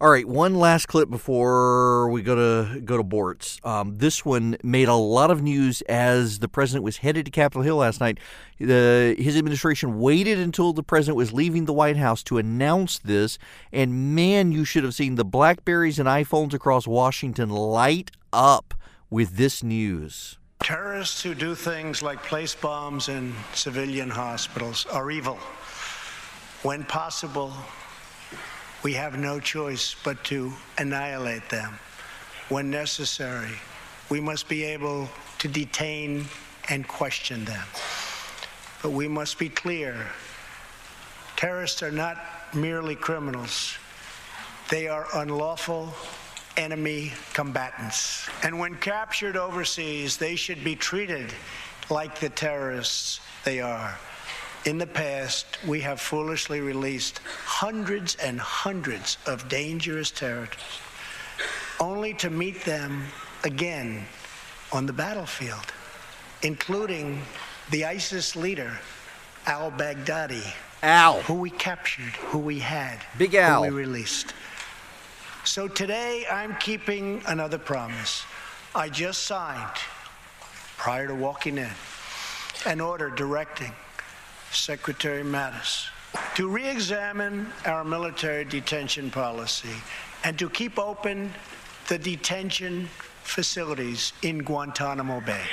All 0.00 0.10
right, 0.10 0.28
one 0.28 0.54
last 0.54 0.86
clip 0.86 1.10
before 1.10 2.08
we 2.10 2.22
go 2.22 2.36
to 2.36 2.80
go 2.82 2.96
to 2.96 3.02
Boortz. 3.02 3.64
Um, 3.66 3.98
this 3.98 4.24
one 4.24 4.56
made 4.62 4.86
a 4.86 4.94
lot 4.94 5.32
of 5.32 5.42
news 5.42 5.82
as 5.82 6.38
the 6.38 6.46
president 6.46 6.84
was 6.84 6.98
headed 6.98 7.24
to 7.24 7.32
Capitol 7.32 7.62
Hill 7.62 7.78
last 7.78 8.00
night. 8.00 8.20
The, 8.60 9.16
his 9.18 9.36
administration 9.36 9.98
waited 9.98 10.38
until 10.38 10.72
the 10.72 10.84
president 10.84 11.16
was 11.16 11.32
leaving 11.32 11.64
the 11.64 11.72
White 11.72 11.96
House 11.96 12.22
to 12.24 12.38
announce 12.38 13.00
this, 13.00 13.38
and 13.72 14.14
man, 14.14 14.52
you 14.52 14.64
should 14.64 14.84
have 14.84 14.94
seen 14.94 15.16
the 15.16 15.24
Blackberries 15.24 15.98
and 15.98 16.08
iPhones 16.08 16.54
across 16.54 16.86
Washington 16.86 17.50
light 17.50 18.12
up 18.32 18.74
with 19.10 19.36
this 19.36 19.64
news. 19.64 20.38
Terrorists 20.60 21.22
who 21.22 21.34
do 21.34 21.54
things 21.54 22.02
like 22.02 22.22
place 22.24 22.54
bombs 22.54 23.08
in 23.08 23.32
civilian 23.54 24.10
hospitals 24.10 24.86
are 24.86 25.10
evil. 25.10 25.38
When 26.62 26.84
possible, 26.84 27.52
we 28.82 28.92
have 28.94 29.18
no 29.18 29.40
choice 29.40 29.94
but 30.04 30.22
to 30.24 30.52
annihilate 30.76 31.48
them. 31.48 31.78
When 32.48 32.70
necessary, 32.70 33.52
we 34.10 34.20
must 34.20 34.48
be 34.48 34.64
able 34.64 35.08
to 35.38 35.48
detain 35.48 36.26
and 36.68 36.86
question 36.86 37.44
them. 37.44 37.66
But 38.82 38.90
we 38.90 39.08
must 39.08 39.38
be 39.38 39.48
clear 39.48 40.06
terrorists 41.36 41.82
are 41.82 41.92
not 41.92 42.18
merely 42.52 42.96
criminals, 42.96 43.76
they 44.70 44.88
are 44.88 45.06
unlawful 45.14 45.94
enemy 46.58 47.12
combatants. 47.32 48.28
And 48.42 48.58
when 48.58 48.74
captured 48.76 49.36
overseas, 49.36 50.16
they 50.16 50.36
should 50.36 50.62
be 50.62 50.74
treated 50.74 51.32
like 51.88 52.18
the 52.18 52.28
terrorists 52.28 53.20
they 53.44 53.60
are. 53.60 53.96
In 54.64 54.76
the 54.76 54.86
past, 54.86 55.46
we 55.66 55.80
have 55.80 56.00
foolishly 56.00 56.60
released 56.60 57.20
hundreds 57.44 58.16
and 58.16 58.38
hundreds 58.40 59.16
of 59.24 59.48
dangerous 59.48 60.10
terrorists, 60.10 60.80
only 61.80 62.12
to 62.14 62.28
meet 62.28 62.64
them 62.64 63.04
again 63.44 64.04
on 64.72 64.84
the 64.84 64.92
battlefield, 64.92 65.72
including 66.42 67.22
the 67.70 67.84
ISIS 67.84 68.34
leader, 68.34 68.78
al 69.46 69.70
Baghdadi. 69.70 70.44
Al. 70.82 71.22
Who 71.22 71.34
we 71.34 71.50
captured, 71.50 72.14
who 72.30 72.38
we 72.38 72.58
had, 72.58 72.98
Big 73.16 73.34
Al. 73.34 73.64
who 73.64 73.70
we 73.70 73.76
released. 73.76 74.34
So 75.48 75.66
today 75.66 76.26
I'm 76.30 76.54
keeping 76.56 77.22
another 77.26 77.56
promise. 77.56 78.22
I 78.74 78.90
just 78.90 79.22
signed, 79.22 79.78
prior 80.76 81.06
to 81.06 81.14
walking 81.14 81.56
in, 81.56 81.70
an 82.66 82.82
order 82.82 83.08
directing 83.08 83.72
Secretary 84.52 85.22
Mattis 85.22 85.86
to 86.34 86.50
re 86.50 86.68
examine 86.68 87.50
our 87.64 87.82
military 87.82 88.44
detention 88.44 89.10
policy 89.10 89.74
and 90.22 90.38
to 90.38 90.50
keep 90.50 90.78
open 90.78 91.32
the 91.88 91.96
detention 91.96 92.86
facilities 93.22 94.12
in 94.20 94.40
Guantanamo 94.40 95.22
Bay. 95.22 95.46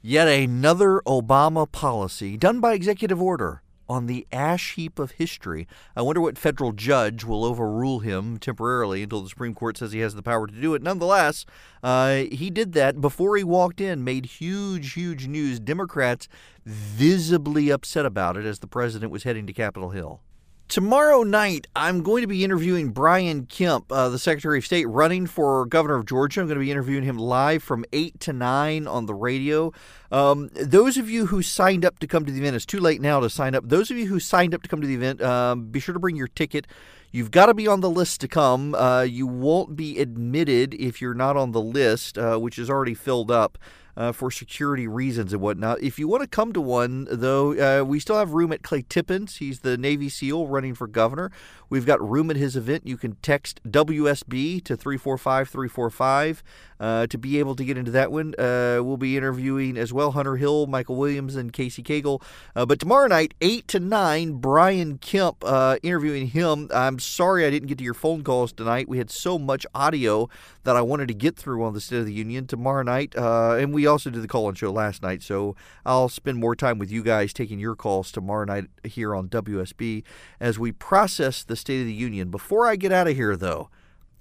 Yet 0.00 0.28
another 0.28 1.02
Obama 1.06 1.70
policy 1.70 2.38
done 2.38 2.60
by 2.60 2.72
executive 2.72 3.20
order 3.20 3.60
on 3.88 4.06
the 4.06 4.26
ash 4.32 4.74
heap 4.74 4.98
of 4.98 5.12
history. 5.12 5.66
I 5.94 6.02
wonder 6.02 6.20
what 6.20 6.38
federal 6.38 6.72
judge 6.72 7.24
will 7.24 7.44
overrule 7.44 8.00
him 8.00 8.38
temporarily 8.38 9.02
until 9.02 9.22
the 9.22 9.28
Supreme 9.28 9.54
Court 9.54 9.76
says 9.76 9.92
he 9.92 10.00
has 10.00 10.14
the 10.14 10.22
power 10.22 10.46
to 10.46 10.60
do 10.60 10.74
it. 10.74 10.82
Nonetheless, 10.82 11.46
uh, 11.82 12.24
he 12.30 12.50
did 12.50 12.72
that 12.72 13.00
before 13.00 13.36
he 13.36 13.44
walked 13.44 13.80
in, 13.80 14.04
made 14.04 14.26
huge, 14.26 14.94
huge 14.94 15.26
news. 15.26 15.60
Democrats 15.60 16.28
visibly 16.64 17.70
upset 17.70 18.06
about 18.06 18.36
it 18.36 18.44
as 18.44 18.58
the 18.58 18.66
president 18.66 19.12
was 19.12 19.22
heading 19.22 19.46
to 19.46 19.52
Capitol 19.52 19.90
Hill. 19.90 20.20
Tomorrow 20.68 21.22
night, 21.22 21.68
I'm 21.76 22.02
going 22.02 22.22
to 22.22 22.26
be 22.26 22.42
interviewing 22.42 22.90
Brian 22.90 23.46
Kemp, 23.46 23.90
uh, 23.92 24.08
the 24.08 24.18
Secretary 24.18 24.58
of 24.58 24.66
State 24.66 24.86
running 24.86 25.28
for 25.28 25.64
governor 25.64 25.94
of 25.94 26.06
Georgia. 26.06 26.40
I'm 26.40 26.48
going 26.48 26.58
to 26.58 26.64
be 26.64 26.72
interviewing 26.72 27.04
him 27.04 27.18
live 27.18 27.62
from 27.62 27.84
8 27.92 28.18
to 28.20 28.32
9 28.32 28.88
on 28.88 29.06
the 29.06 29.14
radio. 29.14 29.72
Um, 30.10 30.50
those 30.54 30.96
of 30.96 31.08
you 31.08 31.26
who 31.26 31.40
signed 31.40 31.84
up 31.84 32.00
to 32.00 32.08
come 32.08 32.26
to 32.26 32.32
the 32.32 32.40
event, 32.40 32.56
it's 32.56 32.66
too 32.66 32.80
late 32.80 33.00
now 33.00 33.20
to 33.20 33.30
sign 33.30 33.54
up. 33.54 33.68
Those 33.68 33.92
of 33.92 33.96
you 33.96 34.06
who 34.06 34.18
signed 34.18 34.54
up 34.54 34.62
to 34.64 34.68
come 34.68 34.80
to 34.80 34.88
the 34.88 34.96
event, 34.96 35.22
um, 35.22 35.66
be 35.66 35.78
sure 35.78 35.92
to 35.92 36.00
bring 36.00 36.16
your 36.16 36.28
ticket. 36.28 36.66
You've 37.12 37.30
got 37.30 37.46
to 37.46 37.54
be 37.54 37.68
on 37.68 37.80
the 37.80 37.88
list 37.88 38.20
to 38.22 38.28
come. 38.28 38.74
Uh, 38.74 39.02
you 39.02 39.28
won't 39.28 39.76
be 39.76 40.00
admitted 40.00 40.74
if 40.74 41.00
you're 41.00 41.14
not 41.14 41.36
on 41.36 41.52
the 41.52 41.62
list, 41.62 42.18
uh, 42.18 42.38
which 42.38 42.58
is 42.58 42.68
already 42.68 42.94
filled 42.94 43.30
up 43.30 43.56
uh, 43.96 44.12
for 44.12 44.30
security 44.30 44.86
reasons 44.86 45.32
and 45.32 45.40
whatnot. 45.40 45.80
If 45.80 45.98
you 45.98 46.08
want 46.08 46.22
to 46.22 46.28
come 46.28 46.52
to 46.52 46.60
one, 46.60 47.06
though, 47.10 47.80
uh, 47.80 47.84
we 47.84 47.98
still 47.98 48.18
have 48.18 48.32
room 48.32 48.52
at 48.52 48.62
Clay 48.62 48.84
Tippins. 48.88 49.36
He's 49.36 49.60
the 49.60 49.76
Navy 49.76 50.08
SEAL 50.08 50.46
running 50.46 50.74
for 50.74 50.86
governor. 50.86 51.30
We've 51.68 51.86
got 51.86 52.06
room 52.06 52.30
at 52.30 52.36
his 52.36 52.56
event. 52.56 52.86
You 52.86 52.96
can 52.96 53.16
text 53.22 53.60
WSB 53.64 54.62
to 54.64 54.76
345 54.76 55.48
345 55.48 56.42
uh, 56.80 57.06
to 57.06 57.18
be 57.18 57.38
able 57.38 57.54
to 57.56 57.64
get 57.64 57.78
into 57.78 57.90
that 57.90 58.12
one. 58.12 58.34
Uh, 58.38 58.80
we'll 58.82 58.96
be 58.96 59.16
interviewing 59.16 59.76
as 59.76 59.92
well 59.92 60.12
Hunter 60.12 60.36
Hill, 60.36 60.66
Michael 60.66 60.96
Williams, 60.96 61.36
and 61.36 61.52
Casey 61.52 61.82
Cagle. 61.82 62.22
Uh, 62.54 62.66
but 62.66 62.78
tomorrow 62.78 63.06
night, 63.08 63.34
8 63.40 63.66
to 63.68 63.80
9, 63.80 64.32
Brian 64.34 64.98
Kemp 64.98 65.42
uh, 65.44 65.78
interviewing 65.82 66.28
him. 66.28 66.68
I'm 66.74 66.98
sorry 66.98 67.46
I 67.46 67.50
didn't 67.50 67.68
get 67.68 67.78
to 67.78 67.84
your 67.84 67.94
phone 67.94 68.22
calls 68.22 68.52
tonight. 68.52 68.88
We 68.88 68.98
had 68.98 69.10
so 69.10 69.38
much 69.38 69.66
audio 69.74 70.28
that 70.64 70.76
I 70.76 70.82
wanted 70.82 71.08
to 71.08 71.14
get 71.14 71.36
through 71.36 71.64
on 71.64 71.74
the 71.74 71.80
State 71.80 72.00
of 72.00 72.06
the 72.06 72.12
Union 72.12 72.46
tomorrow 72.46 72.82
night. 72.82 73.14
and 73.16 73.72
we 73.72 73.86
also 73.86 74.10
did 74.10 74.22
the 74.22 74.28
call 74.28 74.48
in 74.48 74.54
show 74.54 74.70
last 74.70 75.02
night, 75.02 75.22
so 75.22 75.56
I'll 75.84 76.08
spend 76.08 76.38
more 76.38 76.56
time 76.56 76.78
with 76.78 76.90
you 76.90 77.02
guys 77.02 77.32
taking 77.32 77.58
your 77.58 77.76
calls 77.76 78.10
tomorrow 78.10 78.44
night 78.44 78.66
here 78.84 79.14
on 79.14 79.28
WSB 79.28 80.02
as 80.40 80.58
we 80.58 80.72
process 80.72 81.44
the 81.44 81.56
State 81.56 81.80
of 81.80 81.86
the 81.86 81.92
Union. 81.92 82.30
Before 82.30 82.66
I 82.66 82.76
get 82.76 82.92
out 82.92 83.08
of 83.08 83.16
here, 83.16 83.36
though, 83.36 83.70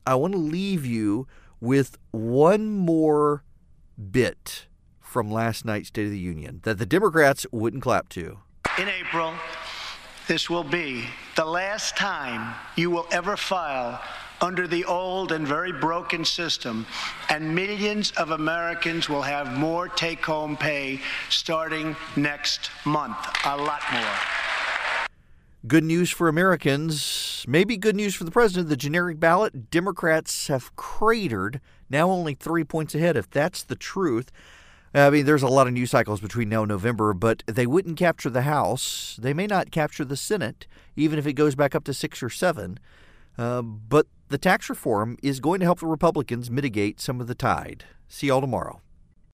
I 0.05 0.15
want 0.15 0.33
to 0.33 0.39
leave 0.39 0.85
you 0.85 1.27
with 1.65 1.97
one 2.11 2.69
more 2.69 3.43
bit 4.11 4.67
from 5.01 5.31
last 5.31 5.65
night's 5.65 5.87
State 5.87 6.05
of 6.05 6.11
the 6.11 6.19
Union 6.19 6.59
that 6.63 6.77
the 6.77 6.85
Democrats 6.85 7.45
wouldn't 7.51 7.81
clap 7.81 8.07
to. 8.09 8.37
In 8.77 8.87
April, 8.87 9.33
this 10.27 10.47
will 10.49 10.63
be 10.63 11.05
the 11.35 11.45
last 11.45 11.97
time 11.97 12.53
you 12.75 12.91
will 12.91 13.07
ever 13.11 13.35
file 13.35 13.99
under 14.41 14.67
the 14.67 14.85
old 14.85 15.31
and 15.31 15.47
very 15.47 15.71
broken 15.71 16.23
system, 16.23 16.85
and 17.29 17.55
millions 17.55 18.11
of 18.11 18.31
Americans 18.31 19.09
will 19.09 19.21
have 19.23 19.57
more 19.57 19.87
take 19.87 20.23
home 20.23 20.55
pay 20.55 20.99
starting 21.29 21.95
next 22.15 22.69
month. 22.85 23.17
A 23.45 23.57
lot 23.57 23.81
more. 23.91 24.54
Good 25.67 25.85
news 25.85 26.11
for 26.11 26.27
Americans, 26.27 27.45
maybe 27.47 27.77
good 27.77 27.95
news 27.95 28.13
for 28.13 28.23
the 28.25 28.31
president. 28.31 28.67
The 28.67 28.75
generic 28.75 29.19
ballot, 29.19 29.71
Democrats 29.71 30.47
have 30.47 30.75
cratered, 30.75 31.61
now 31.89 32.09
only 32.09 32.33
three 32.35 32.63
points 32.63 32.93
ahead. 32.93 33.15
If 33.15 33.29
that's 33.29 33.63
the 33.63 33.75
truth, 33.75 34.31
I 34.93 35.09
mean, 35.09 35.25
there's 35.25 35.43
a 35.43 35.47
lot 35.47 35.65
of 35.65 35.73
news 35.73 35.91
cycles 35.91 36.19
between 36.19 36.49
now 36.49 36.63
and 36.63 36.69
November, 36.69 37.13
but 37.13 37.41
they 37.47 37.65
wouldn't 37.65 37.97
capture 37.97 38.29
the 38.29 38.43
House. 38.43 39.17
They 39.19 39.33
may 39.33 39.47
not 39.47 39.71
capture 39.71 40.05
the 40.05 40.17
Senate, 40.17 40.67
even 40.95 41.17
if 41.17 41.25
it 41.25 41.33
goes 41.33 41.55
back 41.55 41.73
up 41.73 41.85
to 41.85 41.93
six 41.93 42.21
or 42.21 42.29
seven. 42.29 42.77
Uh, 43.37 43.61
but 43.61 44.07
the 44.27 44.37
tax 44.37 44.69
reform 44.69 45.17
is 45.23 45.39
going 45.39 45.61
to 45.61 45.65
help 45.65 45.79
the 45.79 45.87
Republicans 45.87 46.51
mitigate 46.51 46.99
some 46.99 47.19
of 47.21 47.27
the 47.27 47.35
tide. 47.35 47.85
See 48.07 48.27
y'all 48.27 48.41
tomorrow. 48.41 48.81